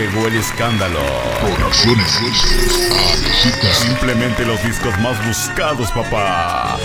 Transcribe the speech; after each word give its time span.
Llegó 0.00 0.28
el 0.28 0.36
escándalo. 0.36 0.98
Simplemente 3.74 4.46
los 4.46 4.62
discos 4.62 4.98
más 5.00 5.14
buscados, 5.26 5.90
papá. 5.90 6.78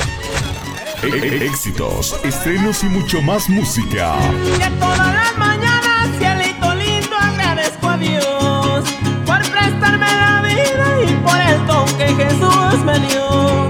E- 1.01 1.07
e- 1.07 1.45
éxitos, 1.45 2.19
estrenos 2.25 2.83
y 2.83 2.87
mucho 2.87 3.21
más 3.21 3.47
música. 3.47 4.17
Que 4.59 4.69
todas 4.81 5.13
las 5.13 5.37
mañanas, 5.37 6.09
cielito 6.19 6.75
lindo, 6.75 7.15
agradezco 7.15 7.87
a 7.87 7.97
Dios 7.97 8.83
por 9.25 9.39
prestarme 9.49 10.07
la 10.07 10.41
vida 10.41 11.01
y 11.07 11.13
por 11.25 11.39
el 11.39 11.65
don 11.67 11.85
que 11.97 12.07
Jesús 12.21 12.83
me 12.83 12.99
dio. 12.99 13.69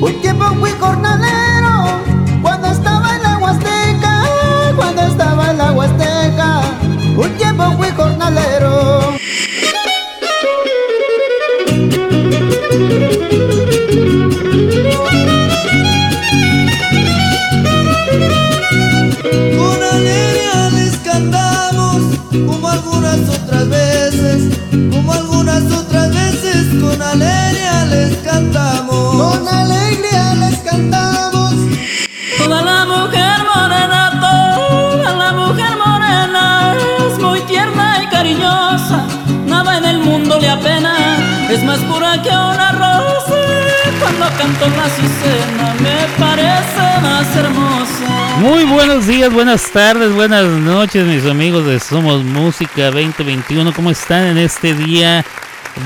Un 0.00 0.20
tiempo 0.20 0.44
fui 0.60 0.70
jornalero 0.78 1.31
les 20.72 20.96
cantamos, 20.98 22.02
como 22.30 22.68
algunas 22.68 23.20
otras 23.28 23.68
veces, 23.68 24.58
como 24.70 25.12
algunas 25.12 25.62
otras 25.72 26.10
veces, 26.10 26.66
con 26.80 27.00
alegría 27.00 27.84
les 27.86 28.16
cantamos. 28.18 29.16
Con 29.16 29.48
alegría 29.48 30.34
les 30.34 30.58
cantamos. 30.60 31.54
Toda 32.38 32.62
la 32.62 32.84
mujer 32.84 33.38
morena, 33.54 34.18
toda 34.20 35.12
la 35.14 35.32
mujer 35.32 35.72
morena 35.84 36.74
es 37.06 37.18
muy 37.18 37.40
tierna 37.42 38.02
y 38.02 38.06
cariñosa. 38.08 39.04
Nada 39.46 39.78
en 39.78 39.84
el 39.84 39.98
mundo 39.98 40.38
le 40.38 40.48
apena, 40.48 40.94
es 41.50 41.62
más 41.64 41.78
pura 41.80 42.20
que 42.22 42.30
una. 42.30 42.71
Cuando 44.02 44.26
canto 44.36 44.68
la 44.68 44.84
azucena 44.84 45.74
me 45.80 46.18
parece 46.18 47.00
más 47.02 47.36
hermosa. 47.36 48.36
Muy 48.40 48.64
buenos 48.64 49.06
días, 49.06 49.32
buenas 49.32 49.70
tardes, 49.70 50.12
buenas 50.12 50.44
noches, 50.44 51.06
mis 51.06 51.24
amigos 51.24 51.64
de 51.66 51.78
Somos 51.78 52.24
Música 52.24 52.86
2021. 52.90 53.72
¿Cómo 53.72 53.92
están 53.92 54.26
en 54.26 54.38
este 54.38 54.74
día 54.74 55.24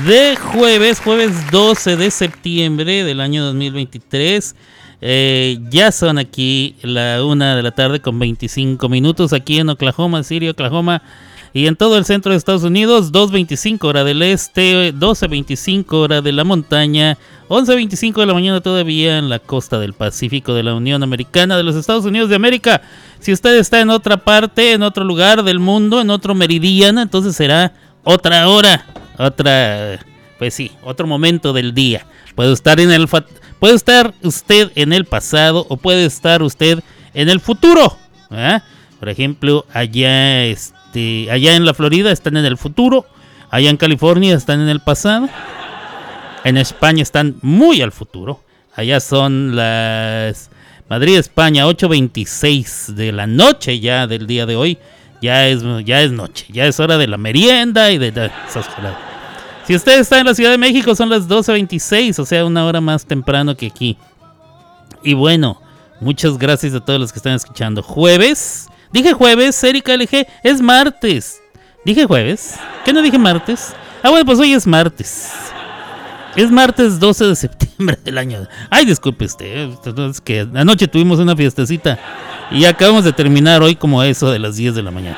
de 0.07 0.35
jueves, 0.35 0.99
jueves 0.99 1.51
12 1.51 1.95
de 1.95 2.09
septiembre 2.09 3.03
del 3.03 3.21
año 3.21 3.45
2023? 3.45 4.55
Eh, 4.99 5.59
ya 5.69 5.91
son 5.91 6.17
aquí 6.17 6.75
la 6.81 7.23
una 7.23 7.55
de 7.55 7.61
la 7.61 7.71
tarde 7.71 7.99
con 7.99 8.17
25 8.17 8.89
minutos 8.89 9.31
aquí 9.31 9.59
en 9.59 9.69
Oklahoma 9.69 10.23
City, 10.23 10.49
Oklahoma. 10.49 11.03
Y 11.53 11.67
en 11.67 11.75
todo 11.75 11.97
el 11.97 12.05
centro 12.05 12.31
de 12.31 12.37
Estados 12.37 12.63
Unidos, 12.63 13.11
2.25 13.11 13.83
hora 13.85 14.03
del 14.03 14.21
este, 14.21 14.93
12.25 14.93 15.93
hora 15.93 16.21
de 16.21 16.31
la 16.31 16.43
montaña, 16.43 17.17
11.25 17.49 18.19
de 18.19 18.25
la 18.25 18.33
mañana 18.33 18.59
todavía 18.59 19.17
en 19.17 19.29
la 19.29 19.39
costa 19.39 19.79
del 19.79 19.93
Pacífico 19.93 20.53
de 20.53 20.63
la 20.63 20.73
Unión 20.73 21.01
Americana 21.01 21.55
de 21.55 21.63
los 21.63 21.75
Estados 21.75 22.03
Unidos 22.03 22.29
de 22.29 22.35
América. 22.35 22.81
Si 23.19 23.31
usted 23.31 23.57
está 23.57 23.79
en 23.79 23.89
otra 23.89 24.17
parte, 24.17 24.73
en 24.73 24.83
otro 24.83 25.05
lugar 25.05 25.43
del 25.43 25.59
mundo, 25.59 26.01
en 26.01 26.09
otro 26.09 26.35
meridiano, 26.35 27.01
entonces 27.01 27.35
será 27.35 27.73
otra 28.03 28.49
hora, 28.49 28.85
otra, 29.17 29.99
pues 30.37 30.53
sí, 30.53 30.71
otro 30.83 31.07
momento 31.07 31.53
del 31.53 31.73
día. 31.73 32.05
Puede 32.35 32.51
estar 32.51 32.81
en 32.81 32.91
el, 32.91 33.07
puede 33.59 33.75
estar 33.75 34.13
usted 34.23 34.71
en 34.75 34.91
el 34.91 35.05
pasado 35.05 35.65
o 35.69 35.77
puede 35.77 36.05
estar 36.05 36.43
usted 36.43 36.83
en 37.13 37.29
el 37.29 37.39
futuro. 37.39 37.97
Por 38.99 39.07
ejemplo, 39.07 39.65
allá, 39.73 40.43
este, 40.43 41.31
allá 41.31 41.55
en 41.55 41.65
la 41.65 41.73
Florida 41.73 42.11
están 42.11 42.35
en 42.35 42.45
el 42.45 42.57
futuro, 42.57 43.05
allá 43.49 43.69
en 43.69 43.77
California 43.77 44.35
están 44.35 44.59
en 44.59 44.67
el 44.67 44.81
pasado, 44.81 45.29
en 46.47 46.57
España 46.57 47.03
están 47.03 47.35
muy 47.41 47.81
al 47.81 47.91
futuro. 47.91 48.41
Allá 48.73 48.99
son 48.99 49.55
las 49.55 50.49
Madrid, 50.89 51.17
España, 51.17 51.65
8.26 51.65 52.93
de 52.93 53.11
la 53.11 53.27
noche 53.27 53.79
ya 53.79 54.07
del 54.07 54.27
día 54.27 54.45
de 54.45 54.55
hoy. 54.55 54.77
Ya 55.21 55.47
es, 55.47 55.63
ya 55.83 56.01
es 56.01 56.11
noche, 56.11 56.45
ya 56.49 56.65
es 56.65 56.79
hora 56.79 56.97
de 56.97 57.07
la 57.07 57.17
merienda 57.17 57.91
y 57.91 57.97
de. 57.97 58.31
Si 59.65 59.75
usted 59.75 59.99
está 59.99 60.19
en 60.19 60.27
la 60.27 60.35
Ciudad 60.35 60.51
de 60.51 60.57
México 60.57 60.95
son 60.95 61.09
las 61.09 61.27
12.26, 61.27 62.19
o 62.19 62.25
sea, 62.25 62.45
una 62.45 62.65
hora 62.65 62.79
más 62.79 63.05
temprano 63.05 63.57
que 63.57 63.65
aquí. 63.65 63.97
Y 65.03 65.15
bueno, 65.15 65.59
muchas 65.99 66.37
gracias 66.37 66.73
a 66.75 66.79
todos 66.79 66.99
los 66.99 67.11
que 67.11 67.19
están 67.19 67.33
escuchando. 67.33 67.81
Jueves, 67.81 68.67
dije 68.93 69.11
jueves, 69.13 69.61
Erika 69.63 69.97
LG, 69.97 70.27
es 70.43 70.61
martes. 70.61 71.41
Dije 71.83 72.05
jueves, 72.05 72.55
¿qué 72.85 72.93
no 72.93 73.01
dije 73.01 73.17
martes? 73.17 73.73
Ah, 74.03 74.11
bueno, 74.11 74.25
pues 74.25 74.39
hoy 74.39 74.53
es 74.53 74.67
martes. 74.67 75.33
Es 76.37 76.51
martes 76.51 76.99
12 76.99 77.25
de 77.25 77.35
septiembre 77.35 77.97
del 78.05 78.19
año. 78.19 78.47
Ay, 78.69 78.85
disculpe 78.85 79.25
usted, 79.25 79.69
es 80.07 80.21
que 80.21 80.47
anoche 80.53 80.87
tuvimos 80.87 81.17
una 81.17 81.35
fiestecita 81.35 81.97
y 82.51 82.65
acabamos 82.65 83.03
de 83.03 83.11
terminar 83.11 83.63
hoy 83.63 83.75
como 83.75 84.03
eso 84.03 84.29
de 84.29 84.37
las 84.37 84.55
10 84.55 84.75
de 84.75 84.83
la 84.83 84.91
mañana. 84.91 85.17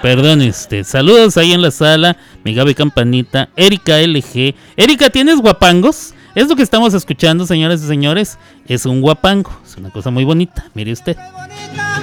Perdón, 0.00 0.40
este, 0.42 0.84
saludos 0.84 1.36
ahí 1.36 1.52
en 1.52 1.60
la 1.60 1.72
sala, 1.72 2.16
mi 2.44 2.54
Gaby 2.54 2.76
Campanita, 2.76 3.48
Erika 3.56 3.98
LG. 3.98 4.54
Erika, 4.76 5.10
¿tienes 5.10 5.40
guapangos? 5.40 6.14
Es 6.36 6.48
lo 6.48 6.54
que 6.54 6.62
estamos 6.62 6.94
escuchando, 6.94 7.44
señores 7.44 7.82
y 7.82 7.88
señores. 7.88 8.38
Es 8.68 8.86
un 8.86 9.00
guapango, 9.00 9.50
es 9.66 9.76
una 9.76 9.90
cosa 9.90 10.10
muy 10.10 10.22
bonita, 10.22 10.70
mire 10.72 10.92
usted. 10.92 11.16
bonita, 11.16 12.00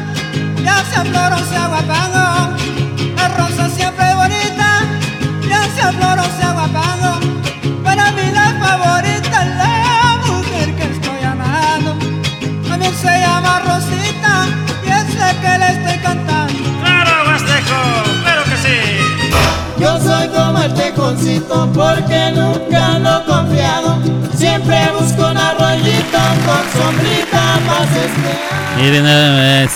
porque 21.73 22.31
nunca 22.33 22.95
ando 22.95 23.23
confiado. 23.25 23.97
Siempre 24.35 24.77
busco 24.97 25.27
un 25.29 25.37
arroyito 25.37 26.17
con 26.45 26.81
sombrita 26.81 27.59
más 27.65 27.87
este. 27.95 28.81
Mire 28.81 29.01
nada 29.01 29.63
más. 29.65 29.71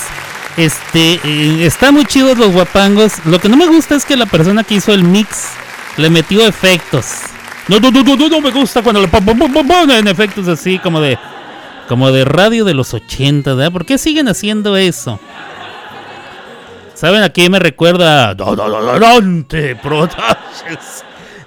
Este, 0.56 1.20
eh, 1.24 1.72
muy 1.92 2.06
chidos 2.06 2.38
los 2.38 2.52
guapangos. 2.54 3.14
Lo 3.26 3.40
que 3.40 3.50
no 3.50 3.58
me 3.58 3.68
gusta 3.68 3.96
es 3.96 4.06
que 4.06 4.16
la 4.16 4.26
persona 4.26 4.64
que 4.64 4.76
hizo 4.76 4.94
el 4.94 5.04
mix 5.04 5.50
le 5.98 6.10
metió 6.10 6.46
efectos. 6.48 7.08
No, 7.68 7.80
no, 7.80 7.92
no, 7.92 8.04
no, 8.04 8.16
no, 8.30 8.42
me 8.42 8.52
gusta 8.52 8.82
cuando 8.82 9.02
le 9.02 9.08
pon- 9.08 9.26
pon- 9.26 9.38
pon- 9.38 9.52
pon- 9.54 9.68
ponen 9.68 10.08
efectos 10.08 10.48
así 10.48 10.80
como 10.80 11.00
de 11.02 11.18
como 11.88 12.12
de 12.12 12.24
radio 12.24 12.64
de 12.66 12.74
los 12.74 12.94
80, 12.94 13.54
¿verdad? 13.56 13.72
¿Por 13.72 13.86
qué 13.86 13.98
siguen 13.98 14.28
haciendo 14.30 14.78
eso? 14.78 15.20
¿Saben 16.94 17.24
a 17.24 17.30
qué 17.30 17.50
me 17.50 17.60
recuerda? 17.60 18.34
Dante 18.36 19.76
Productions. 19.76 21.04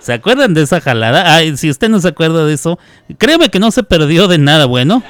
¿Se 0.07 0.13
acuerdan 0.13 0.55
de 0.55 0.63
esa 0.63 0.81
jalada? 0.81 1.41
Si 1.57 1.69
usted 1.69 1.89
no 1.89 2.01
se 2.01 2.07
acuerda 2.07 2.47
de 2.47 2.55
eso, 2.55 2.79
créeme 3.19 3.49
que 3.49 3.59
no 3.59 3.73
se 3.73 3.83
perdió 3.83 4.29
de 4.29 4.39
nada 4.39 4.67
bueno. 4.67 5.03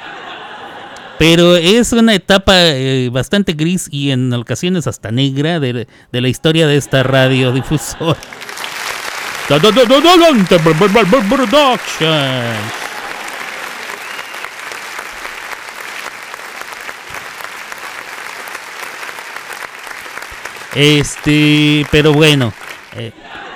Pero 1.19 1.55
es 1.55 1.91
una 1.91 2.15
etapa 2.15 2.53
eh, 2.55 3.07
bastante 3.13 3.53
gris 3.53 3.89
y 3.91 4.09
en 4.09 4.33
ocasiones 4.33 4.87
hasta 4.87 5.11
negra 5.11 5.59
de, 5.59 5.87
de 6.11 6.21
la 6.21 6.29
historia 6.29 6.65
de 6.65 6.77
esta 6.77 7.03
radiodifusora. 7.03 8.17
Este, 20.73 21.85
pero 21.91 22.13
bueno. 22.13 22.51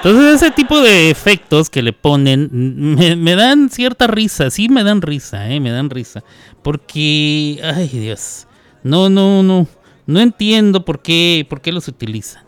Entonces 0.04 0.42
ese 0.42 0.52
tipo 0.52 0.82
de 0.82 1.12
efectos 1.12 1.70
que 1.70 1.84
le 1.84 1.94
ponen 1.94 2.50
mm, 2.52 2.96
me, 2.96 3.16
me 3.16 3.36
dan 3.36 3.70
cierta 3.70 4.08
risa, 4.08 4.50
sí 4.50 4.68
me 4.68 4.84
dan 4.84 5.04
risa, 5.04 5.48
eh, 5.52 5.60
me 5.60 5.70
dan 5.70 5.92
risa. 5.92 6.24
Porque, 6.64 7.62
ay 7.64 7.88
Dios, 7.88 8.48
no, 8.84 9.10
no, 9.10 9.44
no, 9.44 9.68
no 10.08 10.20
entiendo 10.20 10.86
por 10.86 11.04
qué, 11.04 11.46
por 11.48 11.62
qué 11.62 11.72
los 11.72 11.88
utilizan. 11.88 12.44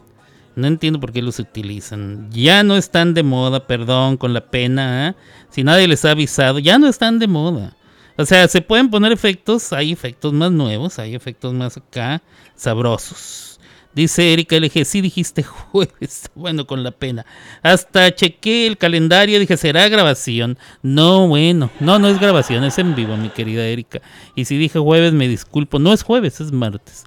No 0.56 0.66
entiendo 0.66 1.00
por 1.00 1.12
qué 1.12 1.22
los 1.22 1.38
utilizan. 1.38 2.30
Ya 2.32 2.64
no 2.64 2.76
están 2.76 3.14
de 3.14 3.22
moda, 3.22 3.68
perdón, 3.68 4.18
con 4.18 4.34
la 4.34 4.50
pena. 4.50 5.10
¿eh? 5.10 5.16
Si 5.50 5.64
nadie 5.64 5.88
les 5.88 6.06
ha 6.06 6.12
avisado, 6.12 6.58
ya 6.58 6.80
no 6.80 6.88
están 6.88 7.20
de 7.20 7.28
moda. 7.28 7.76
O 8.18 8.26
sea, 8.26 8.48
se 8.48 8.62
pueden 8.62 8.90
poner 8.90 9.12
efectos, 9.12 9.74
hay 9.74 9.92
efectos 9.92 10.34
más 10.34 10.52
nuevos, 10.52 11.00
hay 11.00 11.16
efectos 11.16 11.54
más 11.54 11.78
acá, 11.78 12.22
sabrosos. 12.56 13.53
Dice 13.96 14.34
Erika 14.34 14.56
LG, 14.58 14.86
sí 14.86 15.02
dijiste 15.02 15.44
jueves. 15.44 16.30
Bueno, 16.36 16.66
con 16.66 16.84
la 16.84 16.92
pena. 16.92 17.26
Hasta 17.62 18.14
chequé 18.14 18.66
el 18.66 18.78
calendario, 18.78 19.40
dije, 19.40 19.56
¿será 19.56 19.88
grabación? 19.88 20.58
No, 20.82 21.28
bueno, 21.28 21.70
no, 21.80 22.00
no 22.00 22.08
es 22.08 22.20
grabación, 22.20 22.64
es 22.64 22.78
en 22.80 22.96
vivo, 22.96 23.16
mi 23.18 23.30
querida 23.30 23.66
Erika. 23.66 24.02
Y 24.36 24.46
si 24.46 24.58
dije 24.58 24.80
jueves, 24.80 25.14
me 25.14 25.28
disculpo. 25.28 25.80
No 25.80 25.94
es 25.94 26.04
jueves, 26.04 26.42
es 26.42 26.52
martes. 26.52 27.06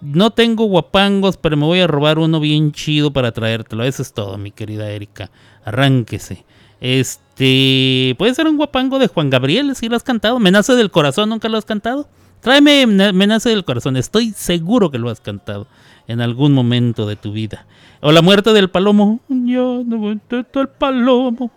No 0.00 0.30
tengo 0.30 0.64
guapangos, 0.64 1.36
pero 1.36 1.56
me 1.56 1.66
voy 1.66 1.80
a 1.80 1.86
robar 1.86 2.18
uno 2.18 2.40
bien 2.40 2.72
chido 2.72 3.12
para 3.12 3.32
traértelo. 3.32 3.84
Eso 3.84 4.02
es 4.02 4.12
todo, 4.12 4.38
mi 4.38 4.50
querida 4.50 4.90
Erika. 4.90 5.30
Arránquese. 5.64 6.44
Este, 6.80 8.14
puede 8.18 8.34
ser 8.34 8.48
un 8.48 8.56
guapango 8.56 8.98
de 8.98 9.06
Juan 9.06 9.30
Gabriel, 9.30 9.76
si 9.76 9.88
lo 9.88 9.96
has 9.96 10.02
cantado. 10.02 10.40
Menace 10.40 10.74
del 10.74 10.90
corazón, 10.90 11.28
¿nunca 11.28 11.48
lo 11.48 11.58
has 11.58 11.66
cantado? 11.66 12.08
Tráeme 12.40 12.86
Menace 12.86 13.50
del 13.50 13.64
corazón, 13.64 13.96
estoy 13.96 14.32
seguro 14.32 14.90
que 14.90 14.98
lo 14.98 15.10
has 15.10 15.20
cantado 15.20 15.68
en 16.06 16.20
algún 16.20 16.52
momento 16.52 17.06
de 17.06 17.16
tu 17.16 17.32
vida. 17.32 17.66
O 18.00 18.12
la 18.12 18.22
muerte 18.22 18.52
del 18.52 18.70
palomo. 18.70 19.20
Yo 19.28 19.82
no 19.86 20.10
entiendo 20.10 20.60
el 20.60 20.68
palomo. 20.68 21.50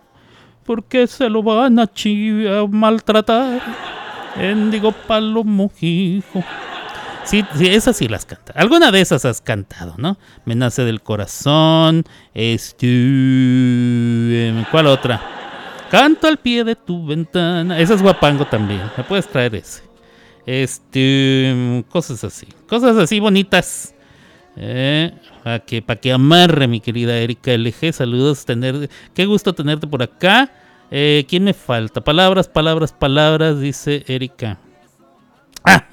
¿Por 0.64 0.84
qué 0.84 1.06
se 1.06 1.28
lo 1.28 1.42
van 1.42 1.78
a, 1.78 1.84
a 1.84 2.66
maltratar? 2.68 3.62
Digo 4.70 4.92
palomo, 4.92 5.70
hijo. 5.80 6.44
Sí, 7.24 7.44
sí, 7.56 7.66
esas 7.66 7.96
sí 7.96 8.06
las 8.06 8.24
canta. 8.24 8.52
Alguna 8.54 8.92
de 8.92 9.00
esas 9.00 9.24
has 9.24 9.40
cantado, 9.40 9.94
¿no? 9.96 10.16
Me 10.44 10.54
nace 10.54 10.84
del 10.84 11.02
corazón. 11.02 12.04
¿Cuál 14.70 14.86
otra? 14.86 15.20
Canto 15.90 16.28
al 16.28 16.36
pie 16.36 16.62
de 16.62 16.76
tu 16.76 17.04
ventana. 17.04 17.80
Esa 17.80 17.94
es 17.94 18.02
guapango 18.02 18.44
también. 18.44 18.82
Me 18.96 19.02
puedes 19.02 19.26
traer 19.26 19.56
ese. 19.56 19.82
Este. 20.46 21.84
Cosas 21.88 22.22
así. 22.22 22.46
Cosas 22.68 22.96
así 22.96 23.18
bonitas. 23.18 23.95
Eh, 24.56 25.12
para 25.44 25.58
que, 25.60 25.82
para 25.82 26.00
que 26.00 26.12
amarre, 26.12 26.66
mi 26.66 26.80
querida 26.80 27.16
Erika 27.16 27.52
LG. 27.52 27.92
Saludos. 27.92 28.44
Tener, 28.44 28.88
qué 29.14 29.26
gusto 29.26 29.54
tenerte 29.54 29.86
por 29.86 30.02
acá. 30.02 30.50
Eh, 30.90 31.24
¿Quién 31.28 31.44
me 31.44 31.54
falta? 31.54 32.02
Palabras, 32.02 32.48
palabras, 32.48 32.92
palabras, 32.92 33.60
dice 33.60 34.04
Erika. 34.06 34.58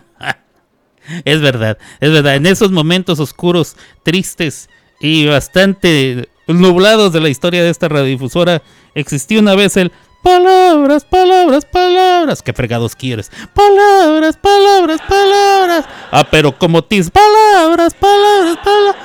Es 1.26 1.42
verdad, 1.42 1.78
es 2.00 2.12
verdad. 2.14 2.36
En 2.36 2.46
esos 2.46 2.72
momentos 2.72 3.20
oscuros, 3.20 3.76
tristes 4.04 4.70
y 5.02 5.28
bastante 5.28 6.30
nublados 6.48 7.12
de 7.12 7.20
la 7.20 7.28
historia 7.28 7.62
de 7.62 7.70
esta 7.70 7.90
radiodifusora, 7.90 8.62
existió 8.96 9.42
una 9.42 9.54
vez 9.54 9.76
el 9.76 9.92
palabras, 10.24 11.06
palabras, 11.06 11.66
palabras. 11.66 12.42
¿Qué 12.42 12.54
fregados 12.54 12.96
quieres? 12.96 13.32
Palabras, 13.54 14.38
palabras, 14.38 15.00
palabras. 15.08 15.86
Ah, 16.12 16.26
pero 16.32 16.58
como 16.58 16.84
tis, 16.84 17.12
palabras, 17.12 17.94
palabras, 17.94 18.58
palabras. 18.64 18.96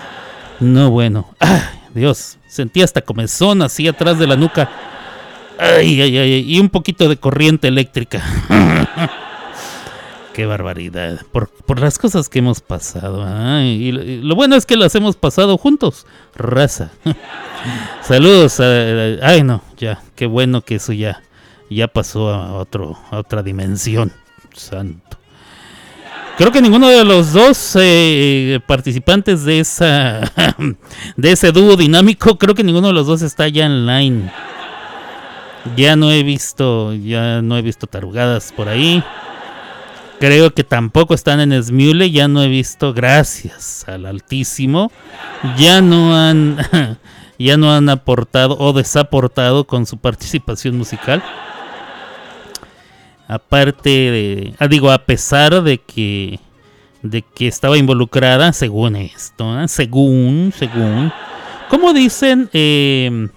No, 0.60 0.90
bueno. 0.90 1.28
Ay, 1.40 1.60
Dios, 1.94 2.38
sentí 2.46 2.82
hasta 2.82 3.02
comezón 3.02 3.60
así 3.62 3.86
atrás 3.86 4.18
de 4.18 4.26
la 4.26 4.36
nuca. 4.36 4.70
Ay, 5.58 6.00
ay, 6.00 6.16
ay, 6.16 6.44
y 6.46 6.60
un 6.60 6.70
poquito 6.70 7.08
de 7.08 7.16
corriente 7.16 7.68
eléctrica. 7.68 8.22
qué 10.38 10.46
barbaridad. 10.46 11.20
Por, 11.32 11.80
las 11.80 11.98
cosas 11.98 12.28
que 12.28 12.38
hemos 12.38 12.60
pasado. 12.60 13.26
y, 13.60 13.90
lo, 13.90 14.36
bueno 14.36 14.54
es 14.54 14.66
que 14.66 14.76
las 14.76 14.94
hemos 14.94 15.16
pasado 15.16 15.58
juntos. 15.58 16.06
Raza. 16.36 16.92
Saludos. 18.02 18.60
ay, 18.60 19.42
no, 19.42 19.64
ya. 19.76 20.00
Qué 20.14 20.26
bueno 20.26 20.60
que 20.62 20.76
eso 20.76 20.92
ya, 20.92 21.24
ya 21.68 21.88
pasó 21.88 22.32
a, 22.32 22.54
otro, 22.54 22.96
a 23.10 23.18
otra 23.18 23.42
dimensión. 23.42 24.12
Santo. 24.54 25.18
Creo 26.36 26.52
que 26.52 26.62
ninguno 26.62 26.86
de 26.86 27.04
los 27.04 27.32
dos 27.32 27.72
eh, 27.74 28.60
participantes 28.64 29.42
de 29.42 29.58
esa 29.58 30.20
de 31.16 31.32
ese 31.32 31.50
dúo 31.50 31.76
dinámico, 31.76 32.38
creo 32.38 32.54
que 32.54 32.62
ninguno 32.62 32.86
de 32.86 32.94
los 32.94 33.08
dos 33.08 33.22
está 33.22 33.48
ya 33.48 33.66
online. 33.66 34.30
Ya 35.76 35.96
no 35.96 36.12
he 36.12 36.22
visto, 36.22 36.94
ya 36.94 37.42
no 37.42 37.58
he 37.58 37.62
visto 37.62 37.88
tarugadas 37.88 38.52
por 38.52 38.68
ahí. 38.68 39.02
Creo 40.20 40.52
que 40.52 40.64
tampoco 40.64 41.14
están 41.14 41.38
en 41.40 41.62
Smule, 41.62 42.10
ya 42.10 42.26
no 42.26 42.42
he 42.42 42.48
visto, 42.48 42.92
gracias 42.92 43.84
al 43.86 44.04
Altísimo, 44.04 44.90
ya 45.56 45.80
no 45.80 46.16
han, 46.16 46.56
ya 47.38 47.56
no 47.56 47.72
han 47.72 47.88
aportado 47.88 48.56
o 48.58 48.72
desaportado 48.72 49.64
con 49.64 49.86
su 49.86 49.96
participación 49.98 50.76
musical. 50.76 51.22
Aparte 53.28 53.90
de, 53.90 54.54
ah, 54.58 54.66
digo, 54.66 54.90
a 54.90 55.04
pesar 55.04 55.62
de 55.62 55.78
que, 55.78 56.40
de 57.02 57.22
que 57.22 57.46
estaba 57.46 57.78
involucrada, 57.78 58.52
según 58.52 58.96
esto, 58.96 59.60
¿eh? 59.60 59.68
según, 59.68 60.52
según, 60.56 61.12
como 61.68 61.92
dicen, 61.92 62.50
eh, 62.52 63.28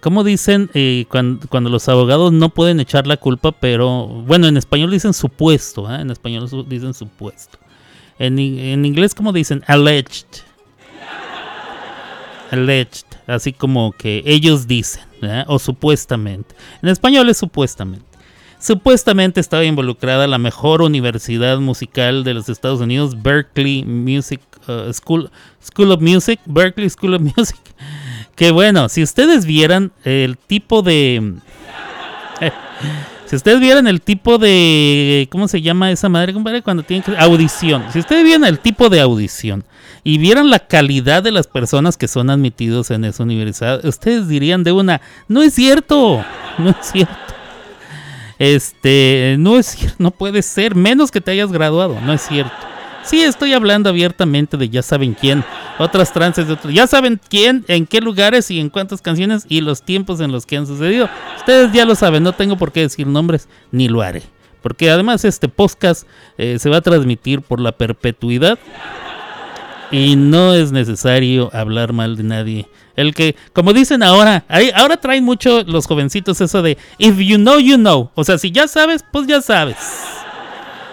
¿Cómo 0.00 0.24
dicen 0.24 0.70
eh, 0.72 1.04
cuando, 1.08 1.68
los 1.68 1.88
abogados 1.90 2.32
no 2.32 2.48
pueden 2.48 2.80
echar 2.80 3.06
la 3.06 3.18
culpa, 3.18 3.52
pero 3.52 4.06
bueno, 4.06 4.46
en 4.48 4.56
español 4.56 4.90
dicen 4.90 5.12
supuesto, 5.12 5.92
¿eh? 5.92 6.00
en 6.00 6.10
español 6.10 6.48
dicen 6.68 6.94
supuesto. 6.94 7.58
En, 8.18 8.38
inglés, 8.38 9.14
¿cómo 9.14 9.32
dicen? 9.32 9.62
Alleged. 9.66 10.26
Alleged, 12.50 13.04
así 13.26 13.52
como 13.52 13.92
que 13.92 14.22
ellos 14.24 14.66
dicen, 14.66 15.02
¿eh? 15.22 15.44
o 15.46 15.58
supuestamente. 15.58 16.54
En 16.82 16.88
español 16.88 17.28
es 17.28 17.36
supuestamente. 17.36 18.06
Supuestamente 18.58 19.40
estaba 19.40 19.64
involucrada 19.64 20.26
la 20.26 20.38
mejor 20.38 20.82
universidad 20.82 21.58
musical 21.60 22.24
de 22.24 22.34
los 22.34 22.48
Estados 22.48 22.80
Unidos, 22.80 23.22
Berkeley 23.22 23.84
Music 23.84 24.40
uh, 24.68 24.92
School, 24.92 25.30
School 25.62 25.92
of 25.92 26.00
Music, 26.00 26.40
Berkeley 26.44 26.90
School 26.90 27.14
of 27.14 27.22
Music 27.22 27.60
que 28.40 28.52
bueno, 28.52 28.88
si 28.88 29.02
ustedes 29.02 29.44
vieran 29.44 29.92
el 30.02 30.38
tipo 30.38 30.80
de... 30.80 31.34
si 33.26 33.36
ustedes 33.36 33.60
vieran 33.60 33.86
el 33.86 34.00
tipo 34.00 34.38
de... 34.38 35.28
¿Cómo 35.30 35.46
se 35.46 35.60
llama 35.60 35.90
esa 35.90 36.08
madre, 36.08 36.32
compadre? 36.32 36.62
Cuando 36.62 36.82
tienen 36.82 37.02
que... 37.02 37.18
Audición. 37.18 37.84
Si 37.92 37.98
ustedes 37.98 38.24
vieran 38.24 38.46
el 38.46 38.58
tipo 38.58 38.88
de 38.88 39.02
audición 39.02 39.62
y 40.04 40.16
vieran 40.16 40.48
la 40.48 40.58
calidad 40.60 41.22
de 41.22 41.32
las 41.32 41.48
personas 41.48 41.98
que 41.98 42.08
son 42.08 42.30
admitidos 42.30 42.90
en 42.90 43.04
esa 43.04 43.24
universidad, 43.24 43.84
ustedes 43.84 44.26
dirían 44.26 44.64
de 44.64 44.72
una, 44.72 45.02
no 45.28 45.42
es 45.42 45.52
cierto, 45.52 46.24
no 46.56 46.70
es 46.70 46.76
cierto. 46.80 47.34
Este, 48.38 49.36
no 49.38 49.58
es 49.58 49.66
cierto, 49.66 49.96
no 49.98 50.12
puede 50.12 50.40
ser, 50.40 50.74
menos 50.74 51.10
que 51.10 51.20
te 51.20 51.32
hayas 51.32 51.52
graduado, 51.52 52.00
no 52.00 52.14
es 52.14 52.22
cierto. 52.22 52.56
Sí, 53.02 53.22
estoy 53.22 53.54
hablando 53.54 53.88
abiertamente 53.88 54.56
de 54.56 54.68
ya 54.68 54.82
saben 54.82 55.14
quién, 55.14 55.42
otras 55.78 56.12
trances 56.12 56.46
de 56.46 56.52
otros. 56.52 56.72
Ya 56.72 56.86
saben 56.86 57.20
quién, 57.28 57.64
en 57.66 57.86
qué 57.86 58.00
lugares 58.00 58.50
y 58.50 58.60
en 58.60 58.68
cuántas 58.68 59.00
canciones 59.00 59.46
y 59.48 59.62
los 59.62 59.82
tiempos 59.82 60.20
en 60.20 60.30
los 60.32 60.46
que 60.46 60.56
han 60.56 60.66
sucedido. 60.66 61.08
Ustedes 61.38 61.72
ya 61.72 61.84
lo 61.84 61.94
saben, 61.94 62.22
no 62.22 62.32
tengo 62.32 62.56
por 62.56 62.72
qué 62.72 62.80
decir 62.80 63.06
nombres 63.06 63.48
ni 63.72 63.88
lo 63.88 64.02
haré. 64.02 64.22
Porque 64.62 64.90
además 64.90 65.24
este 65.24 65.48
podcast 65.48 66.06
eh, 66.36 66.58
se 66.58 66.68
va 66.68 66.78
a 66.78 66.82
transmitir 66.82 67.40
por 67.40 67.60
la 67.60 67.72
perpetuidad 67.72 68.58
y 69.90 70.16
no 70.16 70.54
es 70.54 70.70
necesario 70.70 71.50
hablar 71.54 71.92
mal 71.92 72.16
de 72.16 72.22
nadie. 72.22 72.68
El 72.96 73.14
que, 73.14 73.34
como 73.54 73.72
dicen 73.72 74.02
ahora, 74.02 74.44
ahora 74.74 74.98
traen 74.98 75.24
mucho 75.24 75.62
los 75.62 75.86
jovencitos 75.86 76.40
eso 76.42 76.60
de 76.60 76.76
if 76.98 77.16
you 77.18 77.38
know, 77.38 77.58
you 77.58 77.76
know. 77.76 78.10
O 78.14 78.24
sea, 78.24 78.36
si 78.36 78.50
ya 78.50 78.68
sabes, 78.68 79.04
pues 79.10 79.26
ya 79.26 79.40
sabes. 79.40 79.78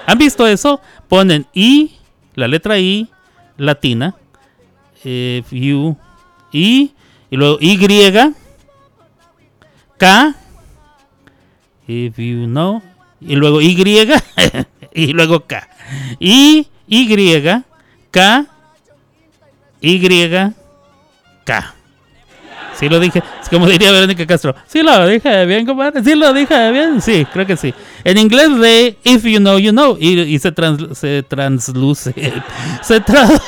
¿Han 0.05 0.17
visto 0.17 0.47
eso? 0.47 0.79
Ponen 1.09 1.45
I 1.53 1.96
la 2.37 2.47
letra 2.47 2.77
I 2.77 3.09
latina, 3.57 4.15
if 5.03 5.51
you, 5.51 5.97
I, 6.53 6.93
y 7.31 7.35
luego 7.35 7.57
Y, 7.59 7.77
K, 9.97 10.35
if 11.87 12.17
you 12.17 12.45
know, 12.45 12.83
y 13.19 13.35
luego 13.35 13.59
Y, 13.59 13.75
y 14.93 15.13
luego 15.13 15.47
K. 15.47 15.67
I, 16.19 16.67
Y, 16.87 17.43
K, 18.11 18.45
Y, 19.81 20.53
K. 21.43 21.75
Sí 22.75 22.87
lo 22.87 22.99
dije, 22.99 23.23
como 23.51 23.67
diría 23.67 23.91
Verónica 23.91 24.25
Castro. 24.25 24.55
Sí 24.67 24.81
lo 24.81 25.07
dije 25.07 25.45
bien, 25.45 25.65
compadre. 25.65 26.03
Sí 26.03 26.15
lo 26.15 26.33
dije 26.33 26.71
bien. 26.71 27.01
Sí, 27.01 27.25
creo 27.31 27.45
que 27.45 27.57
sí. 27.57 27.73
En 28.03 28.17
inglés 28.17 28.57
de 28.59 28.97
If 29.03 29.23
You 29.23 29.39
Know, 29.39 29.57
You 29.59 29.71
Know. 29.71 29.97
Y, 29.99 30.37
se, 30.39 30.53
se 30.93 31.23
transluce. 31.23 32.13
Se 32.81 32.99
traduce. 33.01 33.41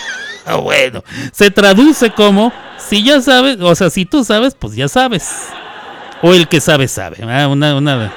bueno, 0.63 1.03
se 1.31 1.51
traduce 1.51 2.09
como 2.11 2.51
si 2.77 3.03
ya 3.03 3.21
sabes, 3.21 3.57
o 3.61 3.75
sea, 3.75 3.89
si 3.89 4.05
tú 4.05 4.23
sabes, 4.23 4.55
pues 4.55 4.75
ya 4.75 4.87
sabes. 4.87 5.47
O 6.21 6.33
el 6.33 6.47
que 6.47 6.59
sabe, 6.59 6.87
sabe. 6.87 7.17
Ah, 7.23 7.47
una, 7.47 7.75
una 7.75 8.11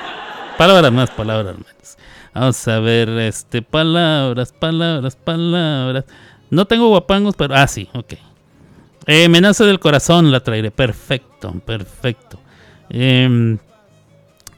palabras 0.57 0.93
más, 0.93 1.11
palabras 1.11 1.55
menos. 1.55 1.97
Vamos 2.35 2.67
a 2.69 2.81
ver, 2.81 3.09
este, 3.11 3.63
palabras, 3.63 4.53
palabras, 4.53 5.17
palabras. 5.17 6.05
No 6.51 6.65
tengo 6.65 6.89
guapangos, 6.89 7.35
pero. 7.37 7.55
Ah, 7.55 7.67
sí, 7.67 7.89
ok. 7.93 8.15
Eh, 9.07 9.29
Menace 9.29 9.65
del 9.65 9.81
corazón 9.81 10.31
la 10.31 10.41
traeré. 10.41 10.71
Perfecto, 10.71 11.53
perfecto. 11.65 12.39
Em, 12.91 13.59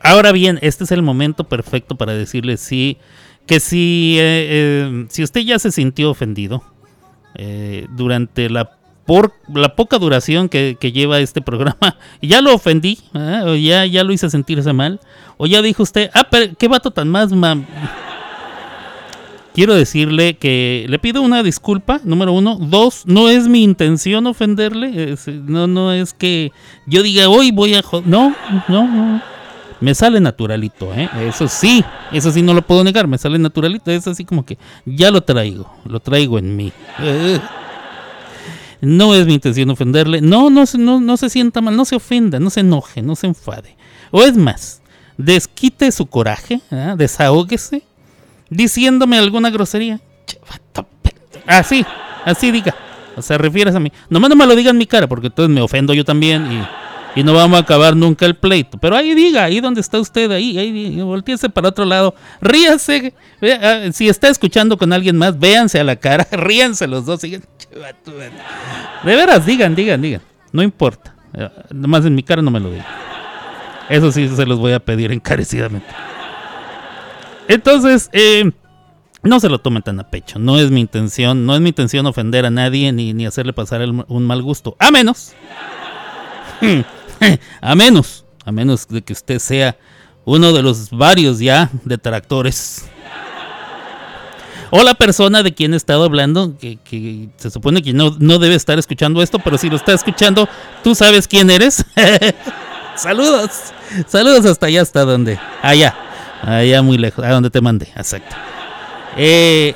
ahora 0.00 0.32
bien, 0.32 0.58
este 0.62 0.84
es 0.84 0.92
el 0.92 1.02
momento 1.02 1.44
perfecto 1.44 1.96
para 1.96 2.12
decirle 2.12 2.56
sí. 2.56 2.98
Que 3.46 3.60
si, 3.60 4.16
eh, 4.18 4.84
em, 4.86 5.06
si 5.10 5.22
usted 5.22 5.42
ya 5.42 5.58
se 5.58 5.70
sintió 5.70 6.10
ofendido, 6.10 6.62
eh, 7.36 7.86
durante 7.90 8.48
la, 8.48 8.70
por, 9.04 9.32
la 9.52 9.74
poca 9.74 9.98
duración 9.98 10.48
que, 10.48 10.76
lleva 10.80 11.18
este 11.18 11.42
programa. 11.42 11.76
Ya 12.22 12.40
lo 12.40 12.54
ofendí, 12.54 12.98
¿eh? 13.12 13.42
o 13.44 13.54
ya, 13.54 13.84
ya 13.86 14.04
lo 14.04 14.12
hice 14.12 14.30
sentirse 14.30 14.72
mal. 14.72 15.00
O 15.36 15.46
ya 15.46 15.60
dijo 15.62 15.82
usted, 15.82 16.10
ah, 16.14 16.28
pero 16.30 16.54
qué 16.56 16.68
vato 16.68 16.90
tan 16.90 17.08
más, 17.08 17.32
mam. 17.32 17.66
Quiero 19.54 19.74
decirle 19.74 20.34
que 20.34 20.84
le 20.88 20.98
pido 20.98 21.22
una 21.22 21.44
disculpa, 21.44 22.00
número 22.02 22.32
uno. 22.32 22.58
Dos, 22.60 23.04
no 23.06 23.28
es 23.28 23.46
mi 23.46 23.62
intención 23.62 24.26
ofenderle. 24.26 25.14
no, 25.46 25.68
no 25.68 25.92
es 25.92 26.12
que 26.12 26.50
yo 26.86 27.04
diga, 27.04 27.28
hoy 27.28 27.52
voy 27.52 27.74
a... 27.74 27.82
jo-". 27.82 28.02
No, 28.04 28.34
no, 28.66 28.88
no. 28.88 29.22
Me 29.80 29.94
sale 29.94 30.20
naturalito, 30.20 30.92
¿eh? 30.92 31.08
Eso 31.28 31.46
sí, 31.46 31.84
eso 32.10 32.32
sí 32.32 32.42
no 32.42 32.52
lo 32.52 32.62
puedo 32.62 32.82
negar, 32.82 33.06
me 33.06 33.16
sale 33.16 33.38
naturalito. 33.38 33.92
Es 33.92 34.08
así 34.08 34.24
como 34.24 34.44
que 34.44 34.58
ya 34.86 35.12
lo 35.12 35.20
traigo, 35.20 35.72
lo 35.84 36.00
traigo 36.00 36.38
en 36.38 36.56
mí. 36.56 36.72
Eh. 37.00 37.38
No 38.80 39.14
es 39.14 39.24
mi 39.24 39.34
intención 39.34 39.70
ofenderle. 39.70 40.20
No, 40.20 40.50
no, 40.50 40.64
no, 40.78 41.00
no 41.00 41.16
se 41.16 41.30
sienta 41.30 41.60
mal, 41.60 41.76
no 41.76 41.84
se 41.84 41.94
ofenda, 41.94 42.40
no 42.40 42.50
se 42.50 42.60
enoje, 42.60 43.02
no 43.02 43.14
se 43.14 43.28
enfade. 43.28 43.76
O 44.10 44.22
es 44.22 44.36
más, 44.36 44.82
desquite 45.16 45.92
su 45.92 46.06
coraje, 46.06 46.60
desahóguese, 46.96 47.82
diciéndome 48.54 49.18
alguna 49.18 49.50
grosería. 49.50 50.00
Así, 51.46 51.84
así 52.24 52.50
diga. 52.50 52.74
O 53.16 53.22
sea, 53.22 53.38
refieres 53.38 53.74
a 53.74 53.80
mí. 53.80 53.92
Nomás 54.08 54.30
no 54.30 54.36
me 54.36 54.46
lo 54.46 54.56
diga 54.56 54.70
en 54.70 54.78
mi 54.78 54.86
cara, 54.86 55.06
porque 55.06 55.28
entonces 55.28 55.54
me 55.54 55.60
ofendo 55.60 55.94
yo 55.94 56.04
también 56.04 56.66
y, 57.16 57.22
no 57.22 57.32
vamos 57.32 57.58
a 57.58 57.62
acabar 57.62 57.94
nunca 57.94 58.26
el 58.26 58.34
pleito. 58.34 58.76
Pero 58.78 58.96
ahí 58.96 59.14
diga, 59.14 59.44
ahí 59.44 59.60
donde 59.60 59.80
está 59.80 60.00
usted, 60.00 60.30
ahí, 60.32 60.58
ahí, 60.58 61.00
volteese 61.00 61.48
para 61.48 61.68
otro 61.68 61.84
lado. 61.84 62.14
Ríase. 62.40 63.14
Ah, 63.62 63.82
Si 63.92 64.08
está 64.08 64.28
escuchando 64.28 64.76
con 64.76 64.92
alguien 64.92 65.16
más, 65.16 65.38
véanse 65.38 65.78
a 65.78 65.84
la 65.84 65.96
cara, 65.96 66.26
ríanse 66.32 66.88
los 66.88 67.06
dos. 67.06 67.20
De 67.20 67.40
veras, 69.04 69.46
digan, 69.46 69.74
digan, 69.76 70.02
digan. 70.02 70.22
No 70.50 70.62
importa. 70.62 71.14
Eh, 71.34 71.48
Nomás 71.70 72.04
en 72.04 72.14
mi 72.16 72.22
cara 72.22 72.42
no 72.42 72.50
me 72.50 72.58
lo 72.58 72.70
digan. 72.70 72.86
Eso 73.88 74.10
sí 74.10 74.28
se 74.28 74.46
los 74.46 74.58
voy 74.58 74.72
a 74.72 74.80
pedir 74.80 75.12
encarecidamente. 75.12 75.86
Entonces, 77.48 78.10
eh, 78.12 78.50
no 79.22 79.40
se 79.40 79.48
lo 79.48 79.58
tomen 79.58 79.82
tan 79.82 79.98
a 80.00 80.10
pecho. 80.10 80.38
No 80.38 80.58
es 80.58 80.70
mi 80.70 80.80
intención. 80.80 81.46
No 81.46 81.54
es 81.54 81.60
mi 81.60 81.70
intención 81.70 82.06
ofender 82.06 82.44
a 82.46 82.50
nadie 82.50 82.92
ni, 82.92 83.26
hacerle 83.26 83.52
pasar 83.52 83.82
un 84.08 84.26
mal 84.26 84.42
gusto. 84.42 84.76
A 84.78 84.90
menos. 84.90 85.32
a 87.60 87.74
menos. 87.74 88.24
A 88.44 88.52
menos 88.52 88.86
de 88.88 89.02
que 89.02 89.14
usted 89.14 89.38
sea 89.38 89.76
uno 90.26 90.52
de 90.52 90.62
los 90.62 90.90
varios 90.90 91.38
ya 91.38 91.70
detractores. 91.84 92.84
O 94.70 94.82
la 94.82 94.94
persona 94.94 95.42
de 95.42 95.54
quien 95.54 95.72
he 95.72 95.76
estado 95.76 96.04
hablando, 96.04 96.58
que, 96.58 96.78
que 96.78 97.28
se 97.36 97.50
supone 97.50 97.80
que 97.80 97.92
no, 97.92 98.16
no 98.18 98.38
debe 98.38 98.56
estar 98.56 98.76
escuchando 98.78 99.22
esto, 99.22 99.38
pero 99.38 99.56
si 99.56 99.70
lo 99.70 99.76
está 99.76 99.92
escuchando, 99.92 100.48
tú 100.82 100.94
sabes 100.94 101.28
quién 101.28 101.48
eres. 101.48 101.84
Saludos. 102.96 103.50
Saludos 104.08 104.44
hasta 104.46 104.66
allá, 104.66 104.82
hasta 104.82 105.04
donde. 105.04 105.38
Allá. 105.62 105.94
Allá 106.42 106.82
muy 106.82 106.98
lejos. 106.98 107.24
A 107.24 107.30
donde 107.30 107.50
te 107.50 107.60
mandé. 107.60 107.86
Exacto. 107.96 108.36
Eh, 109.16 109.74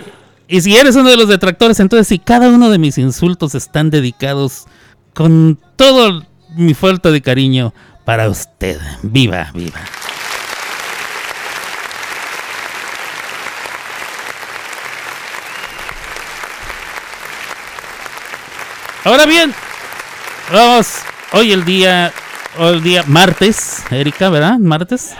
y 0.48 0.60
si 0.60 0.76
eres 0.76 0.96
uno 0.96 1.10
de 1.10 1.16
los 1.16 1.28
detractores, 1.28 1.78
entonces 1.80 2.08
si 2.08 2.18
cada 2.18 2.48
uno 2.48 2.70
de 2.70 2.78
mis 2.78 2.98
insultos 2.98 3.54
están 3.54 3.90
dedicados 3.90 4.66
con 5.14 5.58
todo 5.76 6.24
mi 6.56 6.74
falta 6.74 7.10
de 7.10 7.20
cariño 7.20 7.74
para 8.04 8.28
usted. 8.28 8.80
Viva, 9.02 9.50
viva. 9.54 9.80
Ahora 19.04 19.26
bien, 19.26 19.54
vamos. 20.52 20.96
Hoy 21.32 21.52
el 21.52 21.64
día, 21.64 22.12
hoy 22.58 22.74
el 22.74 22.82
día 22.82 23.04
martes, 23.06 23.82
Erika, 23.90 24.28
¿verdad? 24.28 24.58
Martes. 24.58 25.14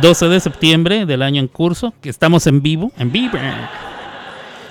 12 0.00 0.28
de 0.28 0.40
septiembre 0.40 1.06
del 1.06 1.22
año 1.22 1.40
en 1.40 1.48
curso, 1.48 1.92
que 2.00 2.10
estamos 2.10 2.46
en 2.46 2.62
vivo, 2.62 2.92
en 2.96 3.10
vivo. 3.10 3.38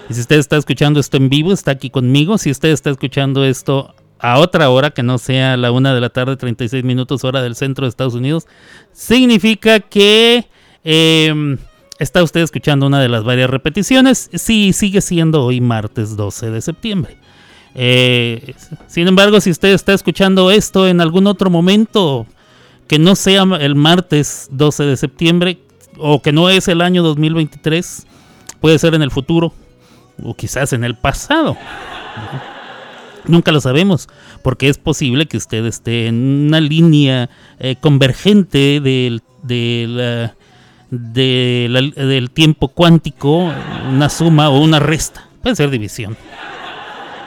Y 0.09 0.13
si 0.13 0.21
usted 0.21 0.37
está 0.37 0.57
escuchando 0.57 0.99
esto 0.99 1.17
en 1.17 1.29
vivo, 1.29 1.51
está 1.51 1.71
aquí 1.71 1.89
conmigo. 1.89 2.37
Si 2.37 2.49
usted 2.49 2.69
está 2.69 2.89
escuchando 2.89 3.43
esto 3.43 3.93
a 4.19 4.39
otra 4.39 4.69
hora, 4.69 4.91
que 4.91 5.03
no 5.03 5.17
sea 5.17 5.57
la 5.57 5.71
una 5.71 5.93
de 5.93 6.01
la 6.01 6.09
tarde, 6.09 6.37
36 6.37 6.83
minutos 6.83 7.23
hora 7.23 7.41
del 7.41 7.55
centro 7.55 7.85
de 7.85 7.89
Estados 7.89 8.15
Unidos, 8.15 8.47
significa 8.91 9.79
que 9.81 10.45
eh, 10.83 11.57
está 11.99 12.23
usted 12.23 12.41
escuchando 12.41 12.87
una 12.87 13.01
de 13.01 13.09
las 13.09 13.23
varias 13.23 13.49
repeticiones. 13.49 14.29
Sí, 14.33 14.73
sigue 14.73 15.01
siendo 15.01 15.43
hoy 15.43 15.61
martes 15.61 16.15
12 16.15 16.49
de 16.49 16.61
septiembre. 16.61 17.17
Eh, 17.75 18.55
sin 18.87 19.07
embargo, 19.07 19.39
si 19.41 19.51
usted 19.51 19.73
está 19.73 19.93
escuchando 19.93 20.49
esto 20.49 20.87
en 20.87 21.01
algún 21.01 21.27
otro 21.27 21.49
momento 21.49 22.25
que 22.89 22.99
no 22.99 23.15
sea 23.15 23.43
el 23.61 23.75
martes 23.75 24.49
12 24.51 24.83
de 24.83 24.97
septiembre 24.97 25.59
o 25.97 26.21
que 26.21 26.33
no 26.33 26.49
es 26.49 26.67
el 26.67 26.81
año 26.81 27.01
2023, 27.03 28.05
puede 28.59 28.77
ser 28.79 28.93
en 28.95 29.01
el 29.01 29.11
futuro 29.11 29.53
o 30.21 30.33
quizás 30.33 30.73
en 30.73 30.83
el 30.83 30.95
pasado. 30.95 31.55
Nunca 33.27 33.51
lo 33.51 33.61
sabemos, 33.61 34.07
porque 34.43 34.69
es 34.69 34.77
posible 34.77 35.27
que 35.27 35.37
usted 35.37 35.65
esté 35.65 36.07
en 36.07 36.47
una 36.47 36.59
línea 36.59 37.29
eh, 37.59 37.75
convergente 37.79 38.79
del, 38.79 39.21
del, 39.43 39.97
eh, 39.99 40.29
de 40.89 41.67
la- 41.69 41.81
del 42.05 42.31
tiempo 42.31 42.69
cuántico, 42.69 43.51
una 43.91 44.09
suma 44.09 44.49
o 44.49 44.59
una 44.59 44.79
resta. 44.79 45.27
Puede 45.43 45.55
ser 45.55 45.69
división. 45.69 46.17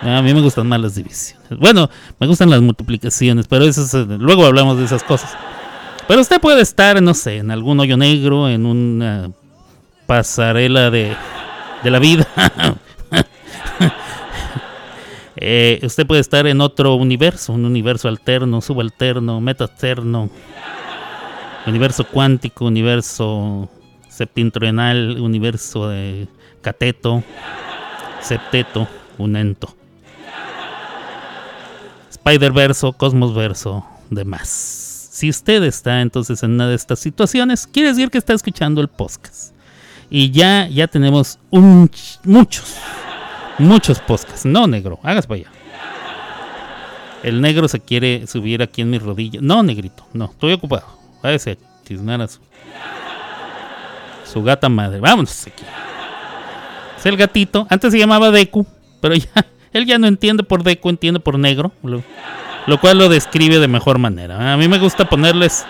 A 0.02 0.20
mí 0.20 0.34
me 0.34 0.40
gustan 0.40 0.66
más 0.66 0.80
las 0.80 0.96
divisiones. 0.96 1.58
Bueno, 1.58 1.88
me 2.18 2.26
gustan 2.26 2.50
las 2.50 2.60
multiplicaciones, 2.60 3.46
pero 3.46 3.64
eso 3.64 3.82
es, 3.82 3.94
eh, 3.94 4.04
luego 4.18 4.44
hablamos 4.44 4.76
de 4.76 4.84
esas 4.84 5.04
cosas. 5.04 5.36
Pero 6.08 6.20
usted 6.20 6.40
puede 6.40 6.60
estar, 6.60 7.00
no 7.00 7.14
sé, 7.14 7.36
en 7.38 7.52
algún 7.52 7.78
hoyo 7.78 7.96
negro, 7.96 8.48
en 8.48 8.66
una 8.66 9.30
pasarela 10.06 10.90
de, 10.90 11.14
de 11.82 11.90
la 11.90 11.98
vida. 11.98 12.26
Eh, 15.44 15.80
usted 15.82 16.06
puede 16.06 16.20
estar 16.20 16.46
en 16.46 16.60
otro 16.60 16.94
universo, 16.94 17.52
un 17.52 17.64
universo 17.64 18.06
alterno, 18.06 18.60
subalterno, 18.60 19.40
metaterno, 19.40 20.30
universo 21.66 22.04
cuántico, 22.04 22.66
universo 22.66 23.68
septentrional, 24.08 25.20
universo 25.20 25.88
de 25.88 26.28
cateto, 26.60 27.24
septeto, 28.20 28.86
unento. 29.18 29.74
Spider-Verso, 32.24 32.92
Cosmos-Verso, 32.92 33.84
demás. 34.08 34.48
Si 35.10 35.28
usted 35.28 35.64
está 35.64 36.00
entonces 36.02 36.40
en 36.44 36.52
una 36.52 36.68
de 36.68 36.76
estas 36.76 37.00
situaciones, 37.00 37.66
quiere 37.66 37.88
decir 37.88 38.10
que 38.10 38.18
está 38.18 38.32
escuchando 38.32 38.80
el 38.80 38.86
podcast. 38.86 39.52
Y 40.08 40.30
ya, 40.30 40.68
ya 40.68 40.86
tenemos 40.86 41.40
muchos, 41.50 42.76
muchos 43.58 43.98
podcasts. 43.98 44.44
No, 44.44 44.68
negro, 44.68 45.00
hagas 45.02 45.26
para 45.26 45.40
allá. 45.40 45.50
El 47.24 47.40
negro 47.40 47.66
se 47.66 47.80
quiere 47.80 48.24
subir 48.28 48.62
aquí 48.62 48.82
en 48.82 48.90
mi 48.90 49.00
rodilla. 49.00 49.40
No, 49.42 49.64
negrito, 49.64 50.06
no, 50.12 50.26
estoy 50.26 50.52
ocupado. 50.52 50.86
Váyase 51.24 51.50
a 51.52 51.56
chismear 51.84 52.22
a 52.22 52.28
su, 52.28 52.38
su 54.32 54.44
gata 54.44 54.68
madre. 54.68 55.00
Vámonos 55.00 55.44
aquí. 55.48 55.64
Es 56.96 57.04
el 57.04 57.16
gatito. 57.16 57.66
Antes 57.68 57.92
se 57.92 57.98
llamaba 57.98 58.30
Deku, 58.30 58.64
pero 59.00 59.16
ya 59.16 59.44
él 59.72 59.86
ya 59.86 59.98
no 59.98 60.06
entiende 60.06 60.42
por 60.42 60.62
Deku, 60.62 60.90
entiende 60.90 61.20
por 61.20 61.38
negro, 61.38 61.72
lo, 61.82 62.02
lo 62.66 62.80
cual 62.80 62.98
lo 62.98 63.08
describe 63.08 63.58
de 63.58 63.68
mejor 63.68 63.98
manera. 63.98 64.52
A 64.52 64.56
mí 64.56 64.68
me 64.68 64.78
gusta 64.78 65.08
ponerles 65.08 65.64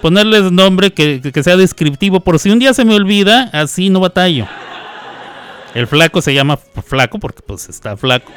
ponerles 0.00 0.52
nombre 0.52 0.92
que, 0.92 1.20
que 1.20 1.42
sea 1.42 1.56
descriptivo, 1.56 2.20
por 2.20 2.38
si 2.38 2.50
un 2.50 2.58
día 2.58 2.74
se 2.74 2.84
me 2.84 2.94
olvida, 2.94 3.50
así 3.52 3.90
no 3.90 4.00
batallo. 4.00 4.46
El 5.74 5.86
flaco 5.86 6.22
se 6.22 6.32
llama 6.32 6.56
flaco 6.56 7.18
porque 7.18 7.42
pues 7.42 7.68
está 7.68 7.96
flaco. 7.96 8.32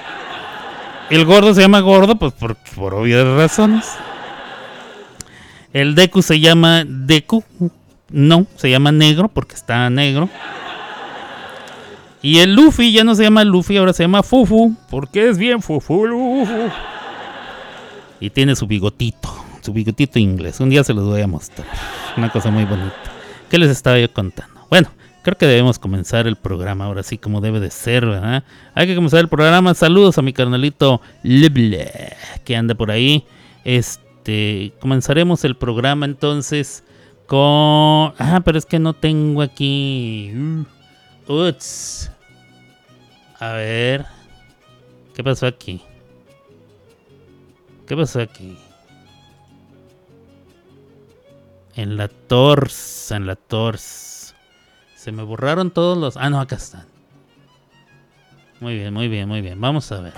El 1.09 1.25
gordo 1.25 1.53
se 1.53 1.61
llama 1.61 1.79
gordo 1.79 2.15
pues 2.17 2.33
por, 2.33 2.55
por 2.75 2.93
obvias 2.93 3.25
razones. 3.25 3.85
El 5.73 5.95
Deku 5.95 6.21
se 6.21 6.39
llama 6.39 6.83
Deku. 6.85 7.43
No, 8.09 8.45
se 8.55 8.69
llama 8.69 8.91
negro 8.91 9.29
porque 9.29 9.55
está 9.55 9.89
negro. 9.89 10.29
Y 12.21 12.39
el 12.39 12.53
Luffy 12.53 12.91
ya 12.91 13.03
no 13.03 13.15
se 13.15 13.23
llama 13.23 13.45
Luffy, 13.45 13.77
ahora 13.77 13.93
se 13.93 14.03
llama 14.03 14.23
Fufu, 14.23 14.75
porque 14.89 15.29
es 15.29 15.37
bien 15.37 15.61
Fufu 15.61 16.05
Lufu. 16.05 16.69
Y 18.19 18.29
tiene 18.29 18.55
su 18.57 18.67
bigotito, 18.67 19.29
su 19.61 19.71
bigotito 19.71 20.19
inglés. 20.19 20.59
Un 20.59 20.69
día 20.69 20.83
se 20.83 20.93
los 20.93 21.05
voy 21.05 21.21
a 21.21 21.27
mostrar. 21.27 21.65
Una 22.17 22.29
cosa 22.29 22.51
muy 22.51 22.65
bonita. 22.65 22.93
¿Qué 23.49 23.57
les 23.57 23.69
estaba 23.69 23.97
yo 23.97 24.11
contando? 24.11 24.59
Bueno, 24.69 24.89
creo 25.23 25.37
que 25.37 25.45
debemos 25.45 25.79
comenzar 25.79 26.27
el 26.27 26.35
programa 26.35 26.85
ahora 26.85 27.03
sí 27.03 27.17
como 27.17 27.39
debe 27.39 27.61
de 27.61 27.71
ser, 27.71 28.05
¿verdad? 28.05 28.43
Hay 28.75 28.87
que 28.87 28.95
comenzar 28.95 29.21
el 29.21 29.29
programa. 29.29 29.73
Saludos 29.73 30.17
a 30.17 30.21
mi 30.21 30.33
carnalito 30.33 31.01
Leble, 31.23 32.13
que 32.43 32.57
anda 32.57 32.75
por 32.75 32.91
ahí. 32.91 33.23
Este, 33.63 34.73
comenzaremos 34.81 35.45
el 35.45 35.55
programa 35.55 36.05
entonces 36.05 36.83
con... 37.27 38.13
Ah, 38.19 38.41
pero 38.43 38.57
es 38.57 38.65
que 38.65 38.79
no 38.79 38.93
tengo 38.93 39.41
aquí... 39.41 40.33
Uts. 41.29 42.09
A 43.39 43.53
ver. 43.53 44.05
¿Qué 45.13 45.23
pasó 45.23 45.45
aquí? 45.45 45.79
¿Qué 47.87 47.95
pasó 47.95 48.19
aquí? 48.19 48.57
En 51.75 51.97
la 51.97 52.07
torsa, 52.07 53.15
en 53.15 53.27
la 53.27 53.35
torsa. 53.35 54.33
Se 54.95 55.11
me 55.11 55.21
borraron 55.21 55.69
todos 55.69 55.99
los... 55.99 56.17
Ah, 56.17 56.31
no, 56.31 56.41
acá 56.41 56.55
están. 56.55 56.87
Muy 58.59 58.73
bien, 58.75 58.91
muy 58.91 59.07
bien, 59.07 59.29
muy 59.29 59.41
bien. 59.41 59.61
Vamos 59.61 59.91
a 59.91 60.01
ver. 60.01 60.15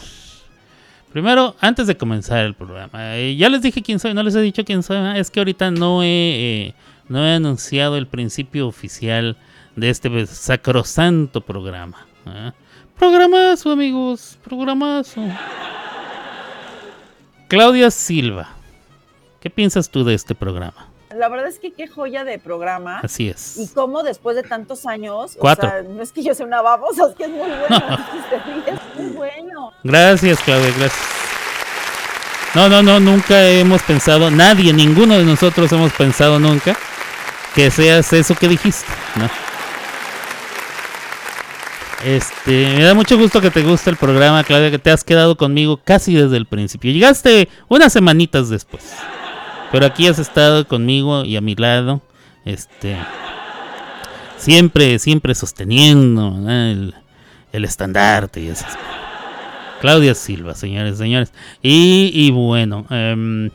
Primero, 1.11 1.57
antes 1.59 1.87
de 1.87 1.97
comenzar 1.97 2.45
el 2.45 2.53
programa, 2.53 3.17
eh, 3.17 3.35
ya 3.35 3.49
les 3.49 3.61
dije 3.61 3.81
quién 3.81 3.99
soy, 3.99 4.13
no 4.13 4.23
les 4.23 4.33
he 4.33 4.41
dicho 4.41 4.63
quién 4.63 4.81
soy. 4.81 5.19
Es 5.19 5.29
que 5.29 5.41
ahorita 5.41 5.71
no 5.71 6.03
he, 6.03 6.07
eh, 6.07 6.73
no 7.09 7.27
he 7.27 7.33
anunciado 7.33 7.97
el 7.97 8.07
principio 8.07 8.65
oficial 8.65 9.35
de 9.75 9.89
este 9.89 10.25
sacrosanto 10.27 11.41
programa. 11.41 12.05
¿eh? 12.25 12.51
Programazo, 12.97 13.71
amigos, 13.71 14.37
programazo. 14.43 15.21
Claudia 17.47 17.91
Silva, 17.91 18.49
¿qué 19.39 19.49
piensas 19.49 19.89
tú 19.89 20.03
de 20.03 20.13
este 20.13 20.35
programa? 20.35 20.87
La 21.15 21.27
verdad 21.27 21.49
es 21.49 21.59
que 21.59 21.73
qué 21.73 21.87
joya 21.87 22.23
de 22.23 22.39
programa. 22.39 22.99
Así 23.03 23.27
es. 23.27 23.57
Y 23.57 23.67
cómo 23.73 24.01
después 24.03 24.37
de 24.37 24.43
tantos 24.43 24.85
años, 24.85 25.35
Cuatro. 25.37 25.67
o 25.67 25.71
sea, 25.71 25.81
no 25.81 26.01
es 26.01 26.13
que 26.13 26.23
yo 26.23 26.33
sea 26.33 26.45
una 26.45 26.61
babosa, 26.61 27.09
es 27.09 27.15
que 27.15 27.25
es 27.25 27.29
muy 27.29 27.39
bueno. 27.69 27.97
es 28.65 28.97
muy 28.97 29.09
bueno. 29.11 29.73
Gracias, 29.83 30.39
Claudia, 30.39 30.69
gracias. 30.77 31.09
No, 32.55 32.69
no, 32.69 32.81
no, 32.81 32.99
nunca 32.99 33.45
hemos 33.49 33.81
pensado, 33.83 34.29
nadie, 34.31 34.73
ninguno 34.73 35.17
de 35.17 35.23
nosotros 35.23 35.71
hemos 35.71 35.91
pensado 35.93 36.39
nunca 36.39 36.77
que 37.55 37.71
seas 37.71 38.11
eso 38.13 38.35
que 38.35 38.47
dijiste, 38.47 38.87
¿no? 39.15 39.29
Este, 42.05 42.73
me 42.77 42.83
da 42.83 42.95
mucho 42.95 43.17
gusto 43.17 43.41
que 43.41 43.51
te 43.51 43.61
guste 43.61 43.91
el 43.91 43.95
programa, 43.95 44.43
Claudia, 44.43 44.71
que 44.71 44.79
te 44.79 44.89
has 44.89 45.03
quedado 45.03 45.37
conmigo 45.37 45.77
casi 45.77 46.15
desde 46.15 46.37
el 46.37 46.47
principio. 46.47 46.91
Llegaste 46.91 47.47
unas 47.67 47.93
semanitas 47.93 48.49
después. 48.49 48.95
Pero 49.71 49.85
aquí 49.85 50.07
has 50.07 50.17
estado 50.17 50.67
conmigo 50.67 51.23
y 51.23 51.37
a 51.37 51.41
mi 51.41 51.55
lado. 51.55 52.01
Este. 52.43 52.97
Siempre, 54.37 54.97
siempre 54.97 55.35
sosteniendo 55.35 56.49
el, 56.49 56.95
estandarte 57.51 58.41
y 58.41 58.47
esas 58.47 58.75
Claudia 59.79 60.15
Silva, 60.15 60.55
señores, 60.55 60.97
señores. 60.97 61.31
Y, 61.61 62.11
y 62.13 62.31
bueno, 62.31 62.85
em, 62.89 63.51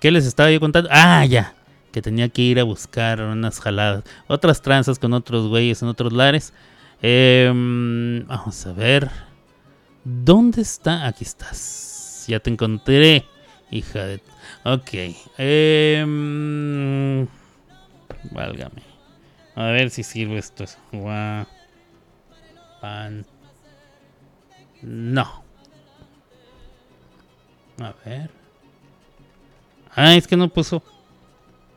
¿qué 0.00 0.12
les 0.12 0.26
estaba 0.26 0.50
yo 0.52 0.60
contando? 0.60 0.88
Ah, 0.92 1.24
ya. 1.26 1.54
Que 1.92 2.00
tenía 2.02 2.28
que 2.28 2.42
ir 2.42 2.60
a 2.60 2.64
buscar 2.64 3.20
unas 3.20 3.60
jaladas. 3.60 4.04
Otras 4.28 4.62
tranzas 4.62 4.98
con 4.98 5.12
otros 5.12 5.48
güeyes 5.48 5.82
en 5.82 5.88
otros 5.88 6.12
lares. 6.12 6.52
Em, 7.06 8.24
vamos 8.26 8.64
a 8.66 8.72
ver. 8.72 9.10
¿Dónde 10.04 10.62
está? 10.62 11.06
Aquí 11.06 11.22
estás. 11.22 12.24
Ya 12.28 12.40
te 12.40 12.48
encontré. 12.48 13.26
Hija 13.70 14.06
de... 14.06 14.22
Ok. 14.64 15.14
em, 15.36 17.26
válgame. 18.30 18.82
A 19.54 19.64
ver 19.64 19.90
si 19.90 20.02
sirve 20.02 20.38
esto. 20.38 20.64
Pan. 22.80 23.26
No. 24.80 25.44
A 27.80 27.94
ver. 28.06 28.30
Ah, 29.94 30.14
es 30.14 30.26
que 30.26 30.38
no 30.38 30.48
puso. 30.48 30.82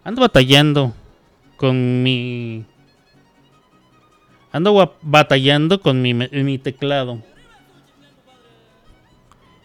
Ando 0.05 0.21
batallando 0.21 0.93
con 1.57 2.01
mi. 2.01 2.65
Ando 4.51 4.95
batallando 5.01 5.81
con 5.81 6.01
mi, 6.01 6.57
teclado. 6.57 7.21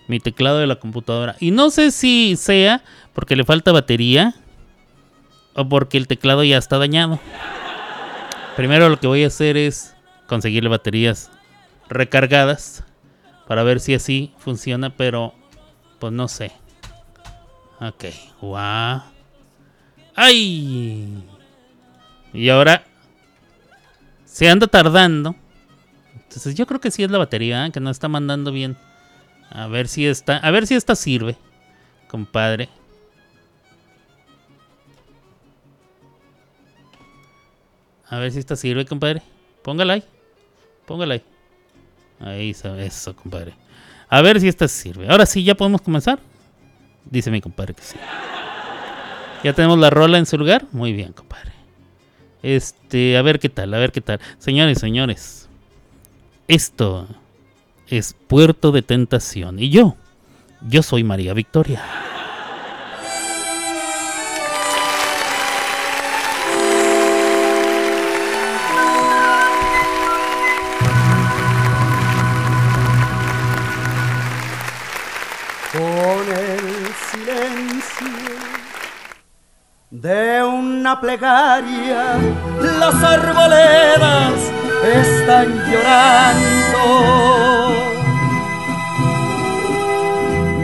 Mi 0.08 0.20
teclado 0.20 0.58
de 0.58 0.66
la 0.66 0.76
computadora. 0.76 1.36
Y 1.40 1.50
no 1.50 1.70
sé 1.70 1.90
si 1.90 2.36
sea 2.36 2.82
porque 3.12 3.36
le 3.36 3.44
falta 3.44 3.72
batería 3.72 4.34
o 5.54 5.68
porque 5.68 5.98
el 5.98 6.08
teclado 6.08 6.44
ya 6.44 6.58
está 6.58 6.78
dañado. 6.78 7.20
Primero 8.56 8.88
lo 8.88 8.98
que 8.98 9.06
voy 9.06 9.24
a 9.24 9.28
hacer 9.28 9.56
es 9.56 9.94
conseguirle 10.26 10.68
baterías 10.68 11.30
recargadas 11.88 12.84
para 13.46 13.62
ver 13.62 13.80
si 13.80 13.94
así 13.94 14.32
funciona, 14.38 14.90
pero 14.96 15.34
pues 15.98 16.12
no 16.12 16.28
sé. 16.28 16.52
Ok, 17.80 18.04
guau. 18.40 19.02
¡Ay! 20.14 21.22
Y 22.34 22.48
ahora 22.48 22.84
se 24.32 24.48
anda 24.48 24.66
tardando. 24.66 25.36
Entonces 26.14 26.54
yo 26.54 26.66
creo 26.66 26.80
que 26.80 26.90
sí 26.90 27.02
es 27.02 27.10
la 27.10 27.18
batería, 27.18 27.66
¿eh? 27.66 27.70
que 27.70 27.80
no 27.80 27.90
está 27.90 28.08
mandando 28.08 28.50
bien. 28.50 28.78
A 29.50 29.66
ver 29.66 29.88
si 29.88 30.06
esta, 30.06 30.38
a 30.38 30.50
ver 30.50 30.66
si 30.66 30.74
esta 30.74 30.96
sirve, 30.96 31.36
compadre. 32.08 32.70
A 38.08 38.18
ver 38.18 38.32
si 38.32 38.38
esta 38.38 38.56
sirve, 38.56 38.86
compadre. 38.86 39.22
Póngala 39.62 39.94
ahí. 39.94 40.04
Póngala 40.86 41.14
ahí. 41.14 41.22
Ahí, 42.18 42.54
sabe 42.54 42.86
eso, 42.86 43.14
compadre. 43.14 43.52
A 44.08 44.22
ver 44.22 44.40
si 44.40 44.48
esta 44.48 44.66
sirve. 44.66 45.10
Ahora 45.10 45.26
sí, 45.26 45.44
ya 45.44 45.54
podemos 45.54 45.82
comenzar. 45.82 46.18
Dice 47.04 47.30
mi 47.30 47.42
compadre 47.42 47.74
que 47.74 47.82
sí. 47.82 47.96
Ya 49.44 49.52
tenemos 49.52 49.78
la 49.78 49.90
rola 49.90 50.16
en 50.16 50.24
su 50.24 50.38
lugar. 50.38 50.64
Muy 50.72 50.94
bien, 50.94 51.12
compadre. 51.12 51.52
Este, 52.42 53.16
a 53.16 53.22
ver 53.22 53.38
qué 53.38 53.48
tal, 53.48 53.72
a 53.74 53.78
ver 53.78 53.92
qué 53.92 54.00
tal. 54.00 54.20
Señores, 54.38 54.78
señores. 54.78 55.48
Esto 56.48 57.06
es 57.88 58.14
Puerto 58.26 58.72
de 58.72 58.82
Tentación. 58.82 59.58
Y 59.58 59.70
yo, 59.70 59.96
yo 60.68 60.82
soy 60.82 61.04
María 61.04 61.34
Victoria. 61.34 61.82
De 79.92 80.42
una 80.42 80.98
plegaria, 80.98 82.16
las 82.80 82.94
arboledas 83.04 84.32
están 84.82 85.48
llorando. 85.70 86.88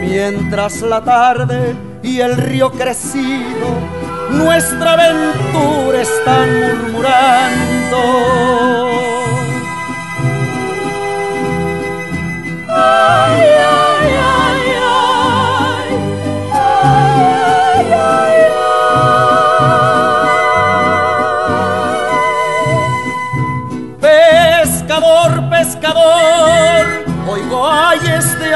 Mientras 0.01 0.81
la 0.81 1.03
tarde 1.03 1.75
y 2.01 2.21
el 2.21 2.37
río 2.37 2.71
crecido 2.71 3.67
nuestra 4.31 4.93
aventura 4.93 6.01
están 6.01 6.49
murmurando. 6.61 7.99
Ay, 12.67 13.41
ay, 13.41 13.78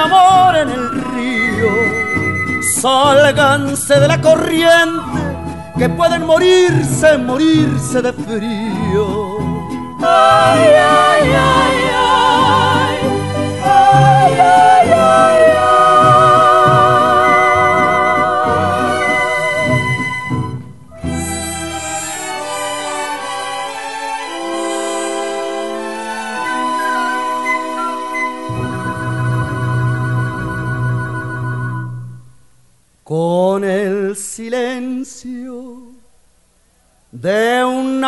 amor 0.03 0.55
en 0.55 0.69
el 0.69 0.89
río. 1.13 1.71
Sálganse 2.81 3.99
de 3.99 4.07
la 4.07 4.19
corriente, 4.19 5.19
que 5.77 5.89
pueden 5.89 6.25
morirse, 6.25 7.17
morirse 7.17 8.01
de 8.01 8.13
frío. 8.13 9.37
Ay, 10.01 10.69
ay, 10.75 11.31
ay. 11.33 11.92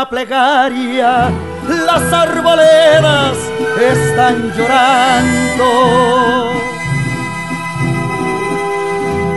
Plegaria, 0.09 1.31
las 1.85 2.13
arboledas 2.13 3.37
están 3.79 4.51
llorando. 4.53 5.65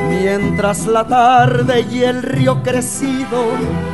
Mientras 0.09 0.87
la 0.87 1.05
tarde 1.05 1.87
y 1.91 2.03
el 2.03 2.23
río 2.23 2.63
crecido 2.63 3.45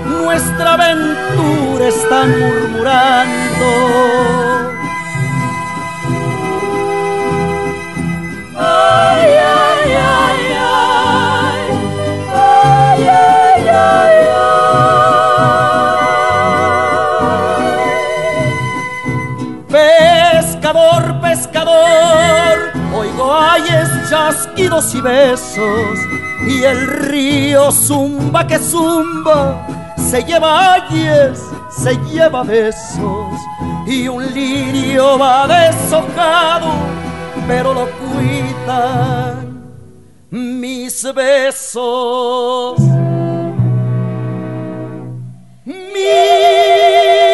nuestra 0.07 0.75
aventura 0.75 1.89
están 1.89 2.31
murmurando. 2.41 4.05
es 9.27 9.64
chasquidos 24.15 24.95
y 24.95 25.01
besos 25.01 25.99
y 26.47 26.63
el 26.63 26.87
río 26.87 27.73
zumba 27.73 28.47
que 28.47 28.61
zumba 28.61 29.67
se 29.97 30.23
lleva 30.23 30.75
ayes, 30.75 31.41
se 31.69 31.97
lleva 32.09 32.45
besos 32.45 33.35
y 33.89 34.07
un 34.07 34.25
lirio 34.33 35.19
va 35.19 35.49
deshojado, 35.49 36.75
pero 37.49 37.75
lo 37.75 37.89
cuidan 37.91 39.65
mis 40.31 41.13
besos. 41.13 42.79
Mis 45.65 47.34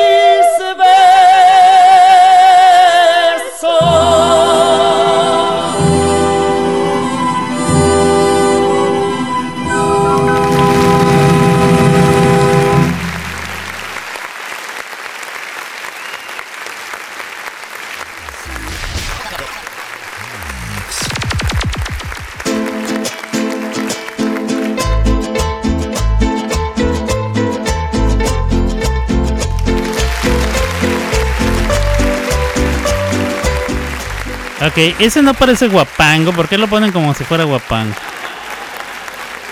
Ok, 34.61 34.77
ese 34.99 35.23
no 35.23 35.33
parece 35.33 35.69
guapango. 35.69 36.33
¿Por 36.33 36.49
qué 36.49 36.59
lo 36.59 36.69
ponen 36.69 36.93
como 36.93 37.15
si 37.15 37.25
fuera 37.25 37.45
guapango? 37.45 37.95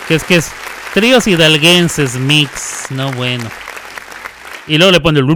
Que 0.06 0.16
es 0.16 0.24
que 0.24 0.36
es 0.36 0.52
tríos 0.92 1.26
hidalguenses 1.26 2.16
mix. 2.16 2.86
No 2.90 3.10
bueno. 3.12 3.48
Y 4.66 4.76
luego 4.76 4.92
le 4.92 5.00
ponen 5.00 5.26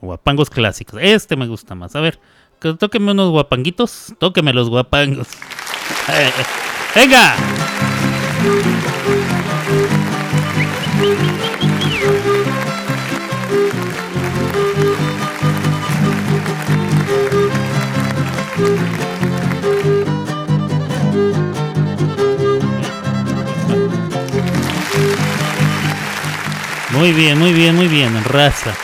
guapangos 0.00 0.50
clásicos. 0.50 0.98
Este 1.00 1.36
me 1.36 1.46
gusta 1.46 1.76
más. 1.76 1.94
A 1.94 2.00
ver, 2.00 2.18
que 2.60 2.74
tóqueme 2.74 3.12
unos 3.12 3.30
guapanguitos. 3.30 4.14
Tóqueme 4.18 4.52
los 4.52 4.68
guapangos. 4.68 5.28
¡Venga! 6.94 7.36
Muy 26.96 27.12
bien, 27.12 27.38
muy 27.38 27.52
bien, 27.52 27.76
muy 27.76 27.88
bien, 27.88 28.24
raza. 28.24 28.74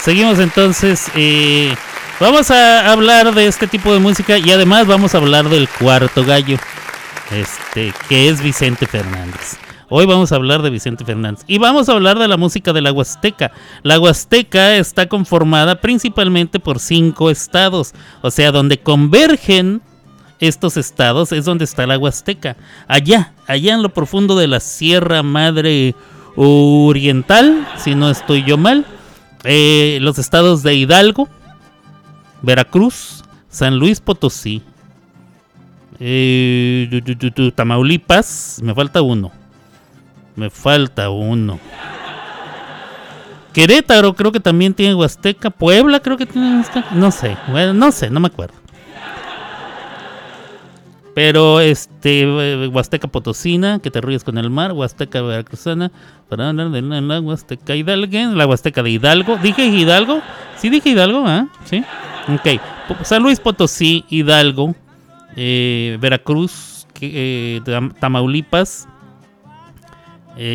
Seguimos 0.00 0.40
entonces. 0.40 1.08
eh, 1.14 1.72
vamos 2.18 2.50
a 2.50 2.90
hablar 2.90 3.32
de 3.34 3.46
este 3.46 3.68
tipo 3.68 3.92
de 3.92 4.00
música 4.00 4.36
y 4.36 4.50
además 4.50 4.88
vamos 4.88 5.14
a 5.14 5.18
hablar 5.18 5.48
del 5.48 5.68
cuarto 5.68 6.24
gallo, 6.24 6.56
este, 7.30 7.92
que 8.08 8.28
es 8.28 8.42
Vicente 8.42 8.86
Fernández. 8.86 9.56
Hoy 9.88 10.06
vamos 10.06 10.32
a 10.32 10.36
hablar 10.36 10.62
de 10.62 10.70
Vicente 10.70 11.04
Fernández 11.04 11.44
y 11.46 11.58
vamos 11.58 11.88
a 11.88 11.92
hablar 11.92 12.18
de 12.18 12.26
la 12.26 12.36
música 12.36 12.72
de 12.72 12.80
la 12.80 12.92
Huasteca. 12.92 13.52
La 13.84 14.00
Huasteca 14.00 14.74
está 14.76 15.06
conformada 15.06 15.80
principalmente 15.80 16.58
por 16.58 16.80
cinco 16.80 17.30
estados, 17.30 17.92
o 18.22 18.30
sea, 18.32 18.50
donde 18.50 18.78
convergen 18.78 19.82
estos 20.40 20.76
estados 20.76 21.30
es 21.30 21.44
donde 21.44 21.64
está 21.64 21.86
la 21.86 21.96
Huasteca. 21.96 22.56
Allá, 22.88 23.34
allá 23.46 23.74
en 23.74 23.82
lo 23.82 23.90
profundo 23.90 24.36
de 24.36 24.48
la 24.48 24.58
Sierra 24.58 25.22
Madre 25.22 25.94
Oriental, 26.36 27.66
si 27.76 27.94
no 27.94 28.10
estoy 28.10 28.44
yo 28.44 28.56
mal, 28.56 28.86
los 29.44 30.18
estados 30.18 30.62
de 30.62 30.74
Hidalgo, 30.74 31.28
Veracruz, 32.42 33.22
San 33.48 33.78
Luis 33.78 34.00
Potosí, 34.00 34.62
eh, 36.00 37.52
Tamaulipas, 37.54 38.60
me 38.62 38.74
falta 38.74 39.02
uno. 39.02 39.30
Me 40.34 40.50
falta 40.50 41.10
uno. 41.10 41.60
Querétaro 43.52 44.14
creo 44.14 44.32
que 44.32 44.40
también 44.40 44.72
tiene 44.72 44.94
Huasteca. 44.94 45.50
Puebla 45.50 46.00
creo 46.00 46.16
que 46.16 46.26
tiene 46.26 46.56
Huasteca. 46.56 46.90
No 46.92 47.10
sé, 47.10 47.36
no 47.74 47.92
sé, 47.92 48.10
no 48.10 48.18
me 48.18 48.28
acuerdo. 48.28 48.61
Pero 51.14 51.60
este 51.60 52.22
eh, 52.22 52.68
Huasteca 52.68 53.06
Potosina, 53.08 53.78
que 53.80 53.90
te 53.90 54.00
ríes 54.00 54.24
con 54.24 54.38
el 54.38 54.48
mar, 54.48 54.72
Huasteca 54.72 55.20
Veracruzana, 55.20 55.92
para 56.28 56.48
hablar 56.48 56.70
de 56.70 56.80
la, 56.80 57.20
Huasteca 57.20 57.76
Hidalguense, 57.76 58.34
la 58.34 58.46
Huasteca 58.46 58.82
de 58.82 58.90
Hidalgo. 58.90 59.36
¿Dije 59.36 59.66
Hidalgo? 59.66 60.22
Sí 60.56 60.70
dije 60.70 60.90
Hidalgo, 60.90 61.24
¿ah? 61.26 61.48
Sí. 61.64 61.84
Ok. 62.28 62.60
San 63.02 63.22
Luis 63.22 63.40
Potosí, 63.40 64.04
Hidalgo, 64.08 64.74
eh, 65.36 65.98
Veracruz, 66.00 66.86
eh, 67.00 67.60
Tam- 67.64 67.92
Tamaulipas. 67.98 68.88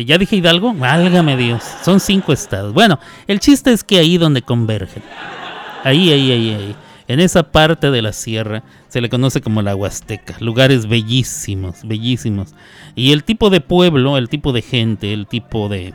Ya 0.06 0.18
dije 0.18 0.34
Hidalgo, 0.34 0.74
válgame 0.74 1.36
Dios, 1.36 1.62
son 1.84 2.00
cinco 2.00 2.32
estados. 2.32 2.74
Bueno, 2.74 2.98
el 3.28 3.38
chiste 3.38 3.72
es 3.72 3.84
que 3.84 3.98
ahí 4.00 4.18
donde 4.18 4.42
convergen, 4.42 5.04
ahí, 5.84 6.10
ahí, 6.12 6.32
ahí, 6.32 6.50
ahí, 6.50 6.76
en 7.08 7.20
esa 7.20 7.42
parte 7.42 7.90
de 7.90 8.02
la 8.02 8.12
sierra 8.12 8.62
se 8.88 9.00
le 9.00 9.08
conoce 9.08 9.40
como 9.40 9.62
la 9.62 9.74
Huasteca, 9.74 10.36
lugares 10.40 10.86
bellísimos, 10.86 11.78
bellísimos. 11.82 12.54
Y 12.94 13.12
el 13.12 13.24
tipo 13.24 13.48
de 13.48 13.62
pueblo, 13.62 14.18
el 14.18 14.28
tipo 14.28 14.52
de 14.52 14.60
gente, 14.62 15.14
el 15.14 15.26
tipo 15.26 15.70
de, 15.70 15.94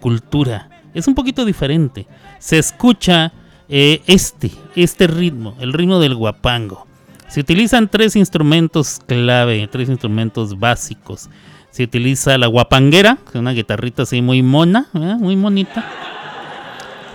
cultura 0.00 0.70
es 0.94 1.06
un 1.06 1.14
poquito 1.14 1.44
diferente. 1.44 2.06
Se 2.38 2.58
escucha 2.58 3.32
eh, 3.68 4.00
este, 4.06 4.50
este 4.74 5.06
ritmo, 5.06 5.54
el 5.60 5.74
ritmo 5.74 6.00
del 6.00 6.14
guapango. 6.14 6.86
Se 7.28 7.40
utilizan 7.40 7.88
tres 7.88 8.16
instrumentos 8.16 9.00
clave, 9.06 9.68
tres 9.70 9.90
instrumentos 9.90 10.58
básicos. 10.58 11.28
Se 11.70 11.84
utiliza 11.84 12.38
la 12.38 12.46
guapanguera, 12.46 13.18
una 13.34 13.52
guitarrita 13.52 14.04
así 14.04 14.22
muy 14.22 14.42
mona, 14.42 14.86
muy 14.94 15.36
bonita. 15.36 15.84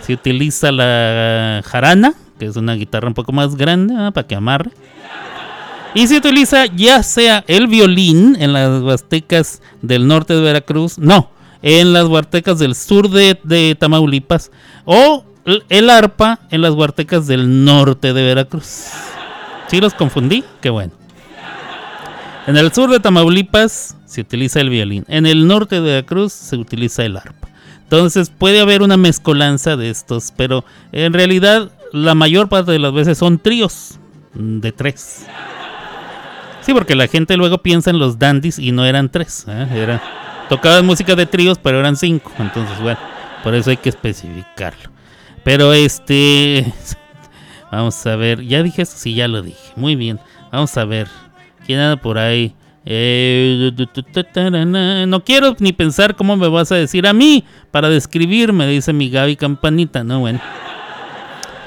Se 0.01 0.13
utiliza 0.13 0.71
la 0.71 1.63
jarana, 1.65 2.13
que 2.39 2.45
es 2.45 2.55
una 2.55 2.73
guitarra 2.75 3.07
un 3.07 3.13
poco 3.13 3.31
más 3.31 3.55
grande 3.55 3.93
para 4.11 4.27
que 4.27 4.35
amarre. 4.35 4.71
Y 5.95 6.07
se 6.07 6.17
utiliza 6.17 6.65
ya 6.65 7.03
sea 7.03 7.43
el 7.47 7.67
violín 7.67 8.35
en 8.39 8.53
las 8.53 8.81
huastecas 8.81 9.61
del 9.81 10.07
norte 10.07 10.33
de 10.33 10.41
Veracruz, 10.41 10.97
no, 10.97 11.29
en 11.61 11.93
las 11.93 12.05
huastecas 12.05 12.57
del 12.57 12.73
sur 12.75 13.09
de, 13.09 13.39
de 13.43 13.75
Tamaulipas, 13.79 14.51
o 14.85 15.23
el- 15.69 15.89
arpa 15.89 16.39
en 16.49 16.61
las 16.61 16.71
huastecas 16.71 17.27
del 17.27 17.63
norte 17.63 18.13
de 18.13 18.23
Veracruz. 18.23 18.87
¿Sí 19.67 19.79
los 19.79 19.93
confundí? 19.93 20.43
Qué 20.61 20.69
bueno. 20.71 20.93
En 22.47 22.57
el 22.57 22.73
sur 22.73 22.89
de 22.89 22.99
Tamaulipas 22.99 23.95
se 24.05 24.21
utiliza 24.21 24.59
el 24.61 24.69
violín. 24.69 25.05
En 25.07 25.25
el 25.25 25.47
norte 25.47 25.75
de 25.75 25.81
Veracruz 25.81 26.33
se 26.33 26.57
utiliza 26.57 27.05
el 27.05 27.17
arpa. 27.17 27.47
Entonces 27.83 28.31
puede 28.35 28.59
haber 28.59 28.81
una 28.81 28.97
mezcolanza 28.97 29.77
de 29.77 29.89
estos, 29.91 30.33
pero 30.35 30.65
en 30.91 31.13
realidad 31.13 31.69
la 31.93 32.15
mayor 32.15 32.49
parte 32.49 32.71
de 32.71 32.79
las 32.79 32.91
veces 32.91 33.19
son 33.19 33.37
tríos 33.37 33.99
de 34.33 34.71
tres. 34.71 35.27
Sí, 36.61 36.73
porque 36.73 36.95
la 36.95 37.07
gente 37.07 37.37
luego 37.37 37.59
piensa 37.59 37.91
en 37.91 37.99
los 37.99 38.17
dandies 38.17 38.57
y 38.57 38.71
no 38.71 38.83
eran 38.83 39.09
tres. 39.09 39.45
¿eh? 39.47 39.99
Tocaban 40.49 40.85
música 40.85 41.15
de 41.15 41.27
tríos, 41.27 41.59
pero 41.59 41.79
eran 41.79 41.95
cinco. 41.95 42.31
Entonces, 42.39 42.79
bueno, 42.81 42.99
por 43.43 43.53
eso 43.53 43.69
hay 43.69 43.77
que 43.77 43.89
especificarlo. 43.89 44.89
Pero 45.43 45.71
este... 45.71 46.73
Vamos 47.71 48.05
a 48.05 48.15
ver, 48.15 48.41
ya 48.41 48.61
dije 48.63 48.83
eso, 48.83 48.93
sí, 48.97 49.13
ya 49.13 49.27
lo 49.27 49.41
dije. 49.41 49.73
Muy 49.75 49.95
bien, 49.95 50.19
vamos 50.51 50.75
a 50.77 50.85
ver. 50.85 51.07
¿Quién 51.65 51.79
anda 51.79 52.01
por 52.01 52.17
ahí? 52.17 52.55
Eh, 52.85 53.71
no 55.07 55.23
quiero 55.23 55.55
ni 55.59 55.73
pensar 55.73 56.15
cómo 56.15 56.37
me 56.37 56.47
vas 56.49 56.71
a 56.71 56.75
decir 56.75 57.07
a 57.07 57.13
mí 57.13 57.43
para 57.71 57.89
describirme, 57.89 58.67
dice 58.67 58.93
mi 58.93 59.09
Gaby 59.09 59.35
Campanita. 59.37 60.03
No, 60.03 60.19
bueno. 60.19 60.39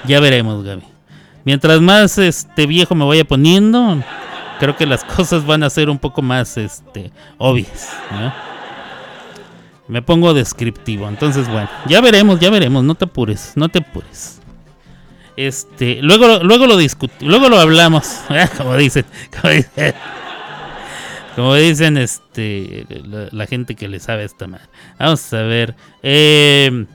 Ya 0.07 0.21
veremos, 0.21 0.65
Gaby. 0.65 0.83
Mientras 1.45 1.81
más 1.81 2.19
este 2.19 2.67
viejo 2.67 2.95
me 2.95 3.05
vaya 3.05 3.25
poniendo, 3.25 4.03
creo 4.59 4.77
que 4.77 4.87
las 4.87 5.05
cosas 5.17 5.47
van 5.47 5.63
a 5.63 5.71
ser 5.71 5.89
un 5.91 5.99
poco 5.99 6.23
más 6.23 6.57
este 6.57 7.13
obvias. 7.39 7.91
Me 9.89 10.03
pongo 10.03 10.35
descriptivo. 10.35 11.09
Entonces, 11.09 11.49
bueno, 11.49 11.69
ya 11.87 12.01
veremos, 12.01 12.41
ya 12.41 12.51
veremos. 12.51 12.83
No 12.83 12.95
te 12.95 13.05
apures, 13.05 13.53
no 13.55 13.69
te 13.69 13.79
apures. 13.79 14.41
Este, 15.37 15.99
luego, 16.01 16.43
luego 16.43 16.67
lo 16.67 16.79
discutimos, 16.79 17.31
luego 17.31 17.51
lo 17.51 17.61
hablamos, 17.61 18.23
como 18.57 18.75
dicen, 18.75 19.05
como 19.31 19.53
dicen, 19.53 19.95
como 21.37 21.55
dicen, 21.55 21.99
este, 21.99 22.87
la, 23.31 23.47
gente 23.47 23.75
que 23.75 23.87
le 23.87 24.01
sabe 24.01 24.25
esta 24.25 24.47
madre. 24.47 24.65
Vamos 24.99 25.31
a 25.35 25.43
ver, 25.43 25.75
eh, 26.03 26.87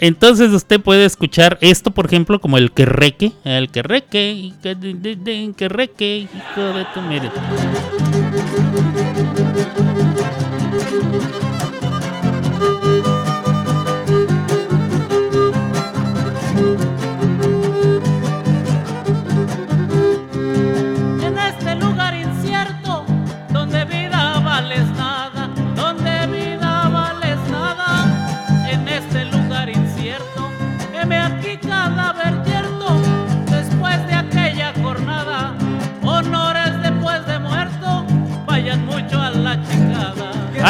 Entonces 0.00 0.50
usted 0.52 0.80
puede 0.80 1.04
escuchar 1.04 1.58
esto, 1.60 1.90
por 1.90 2.06
ejemplo, 2.06 2.40
como 2.40 2.56
el 2.56 2.72
querreque. 2.72 3.32
El 3.44 3.70
querreque, 3.70 4.52
querreque, 5.56 6.28
hijo 6.32 6.62
de 6.72 6.86
tu 6.94 7.02
mire. 7.02 7.30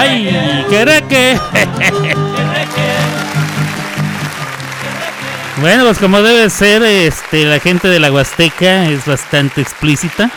¡Ay, 0.01 0.65
querreque! 0.71 1.39
Bueno, 5.61 5.85
pues 5.85 5.99
como 5.99 6.23
debe 6.23 6.49
ser, 6.49 6.83
este, 6.83 7.45
la 7.45 7.61
gente 7.61 7.89
de 7.89 8.01
la 8.01 8.11
Huasteca 8.11 8.87
es 8.89 9.05
bastante 9.05 9.61
explícita. 9.61 10.31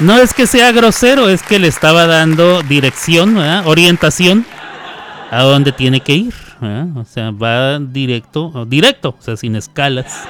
No 0.00 0.18
es 0.18 0.34
que 0.34 0.48
sea 0.48 0.72
grosero, 0.72 1.28
es 1.28 1.42
que 1.44 1.60
le 1.60 1.68
estaba 1.68 2.06
dando 2.08 2.62
dirección, 2.62 3.36
orientación 3.64 4.44
a 5.30 5.42
dónde 5.42 5.70
tiene 5.70 6.00
que 6.00 6.14
ir. 6.14 6.34
O 6.96 7.04
sea, 7.04 7.30
va 7.30 7.78
directo, 7.78 8.46
o 8.52 8.64
directo, 8.64 9.14
o 9.16 9.22
sea, 9.22 9.36
sin 9.36 9.54
escalas. 9.54 10.24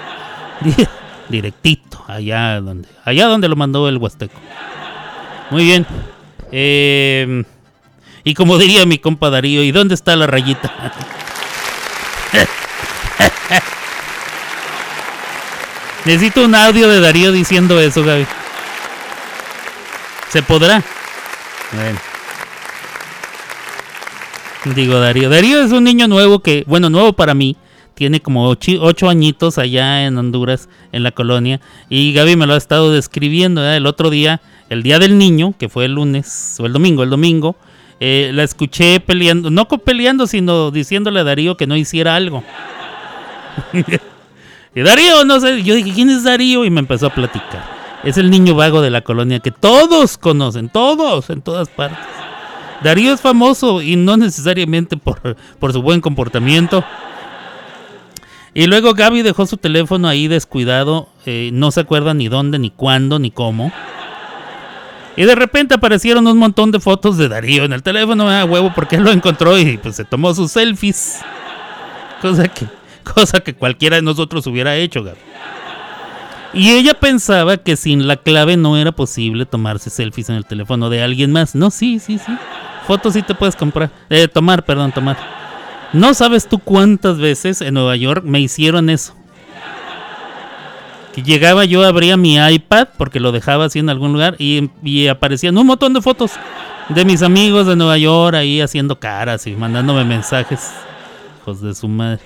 Di- 0.61 0.87
Directito, 1.31 2.05
allá 2.07 2.61
donde, 2.61 2.89
allá 3.05 3.27
donde 3.27 3.49
lo 3.49 3.57
mandó 3.57 3.89
el 3.89 3.97
Huasteco. 3.97 4.39
Muy 5.51 5.65
bien. 5.65 5.87
Eh, 6.53 7.45
y 8.25 8.35
como 8.35 8.59
diría 8.59 8.85
mi 8.87 8.99
compa 8.99 9.31
Darío, 9.31 9.63
¿y 9.63 9.73
dónde 9.73 9.95
está 9.95 10.17
la 10.17 10.27
rayita? 10.27 10.73
Necesito 16.05 16.45
un 16.45 16.55
audio 16.55 16.89
de 16.89 17.01
Darío 17.01 17.33
diciendo 17.33 17.81
eso, 17.81 18.05
Gaby. 18.05 18.27
¿Se 20.29 20.43
podrá? 20.43 20.83
Bueno. 21.73 21.99
Digo 24.75 24.99
Darío. 24.99 25.31
Darío 25.31 25.63
es 25.63 25.73
un 25.73 25.85
niño 25.85 26.09
nuevo 26.09 26.41
que, 26.41 26.65
bueno, 26.67 26.91
nuevo 26.91 27.13
para 27.13 27.35
mí. 27.35 27.57
Tiene 27.95 28.21
como 28.21 28.49
ocho, 28.49 28.73
ocho 28.81 29.09
añitos 29.09 29.57
allá 29.57 30.05
en 30.05 30.19
Honduras, 30.19 30.69
en 30.93 31.03
la 31.03 31.13
colonia. 31.13 31.61
Y 31.89 32.13
Gaby 32.13 32.37
me 32.37 32.47
lo 32.47 32.55
ha 32.55 32.59
estado 32.59 32.93
describiendo. 32.93 33.63
¿verdad? 33.63 33.77
El 33.77 33.87
otro 33.87 34.11
día, 34.11 34.41
el 34.69 34.83
día 34.83 34.99
del 34.99 35.19
niño, 35.19 35.55
que 35.59 35.69
fue 35.69 35.85
el 35.85 35.93
lunes, 35.93 36.57
o 36.61 36.67
el 36.67 36.73
domingo, 36.73 37.03
el 37.03 37.11
domingo, 37.11 37.57
eh, 38.01 38.31
la 38.35 38.43
escuché 38.43 39.01
peleando, 39.01 39.51
no 39.51 39.67
peleando, 39.69 40.27
sino 40.27 40.71
diciéndole 40.71 41.21
a 41.21 41.25
Darío 41.25 41.57
que 41.57 41.67
no 41.67 41.77
hiciera 41.77 42.15
algo. 42.15 42.43
y 44.75 44.81
Darío, 44.81 45.25
no 45.25 45.41
sé, 45.41 45.63
yo 45.63 45.75
dije, 45.75 45.93
¿quién 45.95 46.11
es 46.11 46.25
Darío? 46.25 46.65
Y 46.65 46.71
me 46.71 46.81
empezó 46.81 47.07
a 47.07 47.15
platicar. 47.15 47.77
Es 48.05 48.19
el 48.19 48.31
niño 48.31 48.55
vago 48.55 48.83
de 48.83 48.91
la 48.91 49.01
colonia 49.01 49.41
que 49.41 49.51
todos 49.51 50.19
conocen, 50.19 50.69
todos, 50.69 51.31
en 51.31 51.43
todas 51.43 51.69
partes. 51.69 51.99
Darío 52.83 53.15
es 53.15 53.21
famoso 53.21 53.81
y 53.81 53.97
no 53.97 54.17
necesariamente 54.17 54.97
por, 54.97 55.37
por 55.59 55.73
su 55.73 55.81
buen 55.81 56.01
comportamiento. 56.01 56.85
Y 58.53 58.67
luego 58.67 58.95
Gaby 58.95 59.23
dejó 59.23 59.47
su 59.47 59.57
teléfono 59.57 60.09
ahí 60.09 60.29
descuidado, 60.29 61.09
eh, 61.27 61.51
no 61.53 61.71
se 61.71 61.81
acuerda 61.81 62.15
ni 62.15 62.29
dónde, 62.29 62.59
ni 62.59 62.71
cuándo, 62.71 63.19
ni 63.19 63.31
cómo. 63.31 63.73
Y 65.17 65.25
de 65.25 65.35
repente 65.35 65.75
aparecieron 65.75 66.27
un 66.27 66.37
montón 66.37 66.71
de 66.71 66.81
fotos 66.81 67.17
de 67.17 67.29
Darío 67.29 67.65
en 67.65 67.73
el 67.73 67.83
teléfono, 67.83 68.29
a 68.29 68.45
huevo, 68.45 68.73
porque 68.75 68.97
él 68.97 69.03
lo 69.03 69.13
encontró 69.13 69.59
y 69.59 69.79
pues 69.79 69.97
se 69.97 70.05
tomó 70.05 70.35
sus 70.35 70.53
selfies. 70.53 71.21
Cosa 72.21 72.49
que, 72.49 72.67
cosa 73.03 73.41
que 73.41 73.55
cualquiera 73.55 73.97
de 73.97 74.03
nosotros 74.03 74.47
hubiera 74.47 74.77
hecho, 74.77 75.03
Gaby. 75.03 75.19
Y 76.53 76.71
ella 76.71 76.95
pensaba 76.95 77.59
que 77.59 77.77
sin 77.77 78.07
la 78.07 78.17
clave 78.17 78.57
no 78.57 78.77
era 78.79 78.93
posible 78.93 79.47
tomarse 79.47 79.91
selfies 79.91 80.31
en 80.31 80.37
el 80.37 80.47
teléfono 80.47 80.89
de 80.91 81.03
alguien 81.03 81.33
más. 81.33 81.55
No, 81.55 81.71
sí, 81.71 81.99
sí, 81.99 82.19
sí. 82.19 82.33
Fotos 82.87 83.15
sí 83.15 83.23
te 83.23 83.35
puedes 83.35 83.57
comprar. 83.57 83.91
Eh, 84.09 84.29
tomar, 84.29 84.65
perdón, 84.65 84.93
tomar. 84.93 85.17
No 85.93 86.15
sabes 86.15 86.49
tú 86.49 86.59
cuántas 86.59 87.19
veces 87.19 87.61
en 87.61 87.75
Nueva 87.75 87.97
York 87.97 88.25
me 88.25 88.41
hicieron 88.41 88.91
eso. 88.91 89.15
Que 91.17 91.23
llegaba 91.23 91.65
yo, 91.65 91.83
abría 91.83 92.19
mi 92.19 92.37
iPad 92.37 92.89
porque 92.99 93.21
lo 93.21 93.33
dejaba 93.33 93.65
así 93.65 93.79
en 93.79 93.89
algún 93.89 94.13
lugar 94.13 94.37
y, 94.39 94.69
y 94.83 95.09
aparecían 95.09 95.57
un 95.57 95.67
montón 95.67 95.95
de 95.95 96.03
fotos 96.03 96.33
de 96.91 97.07
mis 97.07 97.23
amigos 97.23 97.67
de 97.67 97.75
Nueva 97.75 97.97
York 97.97 98.37
ahí 98.37 98.61
haciendo 98.61 99.01
caras 99.01 99.47
y 99.47 99.57
mandándome 99.57 100.05
mensajes. 100.05 100.73
Hijos 101.41 101.63
de 101.63 101.75
su 101.75 101.89
madre. 101.89 102.21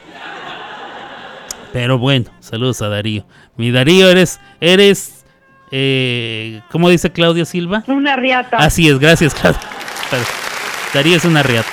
Pero 1.73 1.99
bueno, 1.99 2.33
saludos 2.41 2.83
a 2.83 2.89
Darío. 2.89 3.25
Mi 3.57 3.71
Darío, 3.71 4.11
eres, 4.11 4.41
eres, 4.61 5.25
eh, 5.71 6.61
¿cómo 6.73 6.89
dice 6.89 7.13
Claudia 7.13 7.45
Silva? 7.45 7.85
Una 7.87 8.17
riata. 8.17 8.57
Así 8.57 8.89
es, 8.89 8.99
gracias, 8.99 9.35
Claudia. 9.35 9.61
Darío 10.93 11.17
es 11.17 11.25
una 11.25 11.45
riata. 11.45 11.71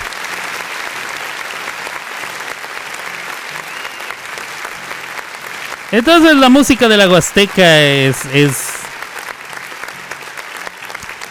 Entonces 5.91 6.36
la 6.36 6.50
música 6.50 6.89
de 6.89 6.97
la 6.97 7.08
Huasteca 7.08 7.82
es, 7.82 8.26
es... 8.34 8.73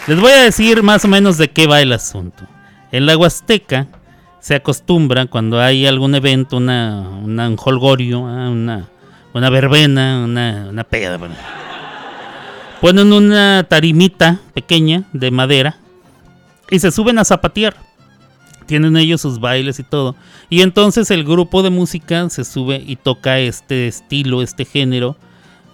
Les 0.07 0.19
voy 0.19 0.33
a 0.33 0.43
decir 0.43 0.83
más 0.83 1.05
o 1.05 1.09
menos 1.09 1.37
de 1.37 1.51
qué 1.51 1.67
va 1.67 1.83
el 1.83 1.93
asunto. 1.93 2.45
En 2.91 3.05
la 3.05 3.17
Huasteca 3.17 3.87
se 4.41 4.55
acostumbra 4.55 5.27
cuando 5.27 5.61
hay 5.61 5.87
algún 5.87 6.15
evento, 6.15 6.57
una, 6.57 7.01
un 7.01 7.57
holgorio, 7.63 8.27
ah, 8.27 8.49
una, 8.49 8.89
una 9.35 9.51
verbena, 9.51 10.25
una, 10.25 10.69
una 10.71 10.85
peda. 10.85 11.19
Ponen 12.81 13.13
una 13.13 13.67
tarimita 13.69 14.39
pequeña 14.55 15.03
de 15.13 15.31
madera 15.31 15.77
y 16.71 16.79
se 16.79 16.91
suben 16.93 17.19
a 17.19 17.25
zapatear. 17.25 17.86
Tienen 18.67 18.97
ellos 18.97 19.21
sus 19.21 19.41
bailes 19.41 19.79
y 19.79 19.83
todo. 19.83 20.17
Y 20.51 20.63
entonces 20.63 21.11
el 21.11 21.25
grupo 21.25 21.63
de 21.63 21.71
música 21.71 22.29
se 22.31 22.45
sube 22.45 22.83
y 22.87 22.97
toca 22.97 23.39
este 23.39 23.87
estilo, 23.87 24.43
este 24.43 24.65
género 24.65 25.17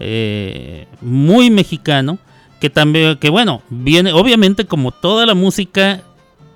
eh, 0.00 0.87
muy 1.00 1.50
mexicano. 1.50 2.18
Que 2.61 2.70
también, 2.70 3.16
que 3.16 3.28
bueno, 3.28 3.61
viene 3.70 4.12
obviamente 4.12 4.66
como 4.66 4.92
toda 4.92 5.26
la 5.26 5.35
música 5.35 6.00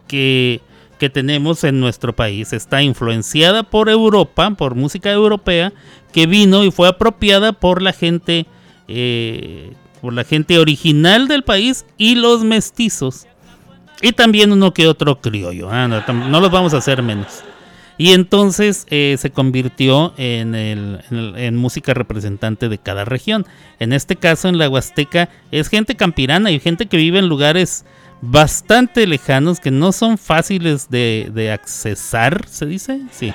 que, 0.07 0.61
que 0.99 1.11
tenemos 1.11 1.65
en 1.65 1.81
nuestro 1.81 2.15
país. 2.15 2.53
Está 2.53 2.83
influenciada 2.83 3.65
por 3.65 3.89
Europa, 3.89 4.51
por 4.53 4.75
música 4.75 5.11
europea, 5.11 5.73
que 6.13 6.27
vino 6.27 6.65
y 6.65 6.71
fue 6.71 6.89
apropiada 6.89 7.53
por 7.53 7.83
la 7.83 7.93
gente, 7.93 8.47
eh, 8.89 9.73
por 10.01 10.13
la 10.13 10.25
gente 10.25 10.59
original 10.59 11.29
del 11.29 11.43
país 11.43 11.85
y 11.99 12.15
los 12.15 12.45
mestizos. 12.45 13.27
Y 14.03 14.13
también 14.13 14.53
uno 14.53 14.73
que 14.75 14.87
otro 14.89 15.21
criollo. 15.21 15.71
ah, 15.71 15.89
no, 15.89 16.03
no 16.29 16.41
los 16.41 16.51
vamos 16.51 16.75
a 16.75 16.79
hacer 16.79 17.03
menos. 17.03 17.43
Y 17.99 18.13
entonces 18.13 18.87
eh, 18.91 19.17
se 19.19 19.31
convirtió 19.31 20.13
en 20.19 20.55
el- 20.55 21.01
en 21.11 21.57
música 21.57 21.95
representante 21.95 22.69
de 22.69 22.77
cada 22.77 23.07
región. 23.07 23.47
En 23.79 23.95
este 23.95 24.17
caso, 24.17 24.49
en 24.49 24.59
la 24.59 24.69
Huasteca, 24.69 25.31
es 25.51 25.69
gente 25.69 25.97
campirana 25.97 26.51
y 26.51 26.61
gente 26.61 26.87
que 26.87 26.99
vive 26.99 27.19
en 27.21 27.29
lugares 27.29 27.87
bastante 28.21 29.07
lejanos 29.07 29.61
que 29.61 29.71
no 29.71 29.93
son 29.93 30.19
fáciles 30.19 30.91
de, 30.91 31.31
de 31.33 31.51
accesar, 31.53 32.47
¿se 32.49 32.67
dice? 32.67 33.01
Sí. 33.11 33.33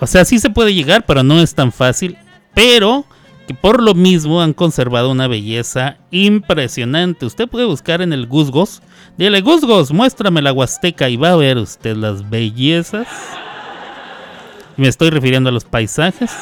O 0.00 0.06
sea, 0.06 0.24
sí 0.24 0.38
se 0.38 0.50
puede 0.50 0.74
llegar, 0.74 1.04
pero 1.06 1.22
no 1.22 1.40
es 1.40 1.54
tan 1.54 1.72
fácil. 1.72 2.16
Pero 2.54 3.04
que 3.46 3.54
por 3.54 3.82
lo 3.82 3.94
mismo 3.94 4.42
han 4.42 4.52
conservado 4.52 5.10
una 5.10 5.28
belleza 5.28 5.98
impresionante. 6.10 7.26
Usted 7.26 7.48
puede 7.48 7.64
buscar 7.64 8.02
en 8.02 8.12
el 8.12 8.26
Guzgos. 8.26 8.82
Dile, 9.16 9.40
Guzgos, 9.40 9.92
muéstrame 9.92 10.42
la 10.42 10.52
Huasteca 10.52 11.08
y 11.08 11.16
va 11.16 11.30
a 11.30 11.36
ver 11.36 11.56
usted 11.58 11.96
las 11.96 12.28
bellezas. 12.28 13.06
Me 14.76 14.88
estoy 14.88 15.10
refiriendo 15.10 15.48
a 15.48 15.52
los 15.52 15.64
paisajes. 15.64 16.32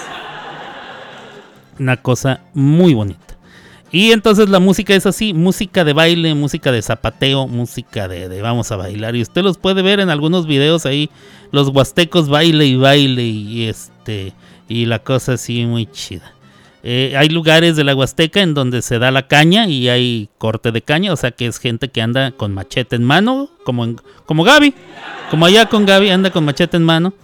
Una 1.79 1.97
cosa 1.97 2.41
muy 2.55 2.95
bonita. 2.95 3.21
Y 3.93 4.11
entonces 4.11 4.49
la 4.49 4.59
música 4.59 4.93
es 4.95 5.07
así, 5.07 5.35
música 5.35 5.85
de 5.85 5.93
baile, 5.93 6.35
música 6.35 6.73
de 6.73 6.83
zapateo, 6.83 7.47
música 7.47 8.09
de, 8.09 8.29
de 8.29 8.43
vamos 8.43 8.73
a 8.73 8.77
bailar. 8.77 9.15
Y 9.15 9.23
usted 9.23 9.43
los 9.43 9.57
puede 9.57 9.83
ver 9.83 10.01
en 10.01 10.11
algunos 10.11 10.49
videos 10.49 10.85
ahí, 10.85 11.11
los 11.53 11.69
huastecos 11.69 12.29
baile 12.29 12.67
y 12.67 12.75
baile 12.75 13.23
y 13.23 13.69
este 13.69 14.33
y 14.69 14.87
la 14.87 14.99
cosa 14.99 15.35
así 15.35 15.65
muy 15.65 15.87
chida. 15.87 16.35
Eh, 16.87 17.15
hay 17.17 17.31
lugares 17.31 17.77
de 17.77 17.85
la 17.85 17.97
Huasteca 17.97 18.43
en 18.43 18.53
donde 18.53 18.83
se 18.83 18.99
da 18.99 19.11
la 19.11 19.27
caña 19.27 19.67
y 19.67 19.89
hay 19.89 20.29
corte 20.37 20.71
de 20.71 20.83
caña, 20.83 21.15
o 21.15 21.17
sea 21.17 21.31
que 21.31 21.47
es 21.47 21.59
gente 21.59 21.89
que 21.89 22.03
anda 22.03 22.33
con 22.33 22.53
machete 22.53 22.97
en 22.97 23.05
mano, 23.05 23.49
como, 23.65 23.85
en- 23.85 23.99
como 24.27 24.45
Gaby, 24.45 24.75
como 25.31 25.47
allá 25.47 25.67
con 25.71 25.87
Gaby 25.87 26.11
anda 26.11 26.31
con 26.31 26.45
machete 26.45 26.77
en 26.77 26.85
mano. 26.85 27.15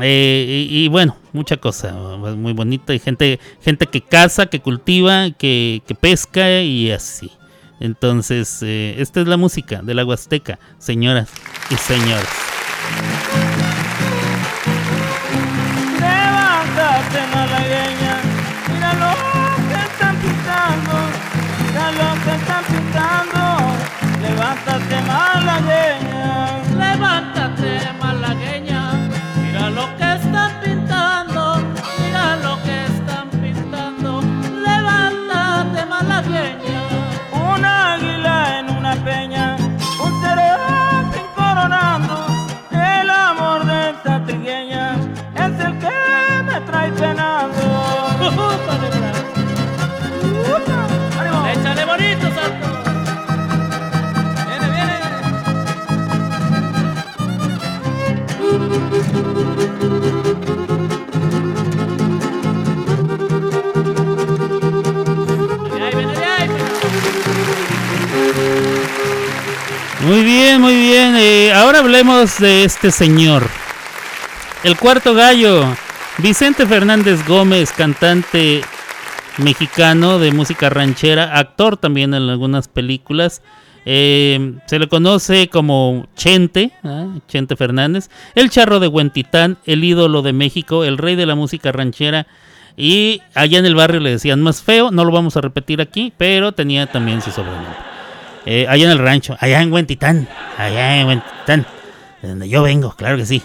Eh, 0.00 0.68
y, 0.70 0.86
bueno, 0.86 1.16
mucha 1.32 1.56
cosa 1.56 1.92
muy 1.92 2.52
bonita. 2.52 2.94
Y 2.94 3.00
gente, 3.00 3.40
gente 3.60 3.86
que 3.86 4.00
caza, 4.00 4.46
que 4.46 4.60
cultiva, 4.60 5.32
que, 5.32 5.82
que 5.88 5.96
pesca 5.96 6.62
y 6.62 6.92
así. 6.92 7.32
Entonces, 7.80 8.60
eh, 8.62 8.94
esta 8.98 9.20
es 9.20 9.26
la 9.26 9.36
música 9.36 9.82
de 9.82 9.94
la 9.94 10.04
Huasteca, 10.04 10.60
señoras 10.78 11.28
y 11.70 11.74
señores. 11.74 12.28
of 24.68 24.88
them 24.88 25.08
all. 25.08 25.29
Muy 70.02 70.24
bien, 70.24 70.60
muy 70.62 70.74
bien. 70.74 71.14
eh, 71.16 71.52
ahora 71.52 71.80
hablemos 71.80 72.38
de 72.38 72.64
este 72.64 72.90
señor. 72.90 73.46
El 74.64 74.76
cuarto 74.78 75.14
gallo, 75.14 75.66
Vicente 76.18 76.66
Fernández 76.66 77.26
Gómez, 77.26 77.70
cantante 77.72 78.62
mexicano 79.36 80.18
de 80.18 80.32
música 80.32 80.70
ranchera, 80.70 81.36
actor 81.36 81.76
también 81.76 82.14
en 82.14 82.30
algunas 82.30 82.68
películas. 82.68 83.42
Eh, 83.84 84.54
se 84.66 84.78
le 84.78 84.88
conoce 84.88 85.48
como 85.48 86.06
Chente, 86.14 86.72
¿ah? 86.82 87.08
Chente 87.28 87.56
Fernández, 87.56 88.08
el 88.34 88.50
charro 88.50 88.80
de 88.80 88.88
Huentitán, 88.88 89.58
el 89.66 89.84
ídolo 89.84 90.22
de 90.22 90.32
México, 90.32 90.84
el 90.84 90.96
rey 90.98 91.14
de 91.14 91.26
la 91.26 91.34
música 91.34 91.72
ranchera. 91.72 92.26
Y 92.76 93.20
allá 93.34 93.58
en 93.58 93.66
el 93.66 93.74
barrio 93.74 94.00
le 94.00 94.10
decían 94.10 94.40
más 94.40 94.62
feo, 94.62 94.90
no 94.90 95.04
lo 95.04 95.12
vamos 95.12 95.36
a 95.36 95.42
repetir 95.42 95.82
aquí, 95.82 96.12
pero 96.16 96.52
tenía 96.52 96.86
también 96.86 97.20
su 97.20 97.30
sobrenombre. 97.30 97.89
Eh, 98.46 98.66
allá 98.68 98.84
en 98.86 98.90
el 98.90 98.98
rancho, 98.98 99.36
allá 99.38 99.60
en 99.60 99.72
Huentitán, 99.72 100.28
allá 100.56 100.96
en 100.96 101.06
Huentitán, 101.06 101.66
de 102.22 102.28
donde 102.28 102.48
yo 102.48 102.62
vengo, 102.62 102.92
claro 102.92 103.16
que 103.16 103.26
sí. 103.26 103.42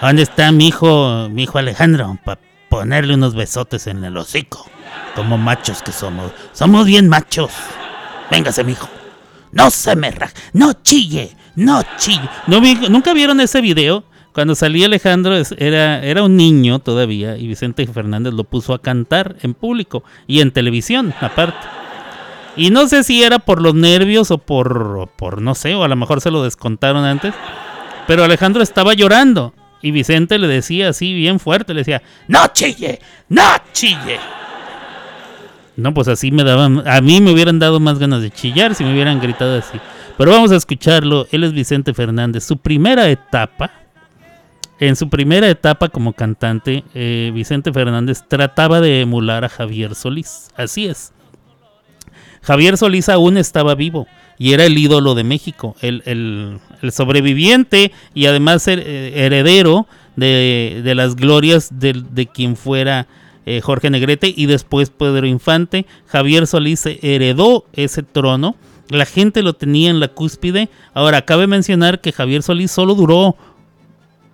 ¿Dónde 0.00 0.22
está 0.22 0.50
mi 0.52 0.68
hijo, 0.68 1.28
mi 1.30 1.42
hijo 1.42 1.58
Alejandro? 1.58 2.18
Para 2.24 2.40
ponerle 2.70 3.14
unos 3.14 3.34
besotes 3.34 3.86
en 3.86 4.02
el 4.04 4.16
hocico. 4.16 4.66
Como 5.14 5.36
machos 5.36 5.82
que 5.82 5.92
somos. 5.92 6.32
Somos 6.52 6.86
bien 6.86 7.08
machos. 7.08 7.50
Véngase, 8.30 8.64
mi 8.64 8.72
hijo. 8.72 8.88
No 9.52 9.70
se 9.70 9.96
me 9.96 10.10
raje. 10.10 10.34
No 10.54 10.72
chille. 10.72 11.36
No 11.56 11.82
chille. 11.98 12.28
¿No 12.46 12.60
¿Nunca 12.88 13.12
vieron 13.12 13.40
ese 13.40 13.60
video? 13.60 14.04
Cuando 14.32 14.54
salía 14.54 14.86
Alejandro 14.86 15.34
era, 15.58 16.02
era 16.02 16.22
un 16.22 16.36
niño 16.36 16.78
todavía 16.78 17.36
y 17.36 17.48
Vicente 17.48 17.86
Fernández 17.86 18.32
lo 18.32 18.44
puso 18.44 18.72
a 18.72 18.80
cantar 18.80 19.36
en 19.42 19.54
público 19.54 20.04
y 20.28 20.40
en 20.40 20.52
televisión 20.52 21.12
aparte. 21.20 21.79
Y 22.60 22.68
no 22.68 22.88
sé 22.88 23.04
si 23.04 23.22
era 23.22 23.38
por 23.38 23.62
los 23.62 23.74
nervios 23.74 24.30
o 24.30 24.36
por, 24.36 25.08
por 25.16 25.40
no 25.40 25.54
sé, 25.54 25.74
o 25.74 25.82
a 25.82 25.88
lo 25.88 25.96
mejor 25.96 26.20
se 26.20 26.30
lo 26.30 26.42
descontaron 26.42 27.06
antes. 27.06 27.32
Pero 28.06 28.22
Alejandro 28.22 28.62
estaba 28.62 28.92
llorando. 28.92 29.54
Y 29.80 29.92
Vicente 29.92 30.38
le 30.38 30.46
decía 30.46 30.90
así 30.90 31.14
bien 31.14 31.40
fuerte, 31.40 31.72
le 31.72 31.80
decía, 31.80 32.02
no 32.28 32.48
chille, 32.48 33.00
no 33.30 33.42
chille. 33.72 34.18
No, 35.76 35.94
pues 35.94 36.08
así 36.08 36.30
me 36.30 36.44
daban, 36.44 36.86
a 36.86 37.00
mí 37.00 37.22
me 37.22 37.32
hubieran 37.32 37.58
dado 37.58 37.80
más 37.80 37.98
ganas 37.98 38.20
de 38.20 38.30
chillar 38.30 38.74
si 38.74 38.84
me 38.84 38.92
hubieran 38.92 39.22
gritado 39.22 39.56
así. 39.56 39.80
Pero 40.18 40.30
vamos 40.30 40.52
a 40.52 40.56
escucharlo, 40.56 41.26
él 41.30 41.44
es 41.44 41.54
Vicente 41.54 41.94
Fernández. 41.94 42.44
Su 42.44 42.58
primera 42.58 43.08
etapa, 43.08 43.70
en 44.78 44.96
su 44.96 45.08
primera 45.08 45.48
etapa 45.48 45.88
como 45.88 46.12
cantante, 46.12 46.84
eh, 46.92 47.30
Vicente 47.32 47.72
Fernández 47.72 48.22
trataba 48.28 48.82
de 48.82 49.00
emular 49.00 49.46
a 49.46 49.48
Javier 49.48 49.94
Solís. 49.94 50.50
Así 50.58 50.88
es. 50.88 51.14
Javier 52.42 52.76
Solís 52.76 53.08
aún 53.08 53.36
estaba 53.36 53.74
vivo 53.74 54.06
y 54.38 54.52
era 54.52 54.64
el 54.64 54.78
ídolo 54.78 55.14
de 55.14 55.24
México, 55.24 55.76
el, 55.80 56.02
el- 56.06 56.58
el 56.82 56.92
sobreviviente 56.92 57.92
y 58.14 58.26
además 58.26 58.66
her- 58.66 58.82
eh, 58.84 59.12
heredero 59.26 59.86
de, 60.16 60.80
de 60.82 60.94
las 60.94 61.14
glorias 61.16 61.68
de, 61.78 62.02
de 62.10 62.26
quien 62.26 62.56
fuera 62.56 63.06
eh, 63.46 63.60
Jorge 63.60 63.90
Negrete 63.90 64.32
y 64.34 64.46
después 64.46 64.90
Pedro 64.90 65.26
Infante. 65.26 65.84
Javier 66.06 66.46
Solís 66.46 66.84
heredó 66.86 67.66
ese 67.74 68.02
trono, 68.02 68.56
la 68.88 69.04
gente 69.04 69.42
lo 69.42 69.52
tenía 69.52 69.90
en 69.90 70.00
la 70.00 70.08
cúspide. 70.08 70.68
Ahora, 70.94 71.22
cabe 71.26 71.46
mencionar 71.46 72.00
que 72.00 72.12
Javier 72.12 72.42
Solís 72.42 72.70
solo 72.70 72.94
duró 72.94 73.36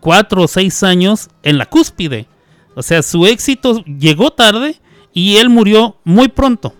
cuatro 0.01 0.43
o 0.43 0.49
seis 0.49 0.83
años 0.83 1.29
en 1.43 1.59
la 1.59 1.67
cúspide. 1.67 2.27
O 2.75 2.83
sea, 2.83 3.03
su 3.03 3.27
éxito 3.27 3.83
llegó 3.85 4.31
tarde 4.31 4.77
y 5.13 5.37
él 5.37 5.49
murió 5.49 5.97
muy 6.05 6.29
pronto. 6.29 6.75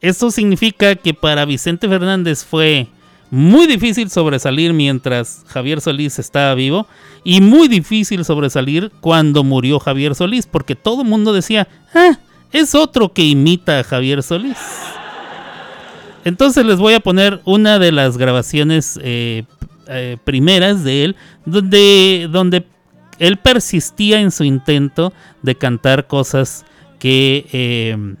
Esto 0.00 0.30
significa 0.30 0.94
que 0.94 1.12
para 1.12 1.44
Vicente 1.44 1.88
Fernández 1.88 2.44
fue 2.44 2.86
muy 3.30 3.66
difícil 3.66 4.10
sobresalir 4.10 4.72
mientras 4.72 5.44
Javier 5.48 5.80
Solís 5.80 6.18
estaba 6.18 6.54
vivo 6.54 6.86
y 7.24 7.40
muy 7.40 7.68
difícil 7.68 8.24
sobresalir 8.24 8.90
cuando 9.00 9.44
murió 9.44 9.78
Javier 9.80 10.14
Solís 10.14 10.46
porque 10.46 10.76
todo 10.76 11.02
el 11.02 11.08
mundo 11.08 11.32
decía, 11.32 11.68
ah, 11.94 12.18
es 12.52 12.74
otro 12.74 13.12
que 13.12 13.22
imita 13.22 13.80
a 13.80 13.84
Javier 13.84 14.22
Solís. 14.22 14.56
Entonces 16.24 16.64
les 16.64 16.78
voy 16.78 16.94
a 16.94 17.00
poner 17.00 17.40
una 17.44 17.78
de 17.78 17.92
las 17.92 18.18
grabaciones 18.18 18.98
eh, 19.02 19.44
eh, 19.88 20.16
primeras 20.24 20.84
de 20.84 21.04
él 21.04 21.16
donde, 21.44 22.28
donde 22.30 22.64
él 23.18 23.36
persistía 23.36 24.20
en 24.20 24.30
su 24.30 24.44
intento 24.44 25.12
de 25.42 25.56
cantar 25.56 26.06
cosas 26.06 26.64
que... 27.00 27.46
eh, 27.52 28.14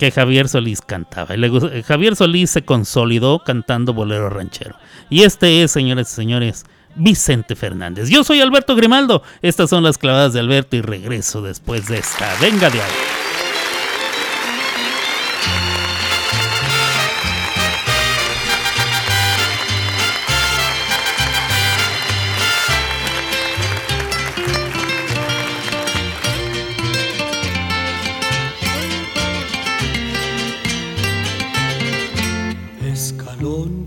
que 0.00 0.10
Javier 0.10 0.48
Solís 0.48 0.80
cantaba. 0.80 1.34
Eh, 1.34 1.82
Javier 1.86 2.16
Solís 2.16 2.50
se 2.50 2.64
consolidó 2.64 3.40
cantando 3.40 3.92
bolero 3.92 4.30
ranchero. 4.30 4.74
Y 5.10 5.24
este 5.24 5.62
es, 5.62 5.72
señores 5.72 6.10
y 6.10 6.14
señores, 6.14 6.64
Vicente 6.94 7.54
Fernández. 7.54 8.08
Yo 8.08 8.24
soy 8.24 8.40
Alberto 8.40 8.74
Grimaldo. 8.74 9.22
Estas 9.42 9.68
son 9.68 9.84
las 9.84 9.98
clavadas 9.98 10.32
de 10.32 10.40
Alberto 10.40 10.74
y 10.74 10.80
regreso 10.80 11.42
después 11.42 11.86
de 11.86 11.98
esta. 11.98 12.34
Venga 12.40 12.70
de 12.70 12.80
ahí. 12.80 13.19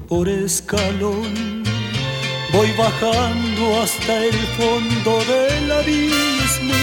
Por 0.07 0.27
escalón 0.27 1.63
voy 2.51 2.71
bajando 2.77 3.81
hasta 3.81 4.25
el 4.25 4.35
fondo 4.57 5.19
del 5.25 5.71
abismo. 5.71 6.73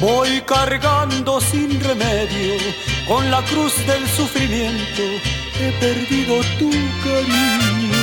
Voy 0.00 0.40
cargando 0.42 1.40
sin 1.40 1.80
remedio 1.80 2.54
con 3.06 3.30
la 3.30 3.42
cruz 3.44 3.74
del 3.86 4.06
sufrimiento. 4.08 5.02
He 5.60 5.72
perdido 5.80 6.40
tu 6.58 6.70
cariño. 7.04 7.98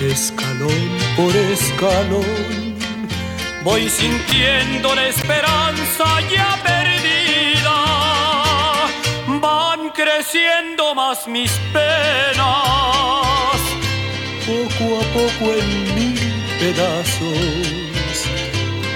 Escalón 0.00 0.84
por 1.16 1.34
escalón 1.34 2.76
voy 3.64 3.88
sintiendo 3.88 4.94
la 4.94 5.08
esperanza 5.08 6.04
ya 6.32 6.56
creciendo 9.96 10.94
más 10.94 11.26
mis 11.26 11.50
penas, 11.72 12.36
poco 14.46 14.84
a 15.00 15.04
poco 15.16 15.54
en 15.58 15.94
mil 15.94 16.20
pedazos 16.60 18.16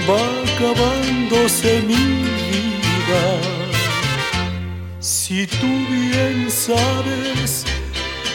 va 0.07 0.21
acabándose 0.45 1.81
mi 1.81 2.05
vida. 2.49 3.25
Si 4.99 5.47
tú 5.47 5.71
bien 5.89 6.51
sabes 6.51 7.65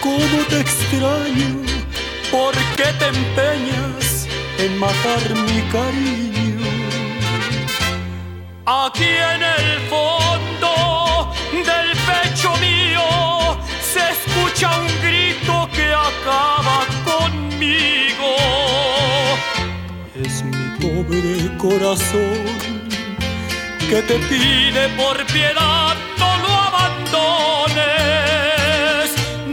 cómo 0.01 0.39
te 0.49 0.61
extraño, 0.61 1.62
por 2.33 2.55
qué 2.77 2.89
te 2.99 3.07
empeñas 3.07 4.27
en 4.59 4.77
matar 4.79 5.23
mi 5.47 5.61
cariño. 5.71 6.67
Aquí 8.67 9.05
en 9.35 9.43
el 9.43 9.81
fondo 9.89 10.26
escucha 14.57 14.81
un 14.81 14.87
grito 15.03 15.69
que 15.73 15.93
acaba 15.93 16.87
conmigo. 17.05 18.37
Es 20.15 20.43
mi 20.45 20.79
pobre 20.81 21.57
corazón 21.59 22.45
que 23.89 24.03
te 24.03 24.15
pide 24.31 24.89
por 24.97 25.25
piedad 25.27 25.95
no 26.19 26.39
lo 26.39 26.49
abandones. 26.69 27.77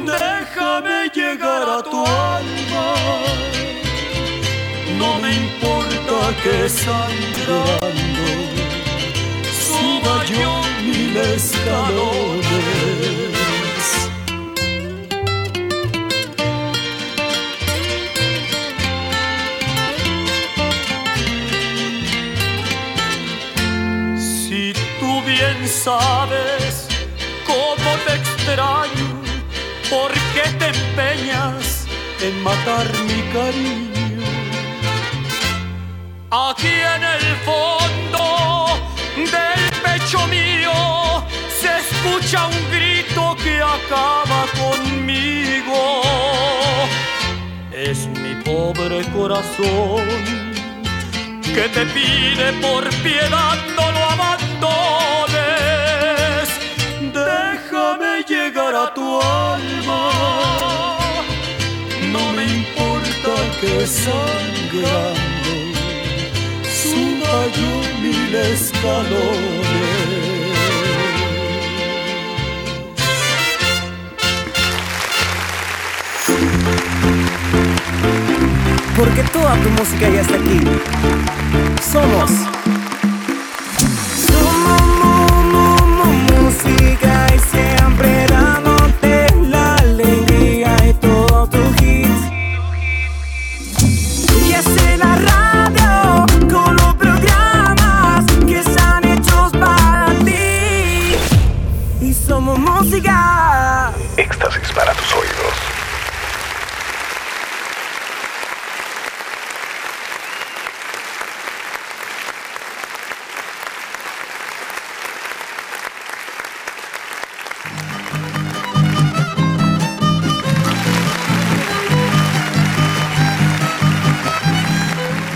Déjame 0.06 1.10
llegar 1.14 1.70
a 1.70 1.84
tu 1.84 2.06
alma. 2.06 2.96
No 4.98 5.20
me 5.20 5.36
importa 5.36 6.34
que 6.44 6.70
sangrando 6.70 8.26
suba 9.68 10.16
yo 10.26 10.62
mil 10.84 11.18
escalones. 11.18 12.94
Sabes 25.84 26.88
cómo 27.46 27.90
te 28.06 28.14
extraño, 28.16 29.10
¿por 29.90 30.12
qué 30.34 30.46
te 30.58 30.68
empeñas 30.68 31.86
en 32.22 32.42
matar 32.42 32.88
mi 33.10 33.22
cariño? 33.34 34.24
Aquí 36.32 36.76
en 36.96 37.04
el 37.04 37.26
fondo 37.48 38.80
del 39.16 39.64
pecho 39.84 40.26
mío 40.28 40.74
se 41.60 41.72
escucha 41.84 42.48
un 42.48 42.72
grito 42.72 43.36
que 43.44 43.56
acaba 43.62 44.46
conmigo. 44.64 46.02
Es 47.74 48.08
mi 48.08 48.36
pobre 48.42 49.04
corazón 49.12 50.08
que 51.44 51.68
te 51.76 51.86
pide 51.88 52.54
por 52.62 52.90
piedad 53.04 53.58
no 53.76 53.92
lo 53.92 54.04
abandones. 54.06 54.43
Llegar 58.54 58.76
a 58.76 58.94
tu 58.94 59.20
alma. 59.22 60.12
No 62.12 62.34
me 62.34 62.46
importa 62.46 63.34
que 63.60 63.88
sangrando 63.88 65.54
suba 66.82 67.36
yo 67.58 67.72
mil 68.02 68.36
escalones. 68.36 69.74
Porque 78.96 79.24
toda 79.34 79.56
tu 79.64 79.70
música 79.70 80.10
ya 80.10 80.22
está 80.22 80.36
aquí. 80.36 80.60
Somos. 81.92 82.30
Somos 82.30 82.63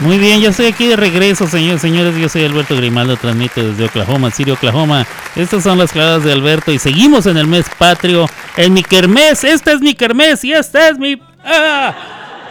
Muy 0.07 0.19
bien, 0.19 0.39
yo 0.39 0.51
estoy 0.51 0.67
aquí 0.67 0.87
de 0.87 0.95
regreso, 0.95 1.47
señores 1.47 1.81
señores. 1.81 2.15
Yo 2.15 2.29
soy 2.29 2.45
Alberto 2.45 2.77
Grimaldo, 2.77 3.17
transmito 3.17 3.61
desde 3.61 3.83
Oklahoma, 3.83 4.31
City, 4.31 4.51
Oklahoma. 4.51 5.05
Estas 5.35 5.63
son 5.63 5.77
las 5.77 5.91
claves 5.91 6.23
de 6.23 6.31
Alberto 6.31 6.71
y 6.71 6.79
seguimos 6.79 7.25
en 7.25 7.35
el 7.35 7.45
mes 7.45 7.65
patrio, 7.77 8.25
en 8.55 8.71
mi 8.71 8.83
kermés. 8.83 9.43
Esta 9.43 9.73
es 9.73 9.81
mi 9.81 9.95
kermés 9.95 10.45
y 10.45 10.53
esta 10.53 10.87
es 10.87 10.97
mi. 10.97 11.21
¡Ah! 11.43 11.93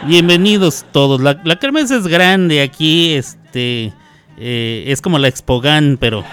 Bienvenidos 0.05 0.85
todos. 0.91 1.19
La, 1.19 1.41
la 1.43 1.55
kermés 1.55 1.89
es 1.89 2.05
grande 2.05 2.61
aquí, 2.61 3.15
este. 3.15 3.91
eh, 4.37 4.83
es 4.85 5.01
como 5.01 5.17
la 5.17 5.27
Expogan, 5.27 5.97
pero. 5.99 6.23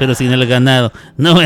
Pero 0.00 0.16
sin 0.16 0.32
el 0.32 0.44
ganado. 0.48 0.92
No. 1.16 1.38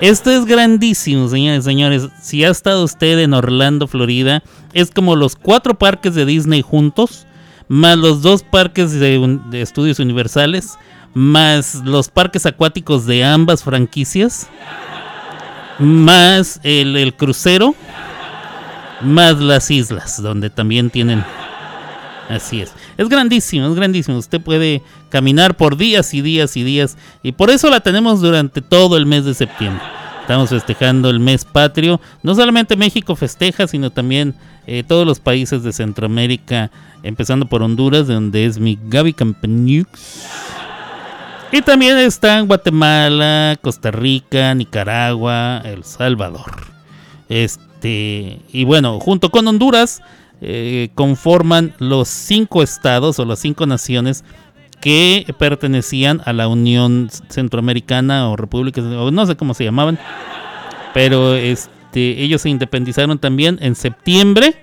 Esto 0.00 0.30
es 0.30 0.44
grandísimo, 0.44 1.26
señores 1.26 1.64
señores. 1.64 2.08
Si 2.22 2.44
ha 2.44 2.50
estado 2.50 2.84
usted 2.84 3.18
en 3.18 3.34
Orlando, 3.34 3.88
Florida, 3.88 4.44
es 4.74 4.92
como 4.92 5.16
los 5.16 5.34
cuatro 5.34 5.76
parques 5.76 6.14
de 6.14 6.24
Disney 6.24 6.62
juntos, 6.62 7.26
más 7.68 7.98
los 7.98 8.22
dos 8.22 8.42
parques 8.42 8.92
de, 8.92 9.40
estudios 9.52 9.98
universales, 9.98 10.78
más 11.14 11.76
los 11.84 12.08
parques 12.08 12.46
acuáticos 12.46 13.06
de 13.06 13.24
ambas 13.24 13.62
franquicias, 13.62 14.48
más 15.78 16.60
el, 16.62 16.96
el 16.96 17.14
crucero, 17.14 17.74
más 19.00 19.38
las 19.40 19.70
islas, 19.70 20.22
donde 20.22 20.50
también 20.50 20.90
tienen... 20.90 21.24
Así 22.28 22.62
es. 22.62 22.72
Es 22.96 23.08
grandísimo, 23.08 23.68
es 23.68 23.74
grandísimo. 23.74 24.16
Usted 24.16 24.40
puede 24.40 24.82
caminar 25.10 25.56
por 25.58 25.76
días 25.76 26.14
y 26.14 26.22
días 26.22 26.56
y 26.56 26.64
días. 26.64 26.96
Y 27.22 27.32
por 27.32 27.50
eso 27.50 27.68
la 27.68 27.80
tenemos 27.80 28.22
durante 28.22 28.62
todo 28.62 28.96
el 28.96 29.04
mes 29.04 29.26
de 29.26 29.34
septiembre. 29.34 29.82
Estamos 30.24 30.48
festejando 30.48 31.10
el 31.10 31.20
mes 31.20 31.44
patrio. 31.44 32.00
No 32.22 32.34
solamente 32.34 32.78
México 32.78 33.14
festeja, 33.14 33.68
sino 33.68 33.90
también 33.90 34.34
eh, 34.66 34.82
todos 34.82 35.06
los 35.06 35.20
países 35.20 35.62
de 35.62 35.70
Centroamérica, 35.70 36.70
empezando 37.02 37.44
por 37.44 37.62
Honduras, 37.62 38.08
de 38.08 38.14
donde 38.14 38.46
es 38.46 38.58
mi 38.58 38.78
Gaby 38.88 39.12
Campanux. 39.12 40.24
Y 41.52 41.60
también 41.60 41.98
están 41.98 42.46
Guatemala, 42.46 43.58
Costa 43.60 43.90
Rica, 43.90 44.54
Nicaragua, 44.54 45.60
El 45.62 45.84
Salvador. 45.84 46.68
Este, 47.28 48.40
y 48.50 48.64
bueno, 48.64 49.00
junto 49.00 49.30
con 49.30 49.46
Honduras 49.46 50.00
eh, 50.40 50.88
conforman 50.94 51.74
los 51.78 52.08
cinco 52.08 52.62
estados 52.62 53.18
o 53.18 53.26
las 53.26 53.40
cinco 53.40 53.66
naciones 53.66 54.24
que 54.84 55.24
pertenecían 55.38 56.20
a 56.26 56.34
la 56.34 56.46
Unión 56.46 57.08
Centroamericana 57.30 58.28
o 58.28 58.36
República, 58.36 58.82
o 58.82 59.10
no 59.10 59.24
sé 59.24 59.34
cómo 59.34 59.54
se 59.54 59.64
llamaban, 59.64 59.98
pero 60.92 61.34
este, 61.36 62.22
ellos 62.22 62.42
se 62.42 62.50
independizaron 62.50 63.18
también 63.18 63.58
en 63.62 63.76
septiembre 63.76 64.54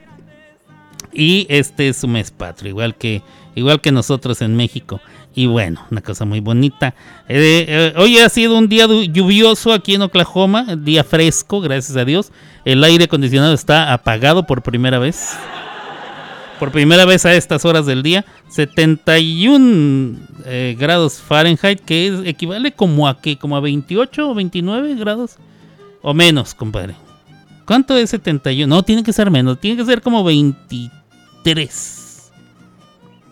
y 1.12 1.48
este 1.50 1.90
es 1.90 1.98
su 1.98 2.08
mes 2.08 2.30
patrio, 2.30 2.70
igual 2.70 2.94
que, 2.94 3.24
igual 3.56 3.82
que 3.82 3.92
nosotros 3.92 4.44
en 4.44 4.56
México. 4.56 5.02
Y 5.34 5.48
bueno, 5.48 5.84
una 5.90 6.02
cosa 6.02 6.24
muy 6.24 6.40
bonita. 6.40 6.94
Eh, 7.28 7.66
eh, 7.68 7.94
hoy 7.98 8.20
ha 8.20 8.30
sido 8.30 8.60
un 8.60 8.70
día 8.70 8.86
lluvioso 8.86 9.74
aquí 9.74 9.96
en 9.96 10.04
Oklahoma, 10.04 10.76
día 10.76 11.04
fresco, 11.04 11.62
gracias 11.62 11.98
a 11.98 12.06
Dios. 12.06 12.32
El 12.64 12.84
aire 12.84 13.06
acondicionado 13.06 13.56
está 13.56 13.92
apagado 13.92 14.46
por 14.46 14.62
primera 14.62 15.00
vez. 15.00 15.36
Por 16.62 16.72
primera 16.72 17.06
vez 17.06 17.26
a 17.26 17.34
estas 17.34 17.66
horas 17.66 17.88
del 17.88 18.04
día, 18.04 18.24
71 18.50 20.16
eh, 20.46 20.76
grados 20.80 21.16
Fahrenheit, 21.20 21.80
que 21.80 22.06
es- 22.08 22.28
equivale 22.28 22.72
como 22.72 23.08
a 23.08 23.20
qué, 23.20 23.36
como 23.36 23.58
a 23.58 23.62
28 23.62 24.30
o 24.30 24.36
29 24.36 24.94
grados 24.94 25.38
o 26.04 26.14
menos, 26.14 26.54
compadre. 26.54 26.94
¿Cuánto 27.66 27.98
es 27.98 28.12
71? 28.12 28.68
No, 28.76 28.84
tiene 28.84 29.02
que 29.04 29.12
ser 29.12 29.32
menos, 29.32 29.60
tiene 29.60 29.76
que 29.76 29.86
ser 29.86 30.04
como 30.04 30.24
23. 30.24 32.32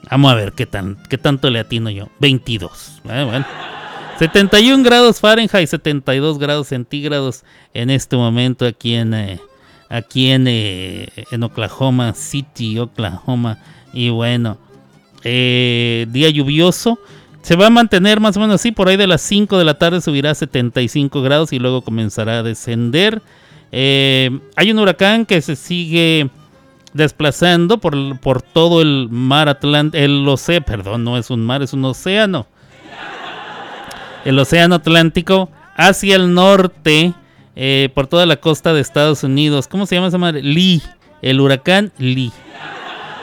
Vamos 0.09 0.31
a 0.31 0.35
ver 0.35 0.53
qué, 0.53 0.65
tan, 0.65 0.97
qué 1.07 1.19
tanto 1.19 1.51
le 1.51 1.59
atino 1.59 1.91
yo. 1.91 2.07
22. 2.19 3.01
Bueno, 3.03 3.27
bueno. 3.27 3.45
71 4.17 4.83
grados 4.83 5.19
Fahrenheit, 5.19 5.69
72 5.69 6.39
grados 6.39 6.69
centígrados 6.69 7.43
en 7.75 7.91
este 7.91 8.15
momento 8.17 8.65
aquí 8.65 8.95
en, 8.95 9.13
eh, 9.13 9.39
aquí 9.89 10.31
en, 10.31 10.45
eh, 10.47 11.09
en 11.31 11.43
Oklahoma 11.43 12.13
City, 12.13 12.79
Oklahoma. 12.79 13.57
Y 13.91 14.09
bueno, 14.09 14.57
eh, 15.23 16.05
día 16.09 16.29
lluvioso. 16.29 16.99
Se 17.41 17.55
va 17.55 17.67
a 17.67 17.69
mantener 17.69 18.19
más 18.19 18.37
o 18.37 18.39
menos 18.39 18.55
así, 18.55 18.71
por 18.71 18.89
ahí 18.89 18.97
de 18.97 19.07
las 19.07 19.21
5 19.21 19.57
de 19.57 19.63
la 19.63 19.75
tarde 19.75 20.01
subirá 20.01 20.31
a 20.31 20.35
75 20.35 21.21
grados 21.21 21.53
y 21.53 21.59
luego 21.59 21.81
comenzará 21.81 22.39
a 22.39 22.43
descender. 22.43 23.21
Eh, 23.71 24.39
hay 24.55 24.71
un 24.71 24.79
huracán 24.79 25.25
que 25.25 25.41
se 25.41 25.55
sigue 25.55 26.29
desplazando 26.93 27.77
por, 27.77 28.19
por 28.19 28.41
todo 28.41 28.81
el 28.81 29.07
mar 29.09 29.47
Atlántico, 29.47 30.03
el 30.03 30.27
océano, 30.27 30.65
perdón, 30.65 31.03
no 31.03 31.17
es 31.17 31.29
un 31.29 31.45
mar, 31.45 31.61
es 31.61 31.73
un 31.73 31.85
océano. 31.85 32.45
El 34.25 34.37
océano 34.37 34.75
Atlántico 34.75 35.49
hacia 35.75 36.17
el 36.17 36.33
norte, 36.33 37.13
eh, 37.61 37.89
por 37.93 38.07
toda 38.07 38.25
la 38.25 38.37
costa 38.37 38.73
de 38.73 38.79
Estados 38.79 39.21
Unidos. 39.25 39.67
¿Cómo 39.67 39.85
se 39.85 39.95
llama 39.95 40.07
esa 40.07 40.17
madre? 40.17 40.41
Lee, 40.41 40.81
el 41.21 41.41
huracán 41.41 41.91
Lee. 41.97 42.31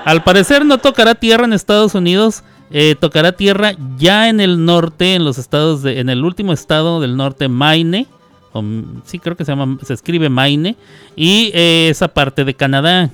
Al 0.05 0.23
parecer 0.25 0.67
no 0.67 0.77
tocará 0.77 1.15
tierra 1.15 1.47
en 1.47 1.55
Estados 1.55 1.95
Unidos, 1.95 2.45
eh, 2.71 2.97
tocará 3.01 3.33
tierra 3.33 3.73
ya 3.97 4.29
en 4.29 4.41
el 4.41 4.63
norte, 4.67 5.15
en 5.15 5.25
los 5.25 5.39
estados 5.39 5.83
de, 5.83 6.01
en 6.01 6.11
el 6.11 6.23
último 6.23 6.53
estado 6.53 7.01
del 7.01 7.17
norte, 7.17 7.49
Maine. 7.49 8.09
O, 8.53 8.63
sí, 9.05 9.19
creo 9.21 9.39
que 9.39 9.47
se 9.47 9.53
llama, 9.53 9.79
se 9.83 9.95
escribe 9.95 10.29
Maine. 10.29 10.77
Y 11.17 11.51
eh, 11.55 11.89
esa 11.89 12.09
parte 12.09 12.45
de 12.45 12.53
Canadá, 12.53 13.09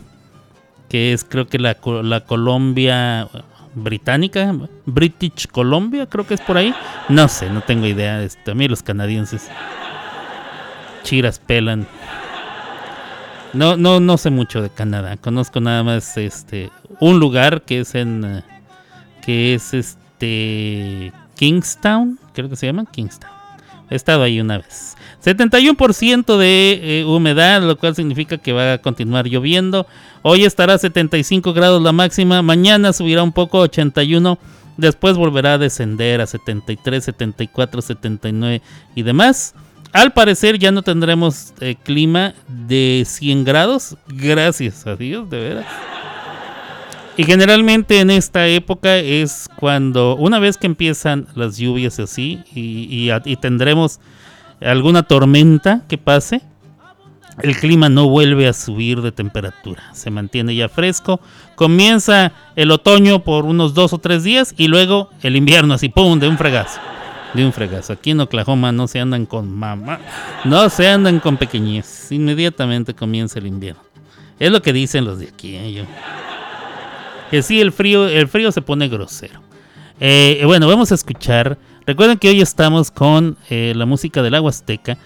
que 0.88 1.12
es 1.12 1.22
creo 1.22 1.46
que 1.46 1.60
la, 1.60 1.76
Colombia 2.26 3.28
británica, 3.76 4.52
British 4.86 5.46
Columbia, 5.46 6.06
creo 6.06 6.26
que 6.26 6.34
es 6.34 6.40
por 6.40 6.56
ahí. 6.56 6.74
No 7.08 7.28
sé, 7.28 7.48
no 7.48 7.60
tengo 7.60 7.86
idea. 7.86 8.20
Este, 8.24 8.50
a 8.50 8.54
mí 8.54 8.66
los 8.66 8.82
canadienses 8.82 9.48
chiras 11.02 11.38
pelan. 11.38 11.86
No, 13.52 13.76
no, 13.76 14.00
no 14.00 14.16
sé 14.16 14.30
mucho 14.30 14.62
de 14.62 14.70
Canadá. 14.70 15.16
Conozco 15.16 15.60
nada 15.60 15.82
más 15.82 16.16
este 16.16 16.70
un 17.00 17.20
lugar 17.20 17.62
que 17.62 17.80
es 17.80 17.94
en 17.94 18.24
eh, 18.24 18.44
que 19.24 19.54
es 19.54 19.74
este 19.74 21.12
Kingstown, 21.36 22.18
creo 22.32 22.48
que 22.48 22.56
se 22.56 22.66
llama 22.66 22.86
Kingstown. 22.90 23.32
He 23.90 23.96
estado 23.96 24.22
ahí 24.22 24.40
una 24.40 24.58
vez. 24.58 24.96
71% 25.22 26.38
de 26.38 27.00
eh, 27.00 27.04
humedad, 27.04 27.62
lo 27.62 27.76
cual 27.76 27.94
significa 27.94 28.38
que 28.38 28.52
va 28.52 28.74
a 28.74 28.78
continuar 28.78 29.26
lloviendo. 29.26 29.86
Hoy 30.22 30.44
estará 30.44 30.74
a 30.74 30.78
75 30.78 31.52
grados 31.52 31.82
la 31.82 31.92
máxima, 31.92 32.42
mañana 32.42 32.92
subirá 32.92 33.22
un 33.22 33.32
poco 33.32 33.58
a 33.58 33.62
81, 33.62 34.38
después 34.76 35.16
volverá 35.16 35.54
a 35.54 35.58
descender 35.58 36.20
a 36.20 36.26
73, 36.26 37.04
74, 37.04 37.82
79 37.82 38.62
y 38.94 39.02
demás. 39.02 39.54
Al 39.92 40.12
parecer 40.12 40.58
ya 40.58 40.72
no 40.72 40.82
tendremos 40.82 41.52
eh, 41.60 41.76
clima 41.82 42.34
de 42.48 43.04
100 43.06 43.44
grados, 43.44 43.96
gracias 44.08 44.86
a 44.86 44.96
Dios, 44.96 45.28
de 45.28 45.38
veras. 45.38 45.66
Y 47.16 47.24
generalmente 47.24 48.00
en 48.00 48.10
esta 48.10 48.46
época 48.46 48.96
es 48.96 49.48
cuando, 49.56 50.16
una 50.16 50.38
vez 50.38 50.56
que 50.56 50.66
empiezan 50.66 51.26
las 51.34 51.58
lluvias 51.58 52.00
así 52.00 52.42
y, 52.54 53.10
y 53.26 53.36
tendremos 53.36 54.00
alguna 54.62 55.02
tormenta 55.02 55.82
que 55.88 55.98
pase, 55.98 56.40
el 57.42 57.56
clima 57.56 57.88
no 57.88 58.08
vuelve 58.08 58.48
a 58.48 58.52
subir 58.52 59.02
de 59.02 59.12
temperatura, 59.12 59.82
se 59.92 60.10
mantiene 60.10 60.54
ya 60.54 60.68
fresco, 60.68 61.20
comienza 61.54 62.32
el 62.56 62.70
otoño 62.70 63.24
por 63.24 63.44
unos 63.44 63.74
dos 63.74 63.92
o 63.92 63.98
tres 63.98 64.24
días 64.24 64.54
y 64.56 64.68
luego 64.68 65.10
el 65.22 65.36
invierno 65.36 65.74
así, 65.74 65.88
¡pum!, 65.88 66.18
de 66.18 66.28
un 66.28 66.38
fregazo, 66.38 66.80
de 67.34 67.44
un 67.44 67.52
fregazo. 67.52 67.92
Aquí 67.92 68.10
en 68.10 68.20
Oklahoma 68.20 68.72
no 68.72 68.88
se 68.88 69.00
andan 69.00 69.26
con 69.26 69.52
mamá, 69.52 70.00
no 70.44 70.68
se 70.68 70.88
andan 70.88 71.20
con 71.20 71.36
pequeñez, 71.36 72.10
inmediatamente 72.12 72.94
comienza 72.94 73.38
el 73.38 73.46
invierno. 73.46 73.82
Es 74.38 74.50
lo 74.50 74.60
que 74.62 74.72
dicen 74.72 75.04
los 75.04 75.18
de 75.18 75.28
aquí, 75.28 75.54
¿eh? 75.54 75.84
que 77.30 77.42
sí, 77.42 77.60
el 77.60 77.72
frío, 77.72 78.08
el 78.08 78.28
frío 78.28 78.50
se 78.52 78.60
pone 78.60 78.88
grosero. 78.88 79.40
Eh, 80.00 80.42
bueno, 80.44 80.66
vamos 80.66 80.90
a 80.90 80.96
escuchar. 80.96 81.56
Recuerden 81.86 82.18
que 82.18 82.28
hoy 82.28 82.40
estamos 82.40 82.90
con 82.90 83.36
eh, 83.50 83.72
la 83.76 83.86
música 83.86 84.22
del 84.22 84.34
agua 84.34 84.50
azteca, 84.50 84.98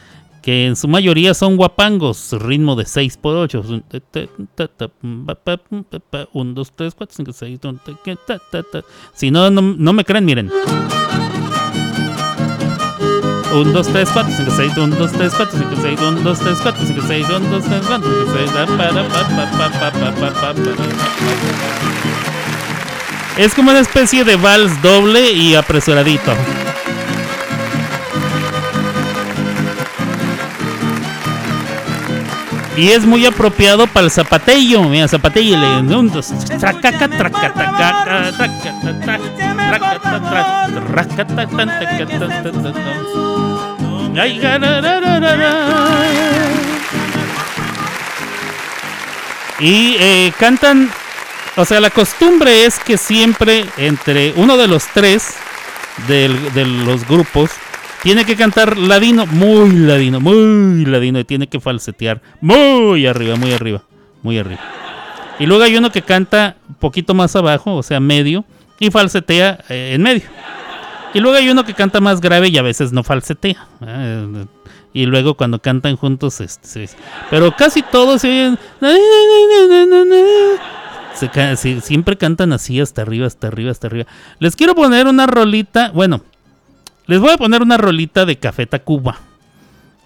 que 0.43 0.67
en 0.67 0.77
su 0.77 0.89
mayoría 0.89 1.35
son 1.35 1.57
guapangos, 1.57 2.33
ritmo 2.41 2.77
de 2.77 2.87
6 2.87 3.17
por 3.19 3.37
8 3.37 3.63
1, 3.69 3.83
2, 6.55 6.73
3, 6.75 6.95
4, 6.95 7.17
5, 7.17 7.33
6. 7.33 7.59
Si 9.15 9.31
no, 9.31 9.51
no, 9.51 9.93
me 9.93 10.05
creen, 10.05 10.25
miren. 10.25 10.51
1, 13.53 13.73
2, 13.73 13.87
3, 13.93 14.09
4, 14.13 14.33
5, 14.37 14.51
6, 14.57 14.73
1, 14.77 14.97
2, 14.97 15.13
3, 15.13 15.33
4, 15.37 15.59
5, 15.59 15.71
6, 15.83 16.01
1, 16.01 16.21
2, 16.21 16.39
3, 16.39 16.59
4, 16.63 16.87
5, 16.87 17.03
6, 17.07 17.27
1, 17.29 17.49
2, 17.49 17.65
3, 17.65 17.83
4, 17.87 18.07
5, 18.07 18.31
6, 18.37 18.51
Es 23.39 23.55
como 23.55 23.71
una 23.71 23.81
especie 23.81 24.25
de 24.25 24.37
vals 24.37 24.83
doble 24.83 25.33
y 25.33 25.55
apresuradito. 25.55 26.33
Y 32.77 32.89
es 32.89 33.07
muy 33.07 33.25
apropiado 33.25 33.87
para 33.87 34.05
el 34.05 34.11
zapatillo. 34.11 34.83
Mira, 34.83 35.09
zapatillo. 35.09 35.57
Un, 35.81 36.11
y 49.61 49.97
eh, 49.99 50.33
cantan, 50.39 50.91
o 51.57 51.65
sea, 51.65 51.81
la 51.81 51.91
costumbre 51.91 52.65
es 52.67 52.79
que 52.79 52.97
siempre 52.97 53.65
entre 53.77 54.33
uno 54.37 54.57
de 54.57 54.69
los 54.69 54.85
tres 54.95 55.35
de 56.09 56.29
los 56.85 57.07
grupos 57.07 57.51
tiene 58.03 58.25
que 58.25 58.37
cantar 58.37 58.77
ladino, 58.77 59.27
muy 59.27 59.71
ladino, 59.71 60.21
muy 60.21 60.85
ladino, 60.85 61.19
y 61.19 61.25
tiene 61.25 61.49
que 61.49 61.59
falsetear 61.59 62.21
muy 62.41 63.07
arriba, 63.07 63.37
muy 63.37 63.53
arriba, 63.53 63.83
muy 64.23 64.39
arriba. 64.39 64.61
Y 65.39 65.47
luego 65.47 65.65
hay 65.65 65.77
uno 65.77 65.91
que 65.91 66.03
canta 66.03 66.57
un 66.69 66.77
poquito 66.77 67.15
más 67.15 67.35
abajo, 67.37 67.75
o 67.75 67.83
sea, 67.83 68.01
medio, 68.01 68.45
y 68.79 68.91
falsetea 68.91 69.59
eh, 69.69 69.93
en 69.95 70.03
medio. 70.03 70.23
Y 71.15 71.21
luego 71.21 71.37
hay 71.37 71.49
uno 71.49 71.65
que 71.65 71.75
canta 71.75 72.01
más 72.01 72.21
grave 72.21 72.49
y 72.49 72.59
a 72.59 72.63
veces 72.63 72.93
no 72.93 73.03
falsetea. 73.03 73.67
¿eh? 73.83 74.47
y 74.97 75.05
luego 75.05 75.35
cuando 75.35 75.61
cantan 75.61 75.95
juntos, 75.97 76.41
este, 76.41 76.89
pero 77.29 77.55
casi 77.55 77.83
todos 77.83 78.23
se, 78.23 78.57
se, 81.15 81.81
siempre 81.83 82.17
cantan 82.17 82.55
así 82.55 82.81
hasta 82.81 83.03
arriba, 83.03 83.27
hasta 83.27 83.49
arriba, 83.49 83.71
hasta 83.73 83.89
arriba. 83.89 84.07
Les 84.39 84.57
quiero 84.57 84.75
poner 84.75 85.07
una 85.07 85.27
rolita, 85.27 85.91
bueno, 85.91 86.23
les 87.05 87.21
voy 87.21 87.31
a 87.31 87.37
poner 87.37 87.61
una 87.61 87.77
rolita 87.77 88.25
de 88.25 88.39
Café 88.39 88.65
Tacuba. 88.65 89.19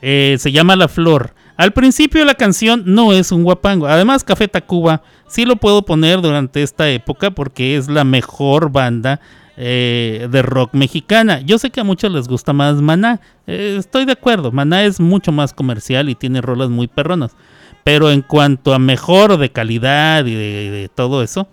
Eh, 0.02 0.36
se 0.40 0.50
llama 0.50 0.74
La 0.74 0.88
Flor. 0.88 1.34
Al 1.56 1.72
principio 1.72 2.24
la 2.24 2.34
canción 2.34 2.82
no 2.84 3.12
es 3.12 3.30
un 3.30 3.44
guapango. 3.44 3.86
Además, 3.86 4.24
Café 4.24 4.48
Tacuba 4.48 5.02
sí 5.28 5.44
lo 5.44 5.54
puedo 5.54 5.82
poner 5.82 6.20
durante 6.20 6.64
esta 6.64 6.90
época 6.90 7.30
porque 7.30 7.76
es 7.76 7.88
la 7.88 8.02
mejor 8.02 8.72
banda 8.72 9.20
eh, 9.62 10.26
de 10.30 10.40
rock 10.40 10.72
mexicana. 10.72 11.42
Yo 11.42 11.58
sé 11.58 11.68
que 11.68 11.80
a 11.80 11.84
muchos 11.84 12.10
les 12.10 12.28
gusta 12.28 12.54
más 12.54 12.76
Maná. 12.76 13.20
Eh, 13.46 13.76
estoy 13.78 14.06
de 14.06 14.12
acuerdo. 14.12 14.50
Maná 14.52 14.84
es 14.84 15.00
mucho 15.00 15.32
más 15.32 15.52
comercial 15.52 16.08
y 16.08 16.14
tiene 16.14 16.40
rolas 16.40 16.70
muy 16.70 16.88
perronas. 16.88 17.36
Pero 17.84 18.10
en 18.10 18.22
cuanto 18.22 18.72
a 18.72 18.78
mejor 18.78 19.36
de 19.36 19.52
calidad 19.52 20.24
y 20.24 20.34
de, 20.34 20.90
todo 20.94 21.22
eso, 21.22 21.46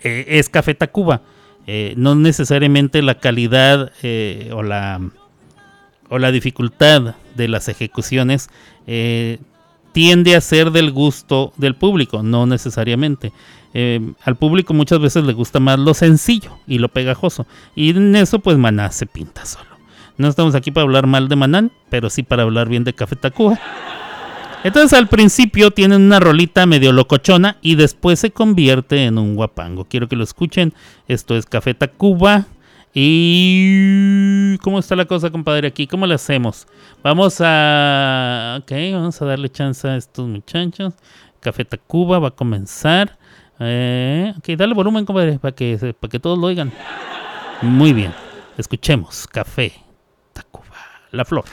eh, 0.00 0.24
es 0.26 0.48
Café 0.48 0.74
Tacuba. 0.74 1.20
no 1.96 2.14
necesariamente 2.14 3.02
la 3.02 3.16
calidad 3.16 3.92
o 4.52 4.62
la 4.62 5.00
o 6.08 6.18
la 6.18 6.30
dificultad 6.32 7.16
de 7.34 7.48
las 7.48 7.68
ejecuciones 7.68 8.48
tiende 9.96 10.36
a 10.36 10.42
ser 10.42 10.72
del 10.72 10.92
gusto 10.92 11.54
del 11.56 11.74
público, 11.74 12.22
no 12.22 12.44
necesariamente. 12.44 13.32
Eh, 13.72 14.12
al 14.24 14.36
público 14.36 14.74
muchas 14.74 15.00
veces 15.00 15.24
le 15.24 15.32
gusta 15.32 15.58
más 15.58 15.78
lo 15.78 15.94
sencillo 15.94 16.50
y 16.66 16.76
lo 16.76 16.90
pegajoso. 16.90 17.46
Y 17.74 17.88
en 17.96 18.14
eso 18.14 18.40
pues 18.40 18.58
Maná 18.58 18.92
se 18.92 19.06
pinta 19.06 19.46
solo. 19.46 19.70
No 20.18 20.28
estamos 20.28 20.54
aquí 20.54 20.70
para 20.70 20.82
hablar 20.82 21.06
mal 21.06 21.30
de 21.30 21.36
Manán, 21.36 21.72
pero 21.88 22.10
sí 22.10 22.22
para 22.22 22.42
hablar 22.42 22.68
bien 22.68 22.84
de 22.84 22.92
Café 22.92 23.16
Tacuba. 23.16 23.58
Entonces 24.64 24.92
al 24.92 25.08
principio 25.08 25.70
tienen 25.70 26.02
una 26.02 26.20
rolita 26.20 26.66
medio 26.66 26.92
locochona 26.92 27.56
y 27.62 27.76
después 27.76 28.20
se 28.20 28.32
convierte 28.32 29.06
en 29.06 29.16
un 29.16 29.34
guapango. 29.34 29.86
Quiero 29.86 30.08
que 30.08 30.16
lo 30.16 30.24
escuchen. 30.24 30.74
Esto 31.08 31.38
es 31.38 31.46
Café 31.46 31.72
Tacuba. 31.72 32.44
Y 32.98 34.56
¿cómo 34.62 34.78
está 34.78 34.96
la 34.96 35.04
cosa, 35.04 35.28
compadre? 35.28 35.68
Aquí, 35.68 35.86
¿cómo 35.86 36.06
le 36.06 36.14
hacemos? 36.14 36.66
Vamos 37.02 37.42
a, 37.42 38.60
ok, 38.62 38.72
vamos 38.94 39.20
a 39.20 39.26
darle 39.26 39.50
chance 39.50 39.86
a 39.86 39.96
estos 39.96 40.26
muchachos. 40.26 40.94
Café 41.40 41.66
Tacuba 41.66 42.18
va 42.18 42.28
a 42.28 42.30
comenzar. 42.30 43.18
Eh, 43.60 44.32
ok, 44.38 44.48
dale 44.56 44.72
volumen, 44.72 45.04
compadre, 45.04 45.38
para 45.38 45.54
que, 45.54 45.94
para 46.00 46.10
que 46.10 46.18
todos 46.18 46.38
lo 46.38 46.46
oigan. 46.46 46.72
Muy 47.60 47.92
bien. 47.92 48.14
Escuchemos. 48.56 49.26
Café, 49.26 49.74
Tacuba, 50.32 50.78
la 51.10 51.26
flor. 51.26 51.44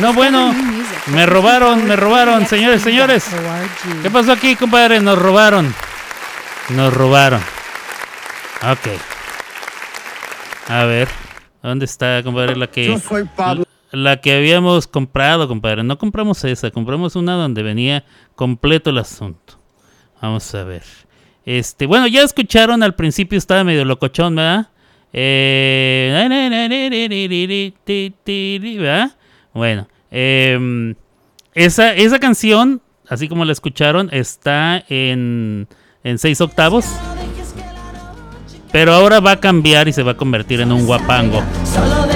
No, 0.00 0.14
bueno, 0.14 0.54
me 1.12 1.26
robaron, 1.26 1.86
me 1.86 1.94
robaron, 1.94 2.46
señores, 2.46 2.80
señores. 2.80 3.26
¿Qué 4.02 4.10
pasó 4.10 4.32
aquí, 4.32 4.56
compadre? 4.56 4.98
Nos 5.00 5.18
robaron. 5.18 5.74
Nos 6.70 6.94
robaron. 6.94 7.40
Ok. 8.62 8.88
A 10.68 10.84
ver, 10.84 11.08
¿dónde 11.62 11.84
está, 11.84 12.22
compadre? 12.22 12.56
La 12.56 12.68
que. 12.68 12.86
Yo 12.86 12.98
soy 12.98 13.24
Pablo. 13.24 13.64
La 13.92 14.20
que 14.20 14.36
habíamos 14.36 14.86
comprado, 14.86 15.48
compadre. 15.48 15.82
No 15.82 15.98
compramos 15.98 16.44
esa, 16.44 16.70
compramos 16.70 17.14
una 17.16 17.34
donde 17.34 17.62
venía 17.62 18.04
completo 18.36 18.90
el 18.90 18.98
asunto. 18.98 19.58
Vamos 20.22 20.54
a 20.54 20.64
ver. 20.64 20.84
Este, 21.44 21.86
bueno, 21.86 22.06
ya 22.06 22.22
escucharon 22.22 22.82
al 22.82 22.94
principio, 22.94 23.36
estaba 23.36 23.64
medio 23.64 23.84
locochón, 23.84 24.36
¿verdad? 24.36 24.68
Eh, 25.12 26.10
¿verdad? 28.78 29.10
Bueno, 29.52 29.88
em, 30.10 30.94
esa, 31.54 31.94
esa 31.94 32.18
canción, 32.18 32.80
así 33.08 33.28
como 33.28 33.44
la 33.44 33.52
escucharon, 33.52 34.08
está 34.12 34.84
en, 34.88 35.68
en 36.04 36.18
6 36.18 36.40
octavos. 36.40 36.86
Pero 38.72 38.92
ahora 38.92 39.18
va 39.18 39.32
a 39.32 39.40
cambiar 39.40 39.88
y 39.88 39.92
se 39.92 40.02
va 40.02 40.12
a 40.12 40.16
convertir 40.16 40.60
en 40.60 40.70
un 40.70 40.86
guapango. 40.86 41.42
Solo 41.64 42.06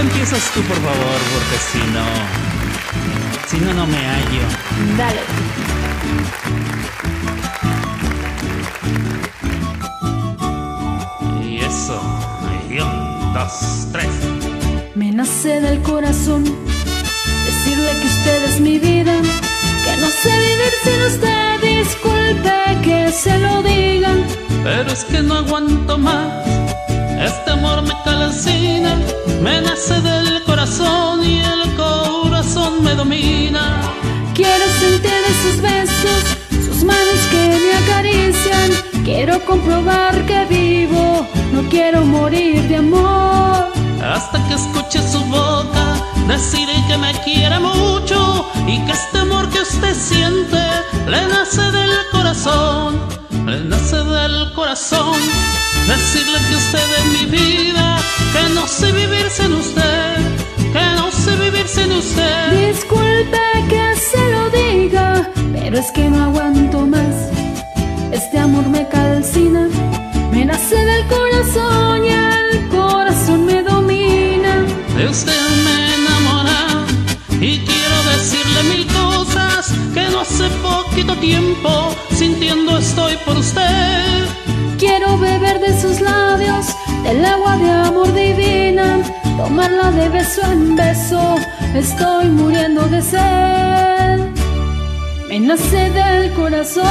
empiezas 0.00 0.50
tú, 0.54 0.62
por 0.62 0.76
favor, 0.76 1.20
porque 1.32 1.56
si 1.70 1.78
no. 1.92 2.06
Si 3.48 3.58
no, 3.58 3.72
no 3.74 3.86
me 3.86 3.98
hallo. 3.98 4.42
Dale. 4.96 5.20
Y 11.44 11.58
eso. 11.58 12.00
Y 12.70 12.80
un, 12.80 13.34
dos, 13.34 13.88
tres. 13.92 14.08
Me 14.94 15.10
nace 15.12 15.60
del 15.60 15.80
corazón 15.82 16.44
decirle 17.46 17.90
que 18.00 18.06
usted 18.06 18.44
es 18.44 18.60
mi 18.60 18.78
vida, 18.78 19.14
que 19.84 19.96
no 19.98 20.08
sé 20.08 20.30
vivir 20.30 20.72
sin 20.84 21.02
usted. 21.02 21.60
Disculpe 21.60 22.78
que 22.82 23.12
se 23.12 23.38
lo 23.38 23.62
digan, 23.62 24.24
Pero 24.64 24.90
es 24.90 25.04
que 25.04 25.22
no 25.22 25.34
aguanto 25.34 25.98
más. 25.98 26.59
Este 27.20 27.50
amor 27.50 27.82
me 27.82 27.94
calcina, 28.04 28.96
me 29.42 29.60
nace 29.60 30.00
del 30.00 30.42
corazón 30.44 31.24
y 31.24 31.40
el 31.40 31.74
corazón 31.76 32.82
me 32.82 32.94
domina. 32.94 33.80
quiero 34.34 34.64
sentir 34.78 35.24
sus 35.42 35.60
besos, 35.60 36.22
sus 36.64 36.84
manos 36.84 37.20
que 37.30 37.42
me 37.64 37.72
acarician. 37.82 38.70
Quiero 39.04 39.44
comprobar 39.44 40.14
que 40.26 40.44
vivo, 40.46 41.26
no 41.52 41.68
quiero 41.68 42.04
morir 42.04 42.68
de 42.68 42.76
amor. 42.76 43.68
Hasta 44.02 44.38
que 44.48 44.54
escuche 44.54 45.00
su 45.06 45.20
boca 45.26 45.84
decir 46.26 46.68
que 46.88 46.96
me 46.96 47.12
quiere 47.24 47.58
mucho 47.58 48.50
y 48.66 48.78
que 48.84 48.92
este 48.92 49.18
amor 49.18 49.48
que 49.50 49.60
usted 49.60 49.94
siente 49.94 50.62
le 51.06 51.26
nace 51.26 51.62
del 51.70 51.90
corazón, 52.12 53.00
me 53.50 53.64
nace 53.64 53.96
del 53.96 54.52
corazón 54.54 55.18
decirle 55.88 56.38
que 56.48 56.54
usted 56.54 56.86
es 56.98 57.06
mi 57.16 57.24
vida, 57.38 57.98
que 58.32 58.54
no 58.54 58.64
sé 58.68 58.92
vivir 58.92 59.28
sin 59.28 59.52
usted, 59.52 60.16
que 60.72 60.84
no 60.98 61.10
sé 61.10 61.34
vivir 61.44 61.66
sin 61.66 61.90
usted. 61.90 62.68
Disculpe 62.68 63.42
que 63.68 63.84
se 64.08 64.22
lo 64.34 64.42
diga, 64.50 65.28
pero 65.52 65.78
es 65.78 65.90
que 65.90 66.08
no 66.08 66.24
aguanto 66.26 66.86
más. 66.86 67.16
Este 68.12 68.38
amor 68.38 68.68
me 68.68 68.86
calcina, 68.86 69.68
me 70.30 70.44
nace 70.44 70.76
del 70.76 71.04
corazón 71.08 72.04
y 72.04 72.12
el 72.12 72.68
corazón 72.68 73.46
me 73.46 73.64
domina. 73.64 74.52
De 74.96 75.08
usted 75.08 75.42
me 75.66 75.76
enamora 75.98 76.86
y 77.40 77.58
quiero 77.68 77.96
decirle 78.12 78.62
mil 78.72 78.86
cosas 78.86 79.72
que 79.92 80.08
no 80.10 80.20
hace 80.20 80.48
poquito 80.62 81.16
tiempo 81.16 81.96
estoy 82.80 83.16
por 83.24 83.36
usted. 83.36 84.26
Quiero 84.78 85.18
beber 85.18 85.60
de 85.60 85.78
sus 85.80 86.00
labios, 86.00 86.66
del 87.04 87.24
agua 87.24 87.56
de 87.56 87.70
amor 87.70 88.12
divina, 88.14 88.98
tomarla 89.36 89.90
de 89.90 90.08
beso 90.08 90.40
en 90.50 90.74
beso, 90.76 91.36
estoy 91.74 92.26
muriendo 92.30 92.82
de 92.88 93.02
sed. 93.02 94.18
Me 95.28 95.38
nace 95.40 95.90
del 95.90 96.32
corazón. 96.32 96.86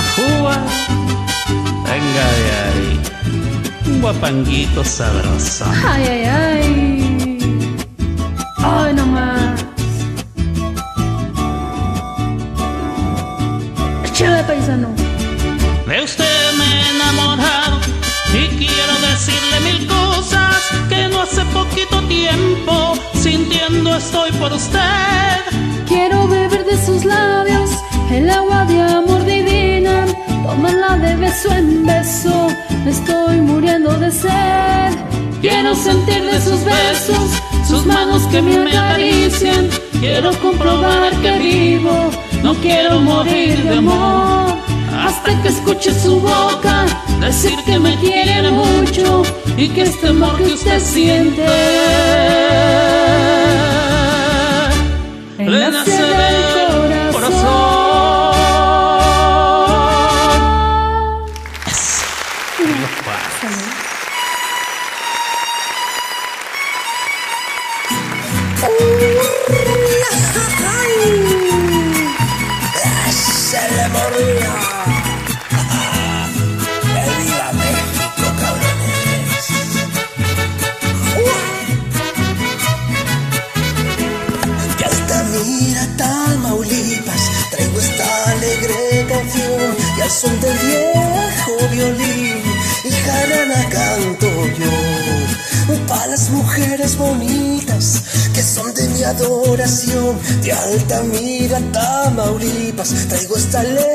Ajúa. 0.00 0.56
Venga 1.84 2.26
de 2.38 2.48
ahí. 2.64 3.00
Un 3.86 4.00
guapanguito 4.02 4.84
sabroso. 4.84 5.64
Ay, 5.86 6.04
ay, 6.10 6.24
ay. 6.24 7.38
Ay, 8.58 8.94
no 8.94 9.06
más. 9.06 9.67
Échale, 14.38 14.44
paisano. 14.44 14.94
De 15.86 16.02
usted 16.02 16.52
me 16.58 16.64
he 16.64 16.90
enamorado 16.94 17.80
y 18.34 18.46
quiero 18.56 18.94
decirle 19.10 19.60
mil 19.64 19.86
cosas 19.86 20.56
que 20.88 21.08
no 21.08 21.22
hace 21.22 21.44
poquito 21.46 22.00
tiempo 22.04 22.94
sintiendo 23.14 23.96
estoy 23.96 24.30
por 24.32 24.52
usted. 24.52 25.38
Quiero 25.86 26.28
beber 26.28 26.64
de 26.64 26.84
sus 26.84 27.04
labios 27.04 27.70
el 28.10 28.30
agua 28.30 28.64
de 28.66 28.80
amor 28.80 29.24
divina, 29.24 30.06
tomarla 30.44 30.96
de 30.98 31.16
beso 31.16 31.52
en 31.52 31.84
beso, 31.84 32.48
estoy 32.86 33.40
muriendo 33.40 33.90
de 33.98 34.10
sed. 34.12 34.92
Quiero 35.40 35.74
sentir 35.74 36.22
de 36.22 36.40
sus 36.40 36.64
besos, 36.64 37.30
sus 37.66 37.86
manos 37.86 38.22
que 38.26 38.42
me 38.42 38.56
acarician, 38.56 39.68
quiero 40.00 40.32
comprobar 40.40 41.12
que 41.22 41.38
vivo, 41.38 42.10
no 42.42 42.54
quiero 42.54 43.00
morir 43.00 43.62
de 43.64 43.76
amor. 43.76 44.56
Hasta 45.06 45.42
que 45.42 45.48
escuche 45.48 45.92
su 45.92 46.20
boca 46.20 46.86
decir 47.20 47.58
que 47.64 47.78
me 47.78 47.96
quiere 47.96 48.50
mucho 48.50 49.22
y 49.56 49.68
que 49.68 49.82
este 49.82 50.08
amor 50.08 50.36
que 50.36 50.52
usted 50.54 50.80
siente 50.80 51.46
le 55.38 55.70
nace 55.70 56.47
traigo 103.50 103.78
esta 103.78 103.87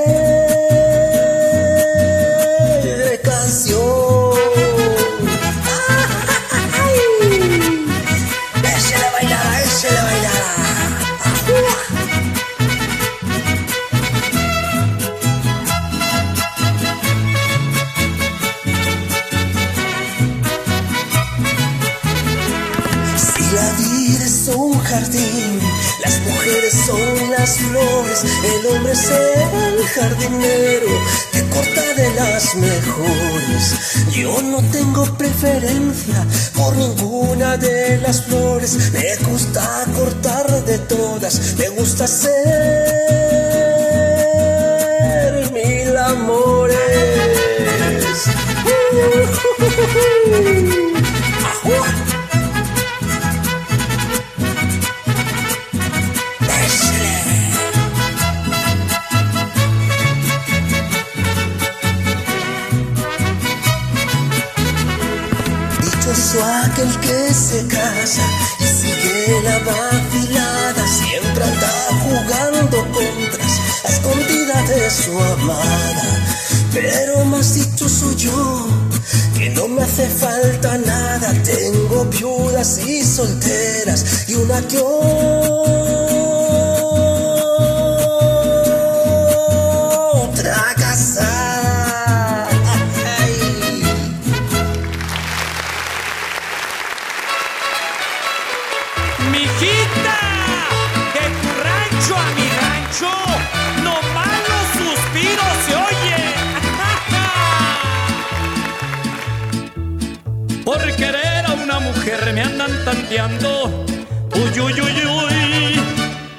Uy, 114.36 114.59
uy, 114.59 114.73
uy, 114.81 115.05
uy, 115.05 115.79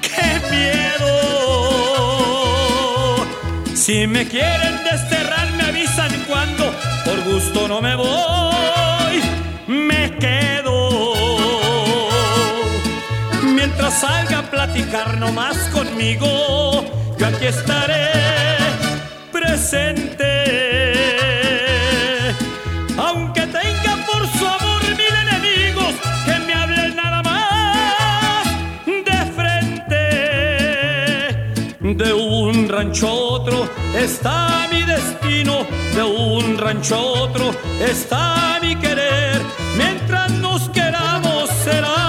qué 0.01 0.41
miedo. 0.51 1.11
Si 3.73 4.05
me 4.07 4.27
quieren 4.27 4.83
desterrar, 4.83 5.51
me 5.53 5.63
avisan 5.63 6.11
cuando. 6.27 6.73
Por 7.05 7.23
gusto 7.23 7.67
no 7.67 7.81
me 7.81 7.95
voy, 7.95 9.21
me 9.67 10.11
quedo. 10.17 11.13
Mientras 13.43 14.01
salga 14.01 14.39
a 14.39 14.43
platicar 14.51 15.17
nomás 15.17 15.57
conmigo, 15.69 16.83
yo 17.17 17.27
aquí 17.27 17.45
estaré 17.45 18.11
presente. 19.31 20.14
Rancho 32.95 33.13
otro 33.13 33.69
está 33.93 34.69
mi 34.71 34.81
destino, 34.83 35.65
de 35.93 36.01
un 36.01 36.57
rancho 36.57 36.97
otro 36.97 37.51
está 37.81 38.57
mi 38.61 38.73
querer. 38.77 39.41
Mientras 39.77 40.31
nos 40.31 40.69
queramos 40.69 41.49
será 41.65 42.04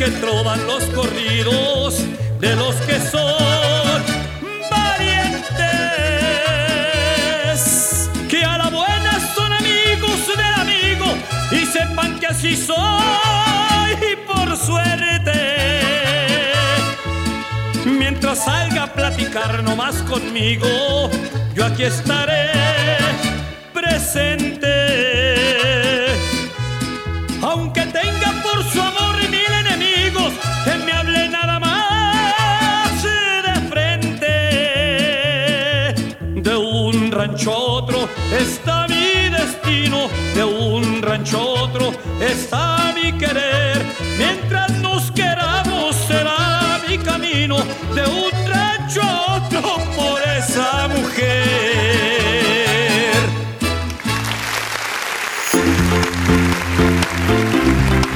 que 0.00 0.10
trovan 0.12 0.66
los 0.66 0.82
corridos 0.84 2.02
de 2.38 2.56
los 2.56 2.74
que 2.86 2.98
son 2.98 4.02
valientes, 4.70 5.60
que 8.26 8.42
a 8.42 8.56
la 8.56 8.70
buena 8.70 9.20
son 9.34 9.52
amigos 9.52 10.26
del 10.26 10.54
amigo 10.54 11.04
y 11.52 11.66
sepan 11.66 12.18
que 12.18 12.28
así 12.28 12.56
soy 12.56 14.16
por 14.26 14.56
suerte. 14.56 15.38
Mientras 17.84 18.46
salga 18.46 18.84
a 18.84 18.94
platicar 18.94 19.62
nomás 19.62 19.96
conmigo, 19.96 21.10
yo 21.54 21.66
aquí 21.66 21.82
estaré 21.82 22.49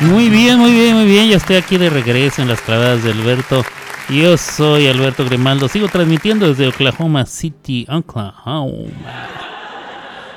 Muy 0.00 0.30
bien, 0.30 0.58
muy 0.58 0.72
bien, 0.72 0.96
muy 0.96 1.04
bien. 1.04 1.28
Ya 1.28 1.36
estoy 1.36 1.56
aquí 1.56 1.76
de 1.76 1.90
regreso 1.90 2.40
en 2.40 2.48
las 2.48 2.62
clavadas 2.62 3.04
de 3.04 3.12
Alberto. 3.12 3.62
Yo 4.08 4.38
soy 4.38 4.86
Alberto 4.86 5.26
Grimaldo. 5.26 5.68
Sigo 5.68 5.88
transmitiendo 5.88 6.48
desde 6.48 6.68
Oklahoma 6.68 7.26
City, 7.26 7.86
Oklahoma. 7.86 8.72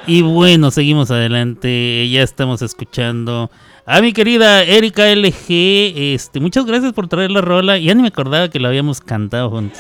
Y 0.06 0.22
bueno, 0.22 0.70
seguimos 0.70 1.12
adelante. 1.12 2.10
Ya 2.10 2.24
estamos 2.24 2.62
escuchando 2.62 3.50
a 3.86 4.02
mi 4.02 4.12
querida 4.12 4.64
Erika 4.64 5.08
LG. 5.08 5.46
Este, 5.48 6.42
muchas 6.42 6.66
gracias 6.66 6.92
por 6.92 7.08
traer 7.08 7.32
la 7.32 7.40
rola. 7.40 7.78
Ya 7.78 7.96
ni 7.96 8.02
me 8.02 8.10
acordaba 8.10 8.50
que 8.50 8.60
la 8.60 8.68
habíamos 8.68 9.00
cantado 9.00 9.50
juntos. 9.50 9.80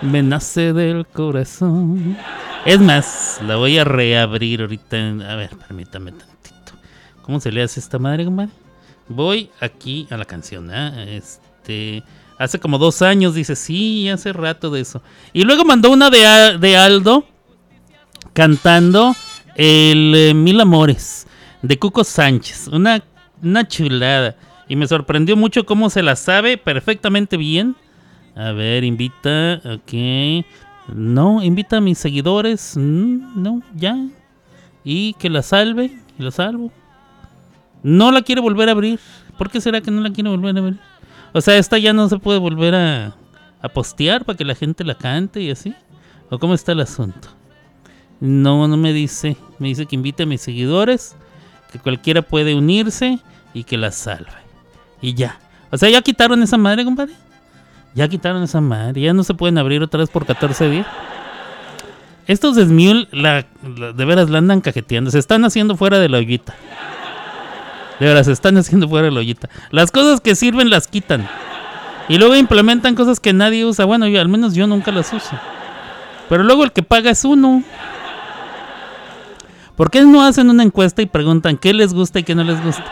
Me 0.00 0.22
nace 0.22 0.72
del 0.72 1.06
corazón. 1.06 2.16
Es 2.64 2.80
más, 2.80 3.38
la 3.46 3.56
voy 3.56 3.76
a 3.76 3.84
reabrir 3.84 4.62
ahorita. 4.62 4.96
A 5.28 5.36
ver, 5.36 5.50
permítame. 5.68 6.12
¿Cómo 7.26 7.40
se 7.40 7.50
le 7.50 7.62
hace 7.62 7.80
esta 7.80 7.98
madre, 7.98 8.24
compadre? 8.24 8.52
Voy 9.08 9.50
aquí 9.60 10.06
a 10.10 10.16
la 10.16 10.24
canción, 10.24 10.70
¿ah? 10.70 11.04
Este. 11.04 12.02
Hace 12.38 12.60
como 12.60 12.78
dos 12.78 13.02
años, 13.02 13.34
dice, 13.34 13.56
sí, 13.56 14.08
hace 14.08 14.32
rato 14.32 14.70
de 14.70 14.80
eso. 14.80 15.02
Y 15.32 15.42
luego 15.42 15.64
mandó 15.64 15.90
una 15.90 16.08
de, 16.10 16.58
de 16.58 16.76
Aldo 16.76 17.26
cantando 18.32 19.16
el 19.56 20.12
eh, 20.14 20.34
Mil 20.34 20.60
Amores 20.60 21.26
de 21.62 21.78
Cuco 21.78 22.04
Sánchez. 22.04 22.68
Una, 22.68 23.02
una 23.42 23.66
chulada. 23.66 24.36
Y 24.68 24.76
me 24.76 24.86
sorprendió 24.86 25.36
mucho 25.36 25.64
cómo 25.64 25.90
se 25.90 26.02
la 26.02 26.14
sabe 26.14 26.58
perfectamente 26.58 27.36
bien. 27.36 27.74
A 28.36 28.52
ver, 28.52 28.84
invita, 28.84 29.62
ok. 29.64 30.44
No, 30.94 31.42
invita 31.42 31.78
a 31.78 31.80
mis 31.80 31.98
seguidores. 31.98 32.76
Mm, 32.76 33.42
no, 33.42 33.62
ya. 33.74 33.96
Y 34.84 35.14
que 35.14 35.30
la 35.30 35.42
salve, 35.42 35.98
la 36.18 36.30
salvo. 36.30 36.70
No 37.86 38.10
la 38.10 38.22
quiere 38.22 38.40
volver 38.40 38.68
a 38.68 38.72
abrir. 38.72 38.98
¿Por 39.38 39.48
qué 39.48 39.60
será 39.60 39.80
que 39.80 39.92
no 39.92 40.00
la 40.00 40.10
quiere 40.10 40.28
volver 40.28 40.56
a 40.56 40.58
abrir? 40.58 40.80
O 41.32 41.40
sea, 41.40 41.56
esta 41.56 41.78
ya 41.78 41.92
no 41.92 42.08
se 42.08 42.18
puede 42.18 42.40
volver 42.40 42.74
a, 42.74 43.14
a 43.62 43.68
postear 43.68 44.24
para 44.24 44.36
que 44.36 44.44
la 44.44 44.56
gente 44.56 44.82
la 44.82 44.96
cante 44.96 45.40
y 45.40 45.52
así. 45.52 45.72
¿O 46.28 46.40
cómo 46.40 46.52
está 46.52 46.72
el 46.72 46.80
asunto? 46.80 47.28
No, 48.18 48.66
no 48.66 48.76
me 48.76 48.92
dice. 48.92 49.36
Me 49.60 49.68
dice 49.68 49.86
que 49.86 49.94
invite 49.94 50.24
a 50.24 50.26
mis 50.26 50.40
seguidores, 50.40 51.14
que 51.70 51.78
cualquiera 51.78 52.22
puede 52.22 52.56
unirse 52.56 53.20
y 53.54 53.62
que 53.62 53.76
la 53.76 53.92
salve. 53.92 54.32
Y 55.00 55.14
ya. 55.14 55.38
O 55.70 55.78
sea, 55.78 55.88
ya 55.88 56.02
quitaron 56.02 56.42
esa 56.42 56.56
madre, 56.56 56.84
compadre. 56.84 57.14
Ya 57.94 58.08
quitaron 58.08 58.42
esa 58.42 58.60
madre. 58.60 59.00
Ya 59.00 59.12
no 59.12 59.22
se 59.22 59.34
pueden 59.34 59.58
abrir 59.58 59.80
otra 59.80 60.00
vez 60.00 60.10
por 60.10 60.26
14 60.26 60.70
días. 60.70 60.88
Estos 62.26 62.56
de 62.56 62.64
Smule, 62.64 63.06
la, 63.12 63.46
de 63.62 64.04
veras 64.04 64.28
la 64.28 64.38
andan 64.38 64.60
cajeteando. 64.60 65.12
Se 65.12 65.20
están 65.20 65.44
haciendo 65.44 65.76
fuera 65.76 66.00
de 66.00 66.08
la 66.08 66.18
ollita. 66.18 66.56
De 68.00 68.06
veras, 68.06 68.26
se 68.26 68.32
están 68.32 68.56
haciendo 68.58 68.88
fuera 68.88 69.10
la 69.10 69.20
ollita. 69.20 69.48
Las 69.70 69.90
cosas 69.90 70.20
que 70.20 70.34
sirven 70.34 70.70
las 70.70 70.86
quitan. 70.88 71.28
Y 72.08 72.18
luego 72.18 72.36
implementan 72.36 72.94
cosas 72.94 73.20
que 73.20 73.32
nadie 73.32 73.64
usa. 73.64 73.84
Bueno, 73.84 74.06
yo, 74.06 74.20
al 74.20 74.28
menos 74.28 74.54
yo 74.54 74.66
nunca 74.66 74.92
las 74.92 75.12
uso. 75.12 75.38
Pero 76.28 76.42
luego 76.42 76.64
el 76.64 76.72
que 76.72 76.82
paga 76.82 77.10
es 77.10 77.24
uno. 77.24 77.62
¿Por 79.76 79.90
qué 79.90 80.02
no 80.02 80.22
hacen 80.22 80.48
una 80.50 80.62
encuesta 80.62 81.02
y 81.02 81.06
preguntan 81.06 81.58
qué 81.58 81.74
les 81.74 81.92
gusta 81.92 82.18
y 82.18 82.22
qué 82.22 82.34
no 82.34 82.44
les 82.44 82.62
gusta? 82.62 82.84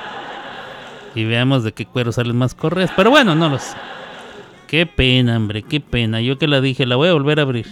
Y 1.14 1.24
veamos 1.24 1.64
de 1.64 1.72
qué 1.72 1.86
cuero 1.86 2.12
salen 2.12 2.36
más 2.36 2.54
correas. 2.54 2.90
Pero 2.96 3.10
bueno, 3.10 3.34
no 3.34 3.48
lo 3.48 3.58
sé. 3.58 3.76
Qué 4.66 4.86
pena, 4.86 5.36
hombre, 5.36 5.62
qué 5.62 5.80
pena. 5.80 6.20
Yo 6.20 6.38
que 6.38 6.48
la 6.48 6.60
dije, 6.60 6.86
la 6.86 6.96
voy 6.96 7.08
a 7.08 7.12
volver 7.12 7.38
a 7.38 7.42
abrir. 7.42 7.66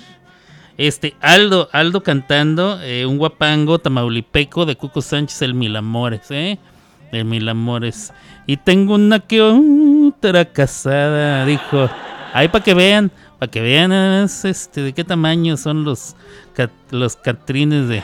Este, 0.79 1.15
Aldo, 1.21 1.69
Aldo 1.73 2.03
cantando, 2.03 2.81
eh, 2.83 3.05
un 3.05 3.19
guapango 3.19 3.79
tamaulipeco 3.79 4.65
de 4.65 4.77
Cuco 4.77 5.03
Sánchez, 5.03 5.43
el 5.43 5.55
Mil 5.55 5.77
Amores, 5.77 6.31
¿eh? 6.31 6.59
El 7.13 7.27
Mil 7.27 7.49
Amores. 7.49 8.13
Y 8.47 8.57
tengo 8.57 8.95
una 8.95 9.21
que 9.21 9.41
otra 9.41 10.47
casada, 10.47 11.45
dijo. 11.47 11.89
Ahí 12.33 12.49
para 12.49 12.65
que 12.65 12.75
vean, 12.75 13.11
para 13.39 13.51
que 13.51 13.61
vean 13.61 13.93
es, 13.93 14.45
este, 14.45 14.81
de 14.81 14.93
qué 14.95 15.05
tamaño 15.05 15.57
son 15.57 15.85
los, 15.85 16.17
los 16.91 17.17
catrines 17.17 17.89
de... 17.89 18.03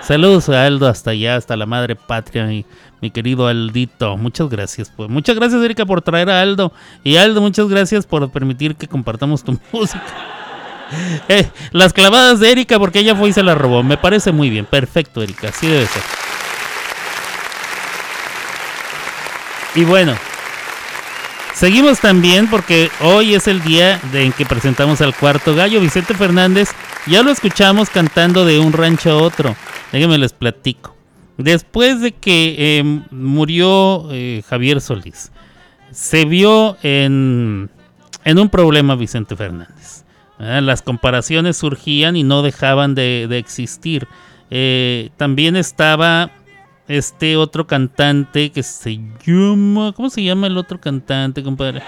Saludos 0.00 0.48
a 0.48 0.64
Aldo 0.64 0.86
hasta 0.86 1.10
allá, 1.10 1.34
hasta 1.34 1.56
la 1.56 1.66
madre 1.66 1.96
patria, 1.96 2.46
mi, 2.46 2.64
mi 3.00 3.10
querido 3.10 3.48
Aldito. 3.48 4.16
Muchas 4.16 4.48
gracias. 4.48 4.90
Pues. 4.94 5.10
Muchas 5.10 5.34
gracias, 5.34 5.60
Erika, 5.60 5.84
por 5.84 6.00
traer 6.00 6.30
a 6.30 6.40
Aldo. 6.40 6.72
Y 7.02 7.16
Aldo, 7.16 7.40
muchas 7.40 7.68
gracias 7.68 8.06
por 8.06 8.30
permitir 8.30 8.76
que 8.76 8.86
compartamos 8.86 9.42
tu 9.42 9.58
música. 9.72 10.04
Eh, 11.28 11.48
las 11.72 11.92
clavadas 11.92 12.38
de 12.38 12.52
Erika, 12.52 12.78
porque 12.78 13.00
ella 13.00 13.16
fue 13.16 13.30
y 13.30 13.32
se 13.32 13.42
la 13.42 13.56
robó. 13.56 13.82
Me 13.82 13.96
parece 13.96 14.30
muy 14.30 14.48
bien. 14.48 14.64
Perfecto, 14.64 15.22
Erika. 15.22 15.48
Así 15.48 15.66
debe 15.66 15.86
ser. 15.86 16.02
Y 19.76 19.84
bueno, 19.84 20.14
seguimos 21.54 22.00
también 22.00 22.48
porque 22.48 22.90
hoy 23.02 23.34
es 23.34 23.46
el 23.46 23.62
día 23.62 24.00
en 24.14 24.32
que 24.32 24.46
presentamos 24.46 25.02
al 25.02 25.14
cuarto 25.14 25.54
gallo, 25.54 25.82
Vicente 25.82 26.14
Fernández. 26.14 26.70
Ya 27.06 27.22
lo 27.22 27.30
escuchamos 27.30 27.90
cantando 27.90 28.46
de 28.46 28.58
un 28.58 28.72
rancho 28.72 29.10
a 29.10 29.16
otro. 29.22 29.54
Déjenme 29.92 30.16
les 30.16 30.32
platico. 30.32 30.96
Después 31.36 32.00
de 32.00 32.12
que 32.12 32.54
eh, 32.58 33.00
murió 33.10 34.08
eh, 34.10 34.42
Javier 34.48 34.80
Solís, 34.80 35.30
se 35.90 36.24
vio 36.24 36.78
en, 36.82 37.68
en 38.24 38.38
un 38.38 38.48
problema 38.48 38.96
Vicente 38.96 39.36
Fernández. 39.36 40.04
¿verdad? 40.38 40.62
Las 40.62 40.80
comparaciones 40.80 41.58
surgían 41.58 42.16
y 42.16 42.22
no 42.22 42.40
dejaban 42.40 42.94
de, 42.94 43.26
de 43.28 43.36
existir. 43.36 44.08
Eh, 44.50 45.10
también 45.18 45.54
estaba 45.54 46.30
este 46.88 47.36
otro 47.36 47.66
cantante 47.66 48.50
que 48.50 48.62
se 48.62 49.00
llama. 49.24 49.92
¿Cómo 49.92 50.10
se 50.10 50.22
llama 50.22 50.46
el 50.46 50.56
otro 50.56 50.80
cantante, 50.80 51.42
compadre? 51.42 51.82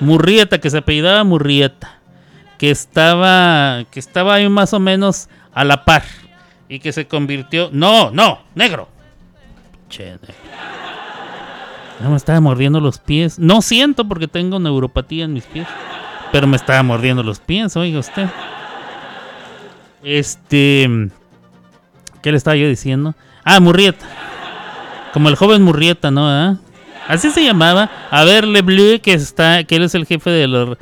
Murrieta, 0.00 0.58
que 0.58 0.70
se 0.70 0.78
apellidaba 0.78 1.24
Murrieta. 1.24 1.98
Que 2.58 2.70
estaba. 2.70 3.84
Que 3.90 4.00
estaba 4.00 4.34
ahí 4.34 4.48
más 4.48 4.72
o 4.72 4.80
menos 4.80 5.28
a 5.52 5.64
la 5.64 5.84
par. 5.84 6.04
Y 6.68 6.78
que 6.78 6.92
se 6.92 7.06
convirtió. 7.06 7.68
No, 7.72 8.10
no, 8.10 8.40
negro. 8.54 8.88
Che, 9.88 10.12
negro. 10.12 10.34
No 12.00 12.10
me 12.10 12.16
estaba 12.16 12.40
mordiendo 12.40 12.80
los 12.80 12.98
pies. 12.98 13.38
No 13.38 13.60
siento 13.60 14.06
porque 14.08 14.26
tengo 14.26 14.58
neuropatía 14.58 15.24
en 15.24 15.34
mis 15.34 15.44
pies. 15.44 15.68
Pero 16.32 16.46
me 16.46 16.56
estaba 16.56 16.82
mordiendo 16.82 17.22
los 17.22 17.40
pies, 17.40 17.76
oiga 17.76 17.98
usted. 17.98 18.28
Este. 20.02 21.10
¿Qué 22.22 22.30
le 22.30 22.38
estaba 22.38 22.56
yo 22.56 22.68
diciendo? 22.68 23.14
Ah, 23.52 23.58
Murrieta. 23.58 24.06
Como 25.12 25.28
el 25.28 25.34
joven 25.34 25.62
Murrieta, 25.62 26.12
¿no? 26.12 26.28
¿Ah? 26.28 26.56
Así 27.08 27.30
se 27.30 27.42
llamaba. 27.42 27.90
A 28.08 28.22
ver, 28.22 28.46
Bleu, 28.62 29.00
que 29.00 29.12
está, 29.12 29.64
que 29.64 29.74
él 29.74 29.82
es 29.82 29.96
el 29.96 30.06
jefe 30.06 30.30
de, 30.30 30.46
la, 30.46 30.76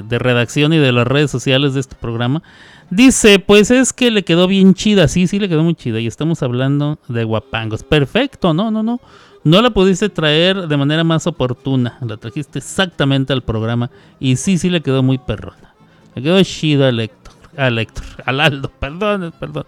de 0.00 0.18
redacción 0.18 0.72
y 0.72 0.78
de 0.78 0.92
las 0.92 1.06
redes 1.06 1.30
sociales 1.30 1.74
de 1.74 1.80
este 1.80 1.94
programa. 1.94 2.42
Dice, 2.88 3.38
pues 3.38 3.70
es 3.70 3.92
que 3.92 4.10
le 4.10 4.22
quedó 4.22 4.46
bien 4.46 4.72
chida. 4.72 5.08
Sí, 5.08 5.26
sí, 5.26 5.38
le 5.38 5.50
quedó 5.50 5.62
muy 5.62 5.74
chida. 5.74 6.00
Y 6.00 6.06
estamos 6.06 6.42
hablando 6.42 6.98
de 7.08 7.22
guapangos. 7.24 7.82
Perfecto, 7.82 8.54
no, 8.54 8.70
no, 8.70 8.82
no. 8.82 8.98
No 9.44 9.60
la 9.60 9.68
pudiste 9.68 10.08
traer 10.08 10.68
de 10.68 10.76
manera 10.78 11.04
más 11.04 11.26
oportuna. 11.26 11.98
La 12.00 12.16
trajiste 12.16 12.60
exactamente 12.60 13.34
al 13.34 13.42
programa. 13.42 13.90
Y 14.18 14.36
sí, 14.36 14.56
sí 14.56 14.70
le 14.70 14.80
quedó 14.80 15.02
muy 15.02 15.18
perrona. 15.18 15.74
Le 16.14 16.22
quedó 16.22 16.42
chida 16.44 16.88
al 16.88 16.98
Héctor. 16.98 17.34
Al 17.58 17.78
Héctor. 17.78 18.04
Al 18.24 18.40
Aldo. 18.40 18.70
Perdón, 18.70 19.34
perdón. 19.38 19.66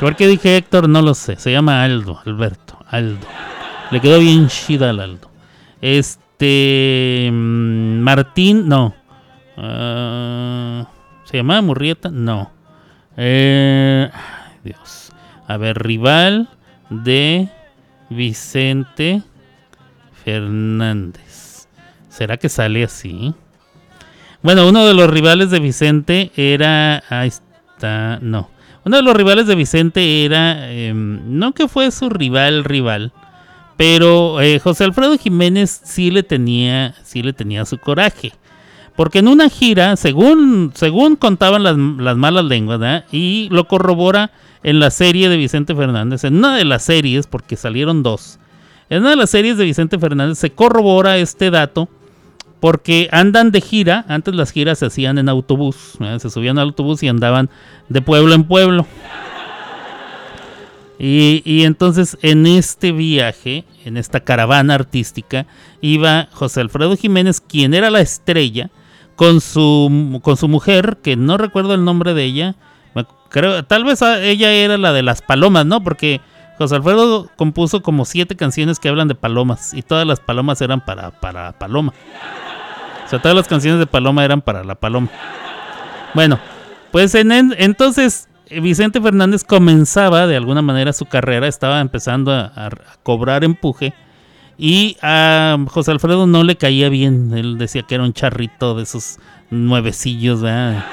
¿Por 0.00 0.14
qué 0.14 0.28
dije 0.28 0.56
Héctor? 0.56 0.88
No 0.88 1.02
lo 1.02 1.14
sé. 1.14 1.36
Se 1.36 1.50
llama 1.50 1.82
Aldo. 1.82 2.20
Alberto. 2.24 2.78
Aldo. 2.88 3.26
Le 3.90 4.00
quedó 4.00 4.20
bien 4.20 4.46
chida 4.48 4.90
al 4.90 5.00
Aldo. 5.00 5.30
Este. 5.80 7.28
mm, 7.32 7.98
Martín, 8.00 8.68
no. 8.68 8.94
Ah, 9.56 10.86
¿Se 11.24 11.36
llamaba 11.36 11.62
Murrieta? 11.62 12.10
No. 12.10 12.52
Eh, 13.16 14.08
ay, 14.12 14.52
Dios. 14.62 15.12
A 15.48 15.56
ver, 15.56 15.82
rival 15.82 16.48
de 16.90 17.48
Vicente 18.08 19.22
Fernández. 20.24 21.66
¿Será 22.08 22.36
que 22.36 22.48
sale 22.48 22.84
así? 22.84 23.34
Bueno, 24.42 24.68
uno 24.68 24.86
de 24.86 24.94
los 24.94 25.10
rivales 25.10 25.50
de 25.50 25.58
Vicente 25.58 26.30
era. 26.36 27.02
Ahí 27.08 27.28
está. 27.28 28.20
No. 28.22 28.48
Uno 28.88 28.96
de 28.96 29.02
los 29.02 29.14
rivales 29.14 29.46
de 29.46 29.54
Vicente 29.54 30.24
era. 30.24 30.72
em, 30.72 31.20
no 31.38 31.52
que 31.52 31.68
fue 31.68 31.90
su 31.90 32.08
rival, 32.08 32.64
rival. 32.64 33.12
Pero 33.76 34.40
eh, 34.40 34.58
José 34.60 34.84
Alfredo 34.84 35.18
Jiménez 35.18 35.82
sí 35.84 36.10
le 36.10 36.22
tenía. 36.22 36.94
Sí 37.04 37.22
le 37.22 37.34
tenía 37.34 37.66
su 37.66 37.76
coraje. 37.76 38.32
Porque 38.96 39.18
en 39.18 39.28
una 39.28 39.50
gira, 39.50 39.94
según, 39.96 40.72
según 40.74 41.16
contaban 41.16 41.64
las, 41.64 41.76
las 41.76 42.16
malas 42.16 42.46
lenguas, 42.46 43.04
y 43.12 43.48
lo 43.52 43.68
corrobora 43.68 44.30
en 44.62 44.80
la 44.80 44.90
serie 44.90 45.28
de 45.28 45.36
Vicente 45.36 45.74
Fernández, 45.74 46.24
en 46.24 46.38
una 46.38 46.56
de 46.56 46.64
las 46.64 46.82
series, 46.82 47.26
porque 47.26 47.56
salieron 47.56 48.02
dos, 48.02 48.38
en 48.88 49.02
una 49.02 49.10
de 49.10 49.16
las 49.16 49.28
series 49.28 49.58
de 49.58 49.66
Vicente 49.66 49.98
Fernández 49.98 50.38
se 50.38 50.50
corrobora 50.50 51.18
este 51.18 51.50
dato, 51.50 51.90
porque 52.60 53.08
andan 53.12 53.50
de 53.50 53.60
gira, 53.60 54.04
antes 54.08 54.34
las 54.34 54.50
giras 54.50 54.78
se 54.78 54.86
hacían 54.86 55.18
en 55.18 55.28
autobús, 55.28 55.94
¿verdad? 55.98 56.18
se 56.18 56.30
subían 56.30 56.58
al 56.58 56.68
autobús 56.68 57.02
y 57.02 57.08
andaban 57.08 57.50
de 57.88 58.02
pueblo 58.02 58.34
en 58.34 58.44
pueblo. 58.44 58.86
Y, 60.98 61.42
y 61.44 61.64
entonces 61.64 62.18
en 62.22 62.46
este 62.46 62.90
viaje, 62.90 63.64
en 63.84 63.96
esta 63.96 64.20
caravana 64.20 64.74
artística, 64.74 65.46
iba 65.80 66.28
José 66.32 66.60
Alfredo 66.60 66.96
Jiménez, 66.96 67.40
quien 67.40 67.72
era 67.72 67.90
la 67.90 68.00
estrella, 68.00 68.70
con 69.18 69.40
su, 69.40 70.20
con 70.22 70.36
su 70.36 70.46
mujer, 70.46 70.98
que 71.02 71.16
no 71.16 71.38
recuerdo 71.38 71.74
el 71.74 71.84
nombre 71.84 72.14
de 72.14 72.24
ella. 72.24 72.54
Creo, 73.30 73.64
tal 73.64 73.84
vez 73.84 74.00
ella 74.00 74.52
era 74.52 74.78
la 74.78 74.92
de 74.92 75.02
las 75.02 75.22
palomas, 75.22 75.66
¿no? 75.66 75.82
Porque 75.82 76.20
José 76.56 76.76
Alfredo 76.76 77.28
compuso 77.36 77.82
como 77.82 78.04
siete 78.04 78.36
canciones 78.36 78.78
que 78.78 78.88
hablan 78.88 79.08
de 79.08 79.16
palomas 79.16 79.74
y 79.74 79.82
todas 79.82 80.06
las 80.06 80.20
palomas 80.20 80.60
eran 80.60 80.84
para, 80.84 81.10
para 81.10 81.52
Paloma. 81.58 81.92
O 83.08 83.10
sea, 83.10 83.22
todas 83.22 83.34
las 83.34 83.48
canciones 83.48 83.78
de 83.80 83.86
Paloma 83.86 84.22
eran 84.22 84.42
para 84.42 84.62
la 84.64 84.74
Paloma. 84.74 85.08
Bueno, 86.12 86.38
pues 86.92 87.14
en, 87.14 87.32
en- 87.32 87.54
entonces 87.56 88.28
eh, 88.50 88.60
Vicente 88.60 89.00
Fernández 89.00 89.44
comenzaba 89.44 90.26
de 90.26 90.36
alguna 90.36 90.60
manera 90.60 90.92
su 90.92 91.06
carrera, 91.06 91.48
estaba 91.48 91.80
empezando 91.80 92.32
a, 92.32 92.70
cobrar 93.02 93.44
empuje 93.44 93.94
y 94.58 94.98
a 95.00 95.56
José 95.68 95.90
Alfredo 95.92 96.26
no 96.26 96.44
le 96.44 96.56
caía 96.56 96.90
bien, 96.90 97.32
él 97.34 97.56
decía 97.56 97.80
que 97.82 97.94
era 97.94 98.04
un 98.04 98.12
charrito 98.12 98.74
de 98.74 98.82
esos 98.82 99.18
nuevecillos, 99.48 100.42
¿verdad? 100.42 100.84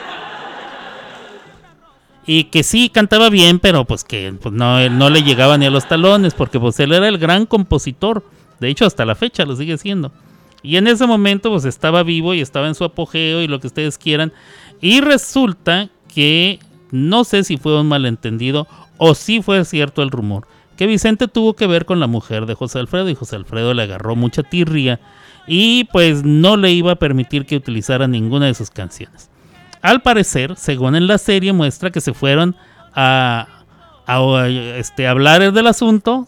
Y 2.26 2.46
que 2.46 2.64
sí 2.64 2.88
cantaba 2.88 3.30
bien, 3.30 3.60
pero 3.60 3.84
pues 3.84 4.06
que 4.06 4.34
pues, 4.42 4.56
no 4.56 5.10
le 5.10 5.22
llegaba 5.22 5.58
ni 5.58 5.66
a 5.66 5.70
los 5.70 5.86
talones, 5.86 6.34
porque 6.34 6.62
pues 6.62 6.80
él 6.80 6.94
era 6.94 7.10
el 7.10 7.18
gran 7.18 7.46
compositor, 7.46 8.24
de 8.62 8.70
hecho 8.70 8.86
hasta 8.86 9.04
la 9.04 9.16
fecha 9.16 9.44
lo 9.46 9.58
sigue 9.58 9.78
siendo. 9.78 10.14
Y 10.66 10.78
en 10.78 10.88
ese 10.88 11.06
momento 11.06 11.52
pues 11.52 11.66
estaba 11.66 12.04
vivo 12.04 12.34
y 12.34 12.42
estaba 12.42 12.68
en 12.68 12.76
su 12.76 12.84
apogeo 12.84 13.42
y 13.42 13.48
lo 13.48 13.60
que 13.60 13.68
ustedes 13.68 13.98
quieran. 13.98 14.34
Y 14.82 15.02
resulta 15.02 15.90
que 16.14 16.60
no 16.92 17.24
sé 17.24 17.44
si 17.44 17.58
fue 17.58 17.80
un 17.80 17.88
malentendido 17.88 18.68
o 18.98 19.16
si 19.16 19.42
fue 19.42 19.64
cierto 19.66 20.02
el 20.02 20.12
rumor. 20.12 20.48
Que 20.78 20.88
Vicente 20.88 21.28
tuvo 21.28 21.54
que 21.56 21.68
ver 21.68 21.86
con 21.86 22.00
la 22.00 22.08
mujer 22.08 22.46
de 22.46 22.56
José 22.56 22.80
Alfredo 22.80 23.10
y 23.10 23.16
José 23.16 23.36
Alfredo 23.36 23.74
le 23.74 23.84
agarró 23.84 24.16
mucha 24.16 24.44
tirria 24.44 25.00
y 25.48 25.86
pues 25.86 26.24
no 26.24 26.58
le 26.58 26.72
iba 26.72 26.94
a 26.94 26.96
permitir 26.96 27.46
que 27.46 27.56
utilizara 27.56 28.08
ninguna 28.08 28.48
de 28.48 28.56
sus 28.56 28.72
canciones. 28.72 29.30
Al 29.82 30.02
parecer, 30.02 30.56
según 30.58 30.96
en 30.96 31.08
la 31.08 31.18
serie, 31.18 31.54
muestra 31.54 31.92
que 31.92 32.02
se 32.02 32.14
fueron 32.14 32.56
a, 32.94 33.48
a, 34.08 34.48
este, 34.48 35.08
hablar 35.08 35.54
del 35.54 35.68
asunto 35.68 36.26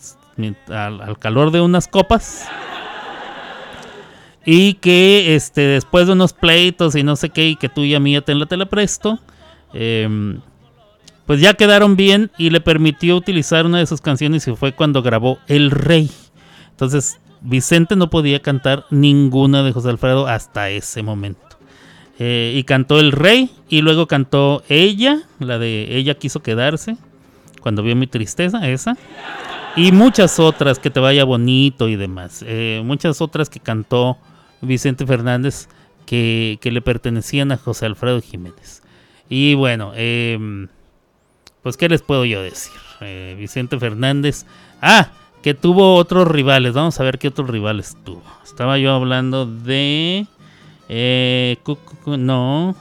al, 0.70 1.02
al 1.02 1.18
calor 1.18 1.52
de 1.52 1.62
unas 1.62 1.88
copas 1.88 2.48
y 4.50 4.76
que 4.76 5.36
este 5.36 5.60
después 5.60 6.08
de 6.08 6.14
unos 6.14 6.32
pleitos 6.32 6.96
y 6.96 7.04
no 7.04 7.18
sé 7.18 7.32
qué 7.32 7.50
y 7.50 7.56
que 7.58 7.68
tú 7.68 7.82
y 7.82 7.94
a 7.94 8.00
mí 8.00 8.14
ya 8.14 8.22
te 8.22 8.34
la, 8.34 8.66
presto 8.66 9.20
em, 9.74 10.40
pues 11.26 11.42
ya 11.42 11.56
quedaron 11.56 11.98
bien 11.98 12.32
y 12.38 12.50
le 12.50 12.62
permitió 12.62 13.18
utilizar 13.18 13.66
una 13.66 13.80
de 13.80 13.86
sus 13.86 14.00
canciones 14.00 14.48
y 14.48 14.56
fue 14.56 14.72
cuando 14.72 15.04
grabó 15.04 15.38
El 15.48 15.70
Rey 15.70 16.10
entonces 16.70 17.20
Vicente 17.42 17.98
no 17.98 18.10
podía 18.10 18.42
cantar 18.42 18.86
ninguna 18.90 19.64
de 19.64 19.74
José 19.74 19.90
Alfredo 19.90 20.28
hasta 20.28 20.70
ese 20.70 21.04
momento 21.04 21.46
Eh, 22.20 22.54
y 22.56 22.64
cantó 22.64 23.00
El 23.00 23.12
Rey 23.12 23.52
y 23.70 23.82
luego 23.82 24.08
cantó 24.08 24.64
Ella 24.70 25.24
la 25.40 25.60
de 25.60 25.98
Ella 25.98 26.16
quiso 26.16 26.42
quedarse 26.42 26.96
cuando 27.62 27.84
vio 27.84 27.96
mi 27.98 28.08
tristeza 28.08 28.68
esa 28.68 28.96
y 29.76 29.92
muchas 29.92 30.40
otras 30.40 30.80
que 30.80 30.90
te 30.90 31.00
vaya 31.00 31.24
bonito 31.26 31.88
y 31.90 31.96
demás. 31.96 32.44
Eh, 32.48 32.82
muchas 32.84 33.22
otras 33.22 33.50
que 33.50 33.60
cantó 33.60 34.18
Vicente 34.62 35.06
Fernández 35.06 35.68
que, 36.06 36.58
que 36.62 36.72
le 36.72 36.82
pertenecían 36.82 37.52
a 37.52 37.58
José 37.58 37.86
Alfredo 37.86 38.22
Jiménez. 38.22 38.82
Y 39.30 39.56
bueno, 39.56 39.92
em, 39.96 40.68
pues 41.64 41.78
qué 41.78 41.90
les 41.90 42.02
puedo 42.02 42.26
yo 42.26 42.42
decir. 42.42 42.74
Eh, 43.02 43.36
Vicente 43.38 43.78
Fernández. 43.80 44.46
Ah, 44.82 45.12
que 45.44 45.54
tuvo 45.54 45.96
otros 45.96 46.28
rivales. 46.28 46.74
Vamos 46.74 47.00
a 47.00 47.04
ver 47.04 47.20
qué 47.20 47.28
otros 47.28 47.50
rivales 47.50 47.98
tuvo. 48.04 48.24
Estaba 48.44 48.78
yo 48.78 48.94
hablando 48.94 49.46
de... 49.46 50.28
eh, 50.90 51.58
no. 52.06 52.76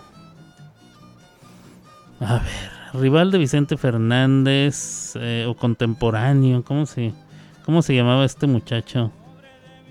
A 2.21 2.35
ver 2.39 2.77
rival 2.97 3.31
de 3.31 3.39
Vicente 3.39 3.77
Fernández 3.77 5.15
eh, 5.17 5.47
o 5.49 5.55
contemporáneo, 5.55 6.63
¿cómo 6.65 6.87
se, 6.87 7.13
¿cómo 7.65 7.83
se 7.83 7.95
llamaba 7.95 8.25
este 8.25 8.47
muchacho? 8.47 9.13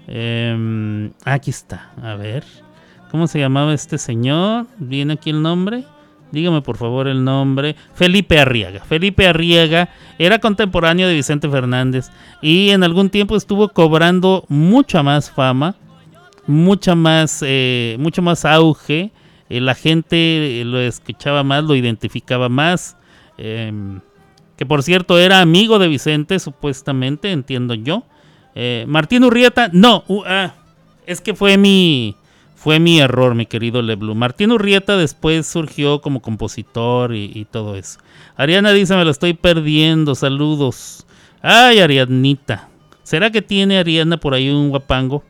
Em, 0.07 1.11
aquí 1.23 1.49
está, 1.49 1.91
a 2.01 2.15
ver, 2.15 2.43
¿cómo 3.11 3.27
se 3.27 3.39
llamaba 3.39 3.73
este 3.73 3.97
señor? 3.97 4.67
¿Viene 4.77 5.13
aquí 5.13 5.29
el 5.29 5.41
nombre? 5.41 5.83
Dígame 6.31 6.61
por 6.61 6.77
favor 6.77 7.07
el 7.07 7.23
nombre. 7.23 7.75
Felipe 7.93 8.39
Arriaga. 8.39 8.81
Felipe 8.81 9.27
Arriaga 9.27 9.89
era 10.19 10.39
contemporáneo 10.39 11.07
de 11.07 11.13
Vicente 11.13 11.49
Fernández 11.49 12.09
y 12.41 12.71
en 12.71 12.83
algún 12.83 13.09
tiempo 13.09 13.35
estuvo 13.35 13.69
cobrando 13.69 14.43
mucha 14.49 15.01
más 15.01 15.31
fama, 15.31 15.75
mucha 16.45 16.93
más, 16.95 17.43
eh, 17.45 17.95
mucho 17.99 18.21
más 18.21 18.43
auge 18.43 19.11
eh, 19.49 19.61
la 19.61 19.75
gente 19.75 20.61
eh, 20.61 20.65
lo 20.65 20.79
escuchaba 20.79 21.43
más, 21.43 21.63
lo 21.63 21.75
identificaba 21.75 22.49
más. 22.49 22.97
em, 23.37 24.01
que 24.57 24.65
por 24.65 24.83
cierto 24.83 25.19
era 25.19 25.41
amigo 25.41 25.79
de 25.79 25.89
Vicente, 25.89 26.39
supuestamente, 26.39 27.31
entiendo 27.31 27.73
yo. 27.73 28.03
Eh, 28.55 28.85
Martín 28.87 29.23
Urrieta, 29.25 29.69
no, 29.73 30.03
u- 30.07 30.23
ah, 30.25 30.53
es 31.05 31.19
que 31.21 31.33
fue 31.35 31.57
mi, 31.57 32.15
fue 32.55 32.79
mi 32.79 32.99
error, 32.99 33.35
mi 33.35 33.45
querido 33.45 33.81
Leblu. 33.81 34.15
Martín 34.15 34.51
Urrieta 34.51 34.95
después 34.97 35.45
surgió 35.45 36.01
como 36.01 36.21
compositor 36.21 37.13
y, 37.13 37.45
todo 37.51 37.75
eso. 37.75 37.99
Ariana 38.37 38.71
dice, 38.71 38.95
me 38.95 39.03
lo 39.05 39.11
estoy 39.11 39.33
perdiendo, 39.33 40.15
saludos. 40.15 41.05
Ay, 41.41 41.79
Ariadnita. 41.79 42.69
¿Será 43.03 43.29
que 43.29 43.41
tiene 43.41 43.77
Ariana 43.77 44.17
por 44.17 44.33
ahí 44.33 44.49
un 44.49 44.69
guapango? 44.69 45.23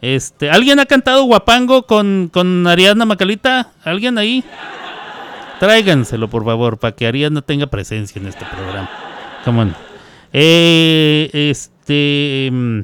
Este, 0.00 0.50
¿alguien 0.50 0.80
ha 0.80 0.86
cantado 0.86 1.22
guapango 1.22 1.84
con, 1.86 2.28
con 2.32 2.66
Ariadna 2.66 3.04
Macalita? 3.04 3.70
¿Alguien 3.84 4.18
ahí? 4.18 4.42
Tráiganselo, 5.60 6.28
por 6.28 6.44
favor, 6.44 6.78
para 6.78 6.96
que 6.96 7.06
Ariadna 7.06 7.42
tenga 7.42 7.68
presencia 7.68 8.20
en 8.20 8.26
este 8.26 8.44
programa. 8.44 8.90
Come. 9.44 9.72
Eh, 10.32 11.30
este. 11.82 12.48
mm, 12.52 12.80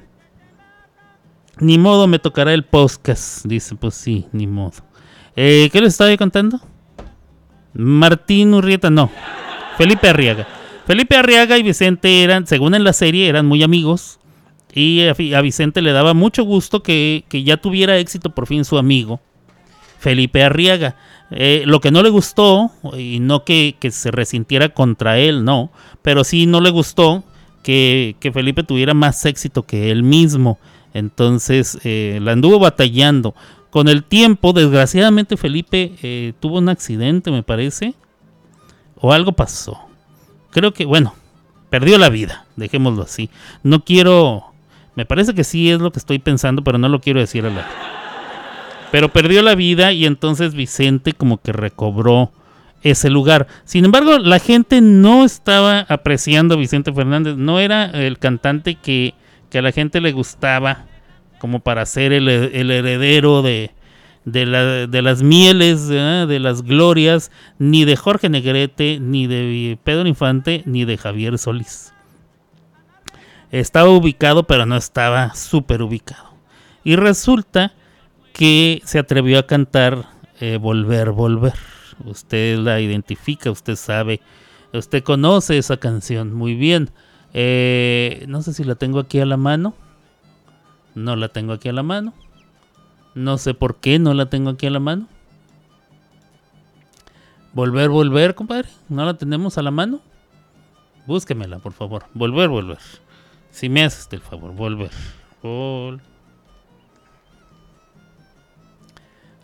Ni 1.60 1.78
modo, 1.78 2.06
me 2.06 2.18
tocará 2.18 2.52
el 2.52 2.64
podcast. 2.64 3.44
Dice, 3.46 3.74
pues 3.76 3.94
sí, 3.94 4.26
ni 4.32 4.46
modo. 4.46 4.74
Eh, 5.36 5.68
¿Qué 5.72 5.80
les 5.80 5.94
estaba 5.94 6.16
contando? 6.16 6.60
Martín 7.74 8.54
Urrieta, 8.54 8.90
no. 8.90 9.10
Felipe 9.76 10.08
Arriaga. 10.08 10.46
Felipe 10.86 11.16
Arriaga 11.16 11.58
y 11.58 11.62
Vicente 11.62 12.22
eran, 12.22 12.46
según 12.46 12.74
en 12.74 12.84
la 12.84 12.92
serie, 12.92 13.28
eran 13.28 13.46
muy 13.46 13.62
amigos. 13.62 14.18
Y 14.72 15.02
a 15.06 15.40
Vicente 15.40 15.82
le 15.82 15.92
daba 15.92 16.14
mucho 16.14 16.44
gusto 16.44 16.82
que, 16.82 17.24
que 17.28 17.42
ya 17.42 17.56
tuviera 17.56 17.98
éxito 17.98 18.30
por 18.30 18.46
fin 18.46 18.64
su 18.64 18.78
amigo, 18.78 19.20
Felipe 19.98 20.44
Arriaga. 20.44 20.96
Eh, 21.30 21.62
lo 21.66 21.80
que 21.80 21.90
no 21.90 22.02
le 22.02 22.10
gustó, 22.10 22.70
y 22.96 23.18
no 23.20 23.44
que, 23.44 23.76
que 23.80 23.90
se 23.90 24.10
resintiera 24.10 24.68
contra 24.68 25.18
él, 25.18 25.44
no, 25.44 25.72
pero 26.02 26.22
sí 26.22 26.46
no 26.46 26.60
le 26.60 26.70
gustó 26.70 27.24
que, 27.68 28.30
Felipe 28.32 28.62
tuviera 28.62 28.94
más 28.94 29.26
éxito 29.26 29.62
que 29.62 29.90
él 29.90 30.02
mismo. 30.02 30.58
Entonces 30.94 31.78
eh, 31.84 32.18
la 32.22 32.32
anduvo 32.32 32.58
batallando. 32.58 33.34
Con 33.68 33.88
el 33.88 34.04
tiempo, 34.04 34.54
desgraciadamente, 34.54 35.36
Felipe 35.36 35.92
eh, 36.02 36.32
tuvo 36.40 36.58
un 36.58 36.70
accidente, 36.70 37.30
me 37.30 37.42
parece, 37.42 37.94
o 38.96 39.12
algo 39.12 39.32
pasó. 39.32 39.78
Creo 40.50 40.72
que, 40.72 40.86
bueno, 40.86 41.14
perdió 41.68 41.98
la 41.98 42.08
vida, 42.08 42.46
dejémoslo 42.56 43.02
así. 43.02 43.28
No 43.62 43.84
quiero, 43.84 44.44
me 44.94 45.04
parece 45.04 45.34
que 45.34 45.44
sí 45.44 45.70
es 45.70 45.78
lo 45.80 45.92
que 45.92 45.98
estoy 45.98 46.18
pensando, 46.18 46.64
pero 46.64 46.78
no 46.78 46.88
lo 46.88 47.00
quiero 47.00 47.20
decir 47.20 47.44
a 47.44 47.50
la... 47.50 47.68
Pero 48.90 49.10
perdió 49.10 49.42
la 49.42 49.54
vida 49.54 49.92
y 49.92 50.06
entonces 50.06 50.54
Vicente 50.54 51.12
como 51.12 51.36
que 51.42 51.52
recobró 51.52 52.32
ese 52.82 53.10
lugar. 53.10 53.46
Sin 53.64 53.84
embargo, 53.84 54.18
la 54.18 54.38
gente 54.38 54.80
no 54.80 55.24
estaba 55.24 55.80
apreciando 55.88 56.54
a 56.54 56.58
Vicente 56.58 56.92
Fernández. 56.92 57.36
No 57.36 57.58
era 57.58 57.86
el 57.86 58.18
cantante 58.18 58.76
que, 58.76 59.14
que 59.50 59.58
a 59.58 59.62
la 59.62 59.72
gente 59.72 60.00
le 60.00 60.12
gustaba 60.12 60.86
como 61.38 61.60
para 61.60 61.86
ser 61.86 62.12
el, 62.12 62.28
heredero 62.28 63.42
de, 63.42 63.70
de 64.24 65.02
las 65.02 65.22
mieles, 65.22 65.88
¿eh? 65.90 66.26
de 66.28 66.38
las 66.40 66.62
glorias, 66.62 67.30
ni 67.58 67.84
de 67.84 67.96
Jorge 67.96 68.28
Negrete, 68.28 68.98
ni 69.00 69.26
de 69.26 69.78
Pedro 69.84 70.08
Infante, 70.08 70.62
ni 70.66 70.84
de 70.84 70.98
Javier 70.98 71.38
Solís. 71.38 71.92
Estaba 73.50 73.88
ubicado, 73.88 74.42
pero 74.42 74.66
no 74.66 74.76
estaba 74.76 75.34
súper 75.34 75.82
ubicado. 75.82 76.34
Y 76.84 76.96
resulta 76.96 77.72
que 78.32 78.82
se 78.84 78.98
atrevió 78.98 79.38
a 79.38 79.46
cantar 79.46 80.06
eh, 80.40 80.58
Volver, 80.60 81.10
Volver. 81.12 81.54
Usted 82.04 82.58
la 82.58 82.80
identifica, 82.80 83.50
usted 83.50 83.76
sabe, 83.76 84.20
usted 84.72 85.02
conoce 85.02 85.58
esa 85.58 85.76
canción 85.78 86.32
muy 86.34 86.54
bien. 86.54 86.90
Eh, 87.34 88.24
no 88.28 88.42
sé 88.42 88.54
si 88.54 88.64
la 88.64 88.74
tengo 88.76 88.98
aquí 89.00 89.20
a 89.20 89.26
la 89.26 89.36
mano. 89.36 89.74
No 90.94 91.16
la 91.16 91.28
tengo 91.28 91.52
aquí 91.52 91.68
a 91.68 91.72
la 91.72 91.82
mano. 91.82 92.14
No 93.14 93.38
sé 93.38 93.54
por 93.54 93.76
qué 93.76 93.98
no 93.98 94.14
la 94.14 94.26
tengo 94.30 94.50
aquí 94.50 94.66
a 94.66 94.70
la 94.70 94.80
mano. 94.80 95.08
Volver, 97.52 97.88
volver, 97.88 98.34
compadre. 98.34 98.68
¿No 98.88 99.04
la 99.04 99.14
tenemos 99.14 99.58
a 99.58 99.62
la 99.62 99.70
mano? 99.70 100.00
Búsquemela, 101.06 101.58
por 101.58 101.72
favor. 101.72 102.04
Volver, 102.14 102.48
volver. 102.48 102.78
Si 103.50 103.68
me 103.68 103.82
haces 103.82 104.08
el 104.12 104.20
favor, 104.20 104.52
volver. 104.54 104.90
Vol- 105.42 106.00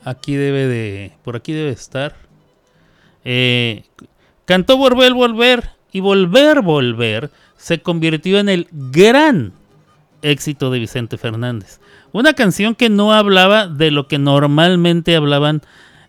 Aquí 0.04 0.34
debe 0.34 0.66
de. 0.66 1.12
Por 1.24 1.34
aquí 1.36 1.52
debe 1.52 1.70
estar. 1.70 2.14
Eh, 3.24 3.84
cantó 4.44 4.76
Volver, 4.76 5.14
Volver. 5.14 5.70
Y 5.92 6.00
Volver, 6.00 6.60
Volver 6.60 7.30
se 7.56 7.80
convirtió 7.80 8.38
en 8.40 8.48
el 8.48 8.66
gran 8.70 9.52
éxito 10.22 10.70
de 10.70 10.80
Vicente 10.80 11.16
Fernández. 11.16 11.80
Una 12.12 12.34
canción 12.34 12.74
que 12.74 12.90
no 12.90 13.12
hablaba 13.12 13.68
de 13.68 13.90
lo 13.90 14.06
que 14.08 14.18
normalmente 14.18 15.16
hablaban 15.16 15.62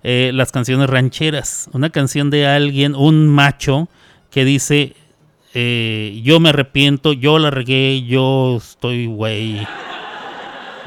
eh, 0.03 0.31
las 0.33 0.51
canciones 0.51 0.89
rancheras. 0.89 1.69
Una 1.71 1.89
canción 1.89 2.29
de 2.29 2.45
alguien, 2.45 2.93
un 2.95 3.27
macho, 3.27 3.89
que 4.31 4.43
dice: 4.43 4.95
eh, 5.53 6.19
Yo 6.23 6.39
me 6.39 6.49
arrepiento, 6.49 7.13
yo 7.13 7.39
la 7.39 7.51
regué, 7.51 8.03
yo 8.03 8.57
estoy 8.57 9.07
güey. 9.07 9.65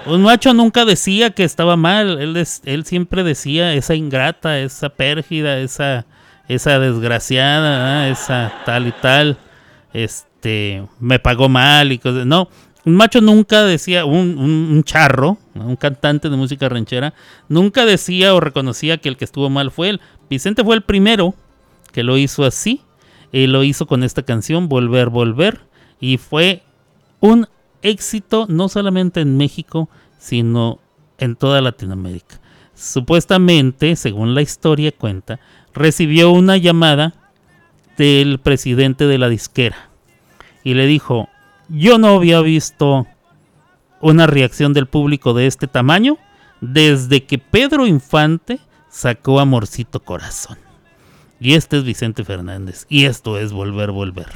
Un 0.06 0.22
macho 0.22 0.54
nunca 0.54 0.84
decía 0.84 1.30
que 1.30 1.44
estaba 1.44 1.76
mal, 1.76 2.20
él, 2.20 2.46
él 2.64 2.84
siempre 2.84 3.24
decía 3.24 3.74
esa 3.74 3.94
ingrata, 3.94 4.58
esa 4.58 4.88
pérgida, 4.88 5.58
esa, 5.58 6.06
esa 6.48 6.78
desgraciada, 6.78 8.08
esa 8.08 8.52
tal 8.64 8.88
y 8.88 8.92
tal, 8.92 9.38
este, 9.92 10.84
me 11.00 11.18
pagó 11.18 11.48
mal 11.48 11.92
y 11.92 11.98
cosas. 11.98 12.26
No, 12.26 12.48
un 12.84 12.96
macho 12.96 13.20
nunca 13.20 13.64
decía, 13.64 14.04
un, 14.04 14.38
un- 14.38 14.82
charro, 14.84 15.38
un 15.54 15.76
cantante 15.76 16.30
de 16.30 16.36
música 16.36 16.68
ranchera, 16.68 17.12
nunca 17.48 17.84
decía 17.84 18.34
o 18.34 18.40
reconocía 18.40 18.98
que 18.98 19.08
el 19.08 19.16
que 19.16 19.24
estuvo 19.26 19.50
mal 19.50 19.70
fue 19.70 19.90
él. 19.90 20.00
Vicente 20.30 20.64
fue 20.64 20.74
el 20.76 20.82
primero 20.82 21.34
que 21.92 22.02
lo 22.02 22.16
hizo 22.16 22.44
así, 22.44 22.82
y 23.30 23.46
lo 23.46 23.62
hizo 23.62 23.86
con 23.86 24.04
esta 24.04 24.22
canción, 24.22 24.68
Volver, 24.70 25.10
Volver, 25.10 25.60
y 26.00 26.16
fue 26.16 26.62
un 27.20 27.46
éxito 27.82 28.46
no 28.48 28.68
solamente 28.70 29.20
en 29.20 29.36
México, 29.36 29.90
sino 30.18 30.78
en 31.18 31.36
toda 31.36 31.60
Latinoamérica. 31.60 32.40
Supuestamente, 32.74 33.96
según 33.96 34.34
la 34.34 34.40
historia 34.42 34.92
cuenta, 34.92 35.40
recibió 35.78 36.30
una 36.30 36.56
llamada 36.56 37.14
del 37.96 38.38
presidente 38.38 39.06
de 39.06 39.18
la 39.18 39.28
disquera 39.28 39.88
y 40.62 40.74
le 40.74 40.86
dijo, 40.86 41.28
yo 41.68 41.98
no 41.98 42.08
había 42.08 42.40
visto 42.40 43.06
una 44.00 44.26
reacción 44.26 44.72
del 44.72 44.86
público 44.86 45.34
de 45.34 45.46
este 45.46 45.66
tamaño 45.66 46.18
desde 46.60 47.24
que 47.24 47.38
Pedro 47.38 47.86
Infante 47.86 48.60
sacó 48.88 49.40
Amorcito 49.40 50.00
Corazón. 50.00 50.58
Y 51.40 51.54
este 51.54 51.78
es 51.78 51.84
Vicente 51.84 52.24
Fernández. 52.24 52.86
Y 52.88 53.04
esto 53.04 53.38
es 53.38 53.52
Volver, 53.52 53.92
Volver. 53.92 54.26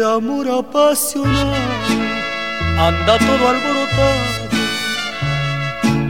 Este 0.00 0.10
amor 0.10 0.48
apasionado 0.48 1.52
anda 2.78 3.18
todo 3.18 3.48
alborotado 3.50 4.48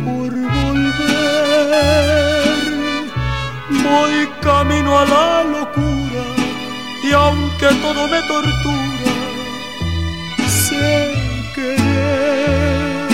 por 0.04 0.30
volver. 0.58 1.24
Voy 3.68 4.14
camino 4.42 4.96
a 4.96 5.04
la 5.06 5.42
locura 5.42 6.22
y 7.02 7.10
aunque 7.10 7.66
todo 7.82 8.06
me 8.06 8.20
tortura, 8.28 9.12
sé 10.46 11.12
querer. 11.56 13.08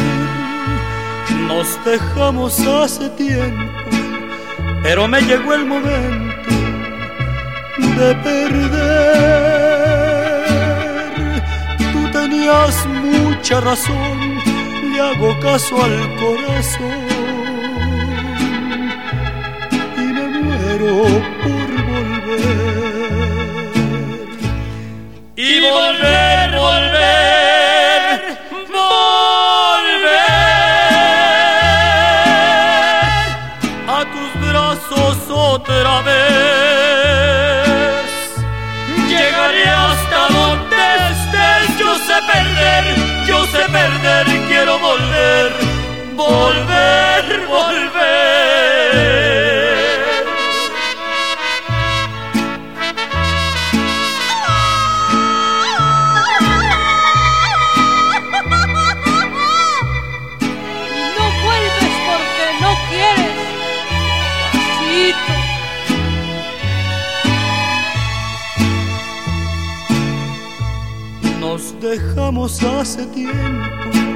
Nos 1.49 1.69
dejamos 1.87 2.61
hace 2.61 3.09
tiempo, 3.17 3.81
pero 4.83 5.09
me 5.09 5.23
llegó 5.23 5.55
el 5.55 5.65
momento 5.65 6.51
de 7.97 8.15
perder. 8.17 10.06
Mucha 12.47 13.61
razón, 13.61 14.39
le 14.93 15.01
hago 15.01 15.37
caso 15.41 15.83
al 15.83 16.15
corazón 16.15 17.07
y 19.97 20.01
me 20.01 20.29
muero 20.29 21.03
por 21.43 21.69
volver. 21.91 22.87
Y 25.35 25.61
volver, 25.61 26.57
volver, 26.57 26.96
volver, 46.29 47.47
volver. 47.47 48.17
No 61.17 61.25
vuelves 61.45 61.95
porque 62.07 62.47
no 62.63 62.71
quieres, 62.89 63.39
pasito. 64.43 65.35
Nos 71.41 71.63
dejamos 71.81 72.51
hace 72.63 73.03
tiempo 73.07 74.16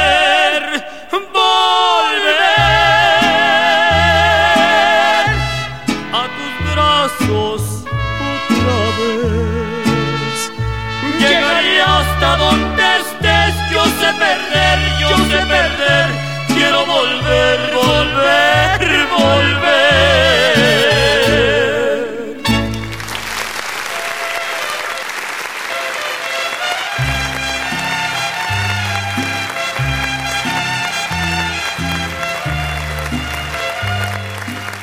quiero 16.47 16.85
volver, 16.85 17.59
volver, 17.73 19.07
volver. 19.09 19.71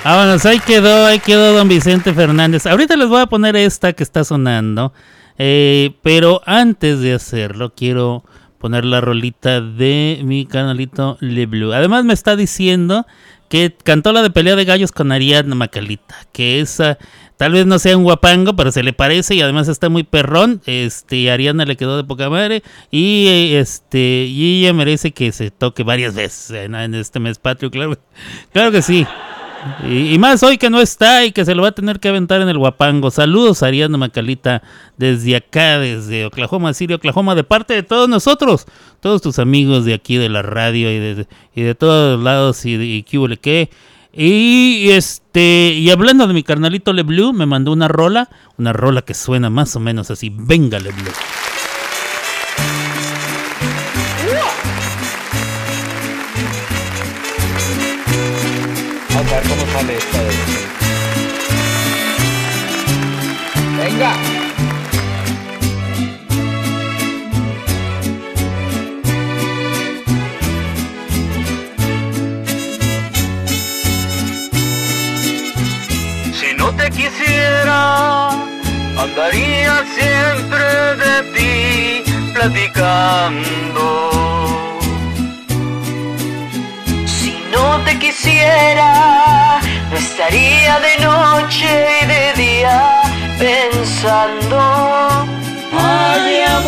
Vámonos, 0.05 0.47
ahí 0.47 0.59
quedó, 0.61 1.05
ahí 1.05 1.19
quedó 1.19 1.53
don 1.53 1.69
Vicente 1.69 2.15
Fernández. 2.15 2.65
Ahorita 2.67 2.97
les 2.97 3.09
voy 3.09 3.21
a 3.21 3.27
poner 3.27 3.57
esta 3.57 3.93
que 3.93 4.03
está 4.03 4.25
sonando. 4.25 4.93
eh, 5.37 5.97
pero 6.03 6.41
antes 6.47 7.01
de 7.01 7.13
hacerlo, 7.13 7.75
quiero 7.77 8.25
poner 8.59 8.85
la 8.85 9.01
rolita 9.01 9.61
de 9.61 10.21
mi 10.25 10.47
canalito 10.47 11.17
Le 11.21 11.47
Blue. 11.47 11.73
Además, 11.73 12.05
me 12.05 12.15
está 12.15 12.37
diciendo 12.37 13.07
que 13.49 13.75
cantó 13.83 14.13
la 14.13 14.23
de 14.23 14.31
pelea 14.31 14.57
de 14.57 14.65
gallos 14.65 14.93
con 14.93 15.13
Ariadna 15.13 15.55
Macalita. 15.55 16.15
Que 16.33 16.61
esa 16.61 16.99
tal 17.37 17.53
vez 17.53 17.67
no 17.67 17.79
sea 17.79 17.97
un 17.97 18.03
guapango, 18.03 18.55
pero 18.57 18.73
se 18.73 18.83
le 18.83 18.93
parece 18.93 19.35
y 19.35 19.41
además 19.41 19.69
está 19.69 19.89
muy 19.89 20.03
perrón. 20.03 20.61
Este, 20.67 21.31
Ariadna 21.31 21.65
le 21.65 21.77
quedó 21.77 21.97
de 21.97 22.05
poca 22.05 22.29
madre. 22.29 22.63
Y 22.91 23.53
este, 23.55 24.27
y 24.29 24.61
ella 24.61 24.75
merece 24.75 25.13
que 25.13 25.33
se 25.33 25.51
toque 25.51 25.83
varias 25.83 26.15
veces 26.15 26.51
en 26.51 26.95
este 26.95 27.21
mes 27.21 27.39
patrio, 27.39 27.71
claro, 27.71 27.99
claro 28.53 28.73
que 28.73 28.83
sí. 28.83 29.07
Y, 29.89 30.19
más 30.19 30.43
hoy 30.43 30.59
que 30.59 30.71
no 30.71 30.81
está 30.81 31.25
y 31.25 31.33
que 31.33 31.45
se 31.45 31.55
lo 31.55 31.63
va 31.63 31.69
a 31.69 31.73
tener 31.73 32.01
que 32.01 32.09
aventar 32.09 32.41
en 32.41 32.49
el 32.49 32.59
guapango. 32.59 33.11
Saludos, 33.11 33.63
Ariadna 33.63 33.99
Macalita, 33.99 34.63
desde 34.97 35.37
acá, 35.37 35.79
desde 35.79 36.27
Oklahoma 36.27 36.75
City, 36.75 36.95
Oklahoma, 36.95 37.35
de 37.35 37.45
parte 37.45 37.75
de 37.75 37.83
todos 37.83 38.09
nosotros, 38.09 38.67
todos 39.01 39.21
tus 39.23 39.39
amigos 39.39 39.85
de 39.85 39.95
aquí 39.95 40.17
de 40.17 40.29
la 40.29 40.43
radio 40.43 40.91
y 40.93 40.99
de, 40.99 41.27
y 41.55 41.63
de 41.63 41.75
todos 41.75 42.23
lados 42.23 42.65
y, 42.65 43.05
qué. 43.41 43.71
Y 44.13 44.91
este, 44.91 45.75
y 45.75 45.91
hablando 45.91 46.27
de 46.27 46.35
mi 46.35 46.43
carnalito 46.43 46.93
Le 46.93 47.03
Blue, 47.03 47.33
me 47.33 47.47
mandó 47.47 47.73
una 47.73 47.89
rola, 47.89 48.31
una 48.57 48.73
rola 48.73 49.03
que 49.03 49.15
suena 49.15 49.51
más 49.51 49.77
o 49.77 49.81
menos 49.81 50.11
así. 50.11 50.33
Venga, 50.35 50.79
Le 50.79 50.91
Blue. 50.91 51.13
Venga. 63.77 64.13
Si 76.33 76.55
no 76.57 76.73
te 76.75 76.91
quisiera, 76.91 78.31
andaría 78.99 79.85
siempre 79.95 80.97
de 80.97 81.23
ti 81.35 82.03
platicando. 82.35 83.89
No 87.59 87.85
te 87.85 87.99
quisiera, 87.99 89.61
no 89.91 89.97
estaría 89.97 90.75
de 90.87 90.95
noche 91.09 91.69
y 92.03 92.07
de 92.15 92.23
día 92.45 92.77
pensando. 93.39 94.59
Ay, 95.73 96.43
amor, 96.57 96.68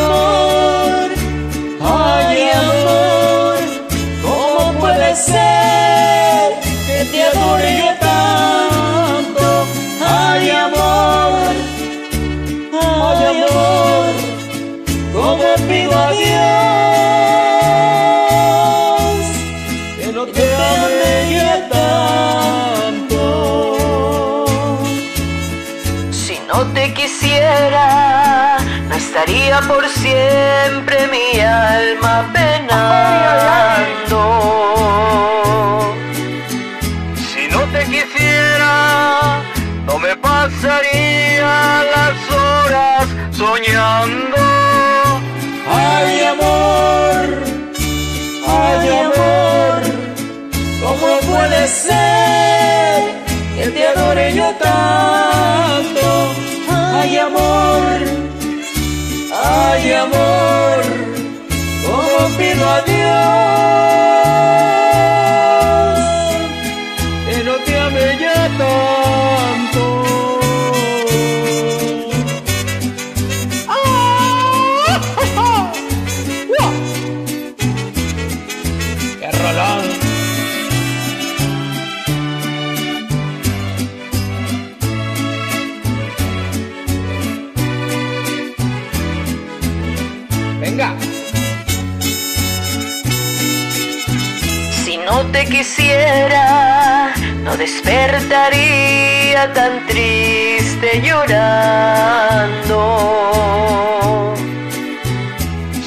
despertaría 97.90 99.52
tan 99.52 99.84
triste 99.86 101.02
llorando. 101.02 102.78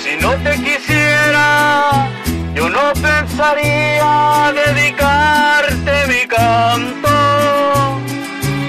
Si 0.01 0.17
no 0.21 0.31
te 0.43 0.51
quisiera, 0.67 2.09
yo 2.53 2.69
no 2.69 2.91
pensaría 2.93 4.53
dedicarte 4.61 5.93
mi 6.09 6.27
canto. 6.27 7.15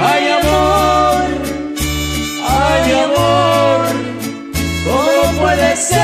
Ay 0.01 0.24
amor, 0.39 1.24
ay 2.48 2.93
amor, 3.06 3.86
¿cómo 4.86 5.23
puede 5.40 5.77
ser 5.77 6.03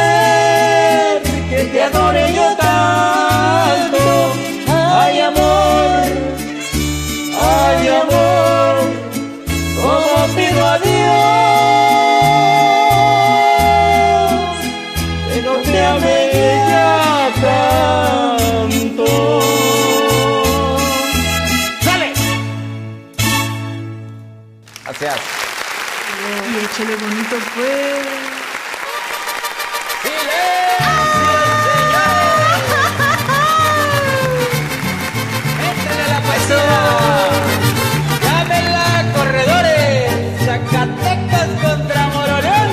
contra 41.57 42.07
Moroleón. 42.09 42.71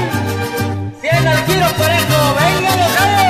Cien 1.01 1.27
al 1.27 1.45
tiro 1.45 1.67
parejo, 1.77 2.35
vengan 2.39 2.79
los 2.79 2.93
gallos. 2.97 3.27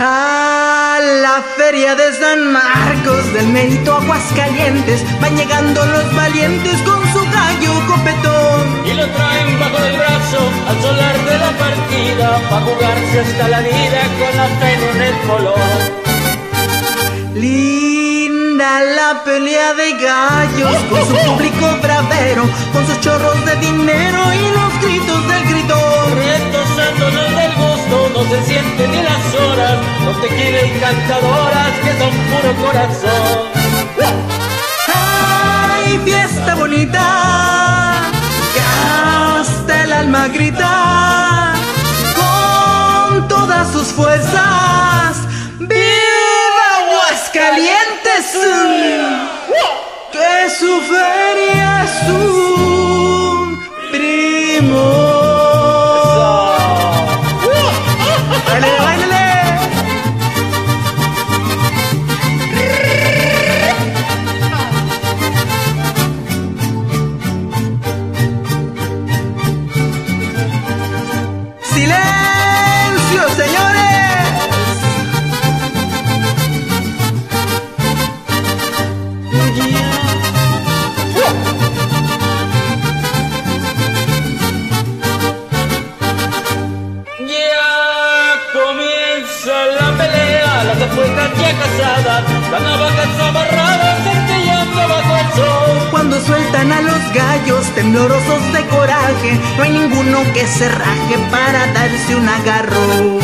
A 0.00 0.98
la 1.22 1.42
feria 1.56 1.94
de 1.94 2.12
San 2.12 2.52
Marcos 2.52 3.32
del 3.32 3.46
Mérito 3.48 3.94
Aguascalientes 3.94 5.02
van 5.20 5.36
llegando 5.36 5.84
los 5.86 6.14
valientes 6.14 6.80
con 6.82 7.03
al 10.68 10.82
solar 10.82 11.16
de 11.24 11.38
la 11.38 11.50
partida 11.64 12.40
Pa' 12.50 12.60
jugarse 12.60 13.20
hasta 13.20 13.48
la 13.48 13.60
vida 13.60 14.00
con 14.18 14.36
la 14.36 14.46
fe 14.58 14.72
en 14.92 15.02
el 15.02 15.16
color 15.28 16.04
Linda 17.34 18.80
la 18.82 19.24
pelea 19.24 19.74
de 19.74 19.92
gallos 19.92 20.76
con 20.88 21.00
su 21.08 21.16
público 21.26 21.66
bravero, 21.82 22.44
con 22.72 22.86
sus 22.86 23.00
chorros 23.00 23.44
de 23.44 23.56
dinero 23.56 24.20
y 24.32 24.50
los 24.56 24.82
gritos 24.82 25.28
del 25.28 25.44
gritón. 25.50 26.18
Estos 26.36 26.68
santos 26.76 27.12
del 27.12 27.54
gusto 27.54 28.10
no 28.14 28.22
se 28.30 28.44
sienten 28.46 28.90
ni 28.90 29.02
las 29.02 29.34
horas 29.34 29.78
Con 30.04 30.20
tequila 30.20 30.62
y 30.64 30.70
cantadoras 30.80 31.72
que 31.82 31.92
son 31.98 32.12
puro 32.30 32.66
corazón 32.66 33.64
¡Ay, 34.94 35.98
fiesta 36.04 36.54
bonita! 36.54 37.34
Alma 40.04 40.28
grita 40.28 41.54
con 42.18 43.26
todas 43.28 43.72
sus 43.72 43.88
fuerzas. 43.88 45.16
¡Viva 45.58 46.66
Aguascalientes! 46.80 48.26
Que 50.12 50.50
su 50.58 50.80
feria 50.82 51.84
es 51.84 52.08
un 52.10 52.53
sueltan 96.26 96.72
a 96.72 96.80
los 96.80 97.12
gallos 97.12 97.66
temblorosos 97.74 98.52
de 98.52 98.66
coraje, 98.66 99.40
no 99.56 99.62
hay 99.62 99.70
ninguno 99.70 100.22
que 100.32 100.46
se 100.46 100.68
raje 100.68 101.18
para 101.30 101.66
darse 101.72 102.16
un 102.16 102.28
agarro. 102.28 103.20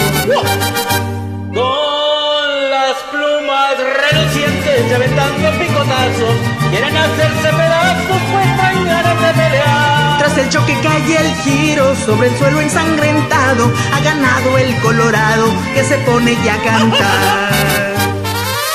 Con 1.54 2.70
las 2.70 2.96
plumas 3.10 3.74
relucientes 3.78 4.90
y 4.90 4.94
aventando 4.94 5.50
picotazos 5.58 6.36
Quieren 6.70 6.96
hacerse 6.96 7.48
pedazos 7.48 8.22
pues 8.30 8.56
traen 8.56 8.86
ganas 8.86 9.20
de 9.20 9.32
pelear 9.42 10.18
Tras 10.18 10.38
el 10.38 10.48
choque 10.48 10.78
cae 10.80 11.00
el 11.16 11.34
giro 11.42 11.96
sobre 12.06 12.28
el 12.28 12.38
suelo 12.38 12.60
ensangrentado, 12.60 13.72
ha 13.92 14.00
ganado 14.00 14.58
el 14.58 14.76
colorado 14.76 15.46
que 15.74 15.82
se 15.82 15.98
pone 15.98 16.36
ya 16.44 16.54
a 16.54 16.62
cantar. 16.62 17.50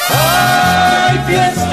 ¡Ay, 0.09 1.21
fiesta 1.27 1.64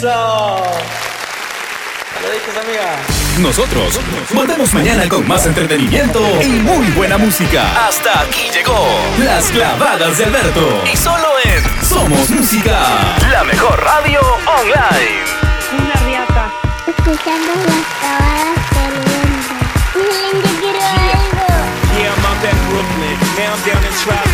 ¡Eso! 0.00 0.56
Saluditos, 2.14 2.56
amiga 2.56 2.96
Nosotros 3.38 4.00
volvemos 4.32 4.72
mañana 4.72 5.06
con 5.06 5.28
más 5.28 5.44
entretenimiento 5.44 6.22
y 6.40 6.48
muy 6.48 6.86
buena 6.92 7.18
música. 7.18 7.86
Hasta 7.86 8.22
aquí 8.22 8.48
llegó 8.50 8.82
Las 9.18 9.50
Clavadas 9.50 10.16
de 10.16 10.24
Alberto. 10.24 10.84
Y 10.90 10.96
solo 10.96 11.28
en 11.44 11.84
Somos 11.84 12.30
Música, 12.30 12.80
la 13.30 13.44
mejor 13.44 13.78
radio 13.78 14.20
online. 14.46 15.22
Una 15.78 15.94
riata. 16.06 16.50
Escuchando 16.86 17.52
las 17.66 17.86
clavadas 18.00 18.60
quiero 20.62 20.80
algo. 20.80 21.44
Yeah, 21.98 22.14
I'm 22.14 22.24
out 22.24 22.42
at 22.42 22.56
Brooklyn. 22.70 23.18
Now 23.36 23.52
I'm 23.52 23.60
down 23.66 23.84
in 23.84 23.92
right 24.08 24.29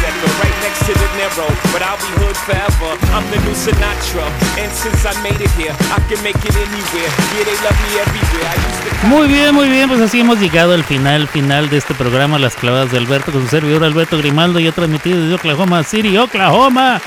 Muy 9.09 9.29
bien, 9.29 9.55
muy 9.55 9.69
bien, 9.69 9.89
pues 9.89 10.01
así 10.01 10.21
hemos 10.21 10.39
llegado 10.39 10.75
al 10.75 10.85
final, 10.85 11.29
final 11.29 11.71
de 11.71 11.79
este 11.79 11.95
programa, 11.95 12.39
Las 12.39 12.55
Clavadas 12.55 12.93
de 12.93 12.99
Alberto, 12.99 13.33
con 13.33 13.43
su 13.43 13.49
servidor 13.49 13.85
Alberto 13.85 14.19
Grimaldo, 14.19 14.61
y 14.61 14.67
ha 14.67 14.73
transmitido 14.73 15.21
desde 15.21 15.35
Oklahoma 15.35 15.83
City, 15.83 16.17
Oklahoma. 16.17 17.01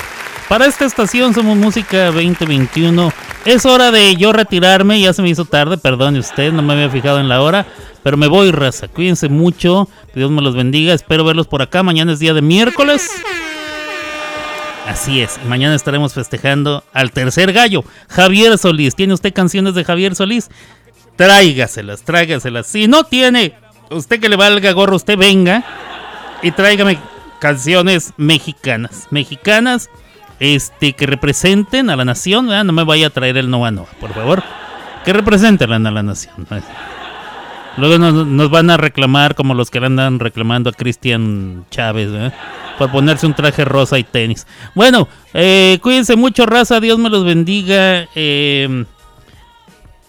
Para 0.48 0.66
esta 0.66 0.84
estación 0.84 1.32
somos 1.32 1.56
Música 1.56 2.06
2021. 2.06 3.12
Es 3.44 3.64
hora 3.66 3.90
de 3.90 4.16
yo 4.16 4.32
retirarme, 4.32 5.00
ya 5.00 5.12
se 5.12 5.22
me 5.22 5.30
hizo 5.30 5.44
tarde, 5.44 5.78
perdone 5.78 6.18
usted, 6.18 6.52
no 6.52 6.62
me 6.62 6.72
había 6.72 6.90
fijado 6.90 7.20
en 7.20 7.28
la 7.28 7.40
hora, 7.40 7.66
pero 8.02 8.16
me 8.16 8.26
voy, 8.26 8.50
raza. 8.50 8.88
Cuídense 8.88 9.28
mucho, 9.28 9.88
Dios 10.14 10.30
me 10.30 10.42
los 10.42 10.54
bendiga, 10.54 10.92
espero 10.92 11.24
verlos 11.24 11.46
por 11.46 11.62
acá. 11.62 11.82
Mañana 11.82 12.12
es 12.12 12.18
día 12.18 12.34
de 12.34 12.42
miércoles. 12.42 13.10
Así 14.90 15.22
es, 15.22 15.38
mañana 15.44 15.76
estaremos 15.76 16.14
festejando 16.14 16.82
al 16.92 17.12
tercer 17.12 17.52
gallo, 17.52 17.84
Javier 18.08 18.58
Solís. 18.58 18.96
¿Tiene 18.96 19.14
usted 19.14 19.32
canciones 19.32 19.74
de 19.74 19.84
Javier 19.84 20.16
Solís? 20.16 20.50
Tráigaselas, 21.14 22.02
tráigaselas. 22.02 22.66
Si 22.66 22.88
no 22.88 23.04
tiene, 23.04 23.54
usted 23.90 24.18
que 24.18 24.28
le 24.28 24.34
valga 24.34 24.72
gorro, 24.72 24.96
usted 24.96 25.16
venga 25.16 25.62
y 26.42 26.50
tráigame 26.50 26.98
canciones 27.38 28.14
mexicanas. 28.16 29.06
Mexicanas 29.10 29.90
este, 30.40 30.94
que 30.94 31.06
representen 31.06 31.88
a 31.88 31.94
la 31.94 32.04
nación. 32.04 32.48
¿verdad? 32.48 32.64
No 32.64 32.72
me 32.72 32.82
vaya 32.82 33.06
a 33.06 33.10
traer 33.10 33.36
el 33.36 33.48
Nova 33.48 33.70
Nova, 33.70 33.90
por 34.00 34.12
favor. 34.12 34.42
Que 35.04 35.12
representen 35.12 35.70
a 35.70 35.78
la 35.78 36.02
nación. 36.02 36.48
Luego 37.76 37.98
nos, 37.98 38.50
van 38.50 38.70
a 38.70 38.76
reclamar 38.76 39.34
como 39.34 39.54
los 39.54 39.70
que 39.70 39.80
le 39.80 39.86
andan 39.86 40.18
reclamando 40.18 40.70
a 40.70 40.72
Cristian 40.72 41.64
Chávez, 41.70 42.10
¿verdad? 42.10 42.34
por 42.78 42.90
ponerse 42.90 43.26
un 43.26 43.34
traje 43.34 43.64
rosa 43.64 43.98
y 43.98 44.04
tenis. 44.04 44.46
Bueno, 44.74 45.06
eh, 45.34 45.78
cuídense 45.82 46.16
mucho, 46.16 46.46
raza. 46.46 46.80
Dios 46.80 46.98
me 46.98 47.10
los 47.10 47.24
bendiga. 47.24 48.08
eh, 48.14 48.84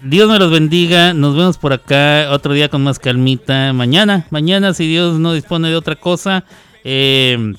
Dios 0.01 0.29
me 0.29 0.39
los 0.39 0.51
bendiga. 0.51 1.13
Nos 1.13 1.35
vemos 1.35 1.57
por 1.57 1.73
acá 1.73 2.27
otro 2.31 2.53
día 2.53 2.69
con 2.69 2.83
más 2.83 2.97
calmita. 2.97 3.73
Mañana, 3.73 4.25
mañana, 4.31 4.73
si 4.73 4.87
Dios 4.87 5.19
no 5.19 5.33
dispone 5.33 5.69
de 5.69 5.75
otra 5.75 5.95
cosa. 5.95 6.43
eh, 6.83 7.53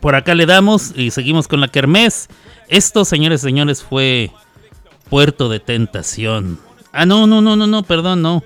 por 0.00 0.16
acá 0.16 0.34
le 0.34 0.46
damos 0.46 0.92
y 0.96 1.10
seguimos 1.12 1.48
con 1.48 1.60
la 1.60 1.68
kermés. 1.68 2.28
Esto, 2.68 3.04
señores 3.04 3.40
señores, 3.40 3.82
fue 3.82 4.30
Puerto 5.08 5.48
de 5.48 5.60
Tentación. 5.60 6.58
Ah, 6.92 7.06
no, 7.06 7.26
no, 7.26 7.40
no, 7.40 7.56
no, 7.56 7.66
no, 7.66 7.82
perdón, 7.84 8.22
no. 8.22 8.42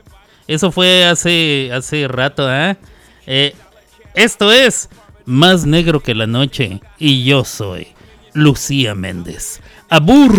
Eso 0.49 0.73
fue 0.73 1.05
hace, 1.05 1.71
hace 1.73 2.09
rato, 2.09 2.49
¿ah? 2.49 2.77
Eh, 3.27 3.55
esto 4.15 4.51
es 4.51 4.89
Más 5.27 5.67
Negro 5.67 6.01
que 6.01 6.15
la 6.15 6.27
Noche 6.27 6.81
y 6.99 7.25
yo 7.25 7.45
soy 7.45 7.89
Lucía 8.33 8.95
Méndez. 8.95 9.61
Abur. 9.91 10.33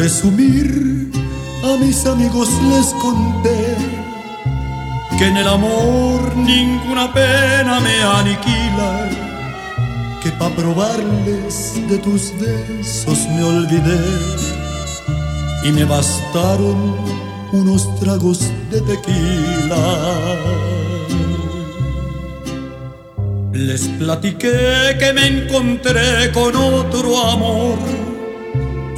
Presumir, 0.00 1.12
a 1.62 1.76
mis 1.76 2.06
amigos 2.06 2.48
les 2.70 2.86
conté 3.02 3.76
que 5.18 5.26
en 5.26 5.36
el 5.36 5.46
amor 5.46 6.34
ninguna 6.36 7.12
pena 7.12 7.80
me 7.80 7.96
aniquila, 8.18 8.92
que 10.22 10.30
pa' 10.38 10.48
probarles 10.60 11.54
de 11.90 11.98
tus 11.98 12.32
besos 12.40 13.18
me 13.34 13.42
olvidé 13.44 14.00
y 15.66 15.72
me 15.72 15.84
bastaron 15.84 16.78
unos 17.52 17.82
tragos 18.00 18.38
de 18.70 18.80
tequila. 18.80 19.84
Les 23.52 23.82
platiqué 23.98 24.96
que 24.98 25.12
me 25.12 25.26
encontré 25.26 26.32
con 26.32 26.56
otro 26.56 27.08
amor 27.34 27.99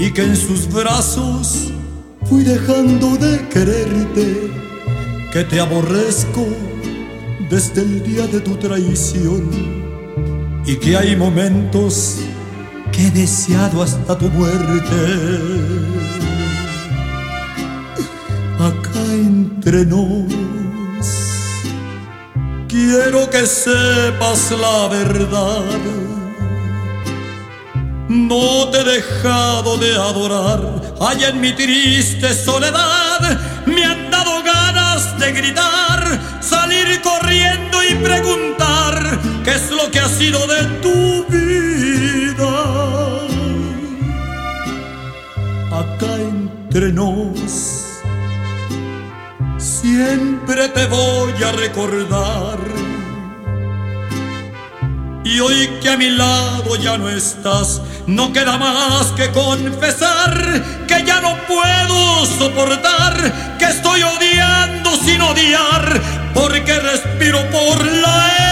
y 0.03 0.11
que 0.11 0.25
en 0.25 0.37
sus 0.37 0.67
brazos 0.73 1.71
fui 2.25 2.43
dejando 2.43 3.17
de 3.19 3.49
quererte, 3.49 4.51
que 5.33 5.45
te 5.45 5.61
aborrezco 5.61 6.45
desde 7.49 7.83
el 7.83 8.03
día 8.03 8.27
de 8.27 8.41
tu 8.41 8.57
traición 8.57 9.49
y 10.67 10.75
que 10.75 10.97
hay 10.97 11.15
momentos 11.15 12.17
que 12.91 13.07
he 13.07 13.11
deseado 13.13 13.81
hasta 13.81 14.19
tu 14.19 14.29
muerte. 14.31 15.01
Acá 18.59 19.05
entre 19.15 19.87
nos, 19.87 20.33
quiero 22.67 23.31
que 23.31 23.47
sepas 23.47 24.51
la 24.51 24.89
verdad 24.89 26.22
no 28.13 28.69
te 28.71 28.81
he 28.81 28.85
dejado 28.85 29.79
de 29.79 29.95
adorar, 29.95 30.61
allá 31.01 31.29
en 31.31 31.41
mi 31.41 31.53
triste 31.55 32.35
soledad 32.35 33.21
me 33.65 33.85
han 33.85 34.11
dado 34.11 34.43
ganas 34.43 35.19
de 35.19 35.33
gritar, 35.33 36.21
salir 36.41 37.01
corriendo 37.01 37.83
y 37.83 37.95
preguntar 37.95 39.19
qué 39.45 39.53
es 39.53 39.71
lo 39.71 39.91
que 39.91 40.01
ha 40.01 40.09
sido 40.09 40.47
de 40.47 40.65
tu 40.83 41.25
vida. 41.29 42.53
Acá 45.71 46.17
entre 46.19 46.93
nos, 46.93 47.87
siempre 49.59 50.69
te 50.69 50.87
voy 50.87 51.33
a 51.43 51.53
recordar. 51.53 52.59
Y 55.25 55.41
hoy 55.41 55.69
que 55.81 55.89
a 55.89 55.97
mi 55.97 56.11
lado 56.11 56.77
ya 56.77 56.99
no 56.99 57.09
estás, 57.09 57.81
no 58.07 58.33
queda 58.33 58.59
más 58.59 59.07
que 59.13 59.31
confesar 59.31 60.63
que 60.87 61.05
ya 61.05 61.21
no 61.21 61.37
puedo 61.47 62.27
soportar, 62.27 63.57
que 63.59 63.65
estoy 63.65 64.03
odiando 64.03 64.97
sin 64.97 65.21
odiar, 65.21 66.01
porque 66.35 66.79
respiro 66.81 67.39
por 67.51 67.85
la 67.85 68.52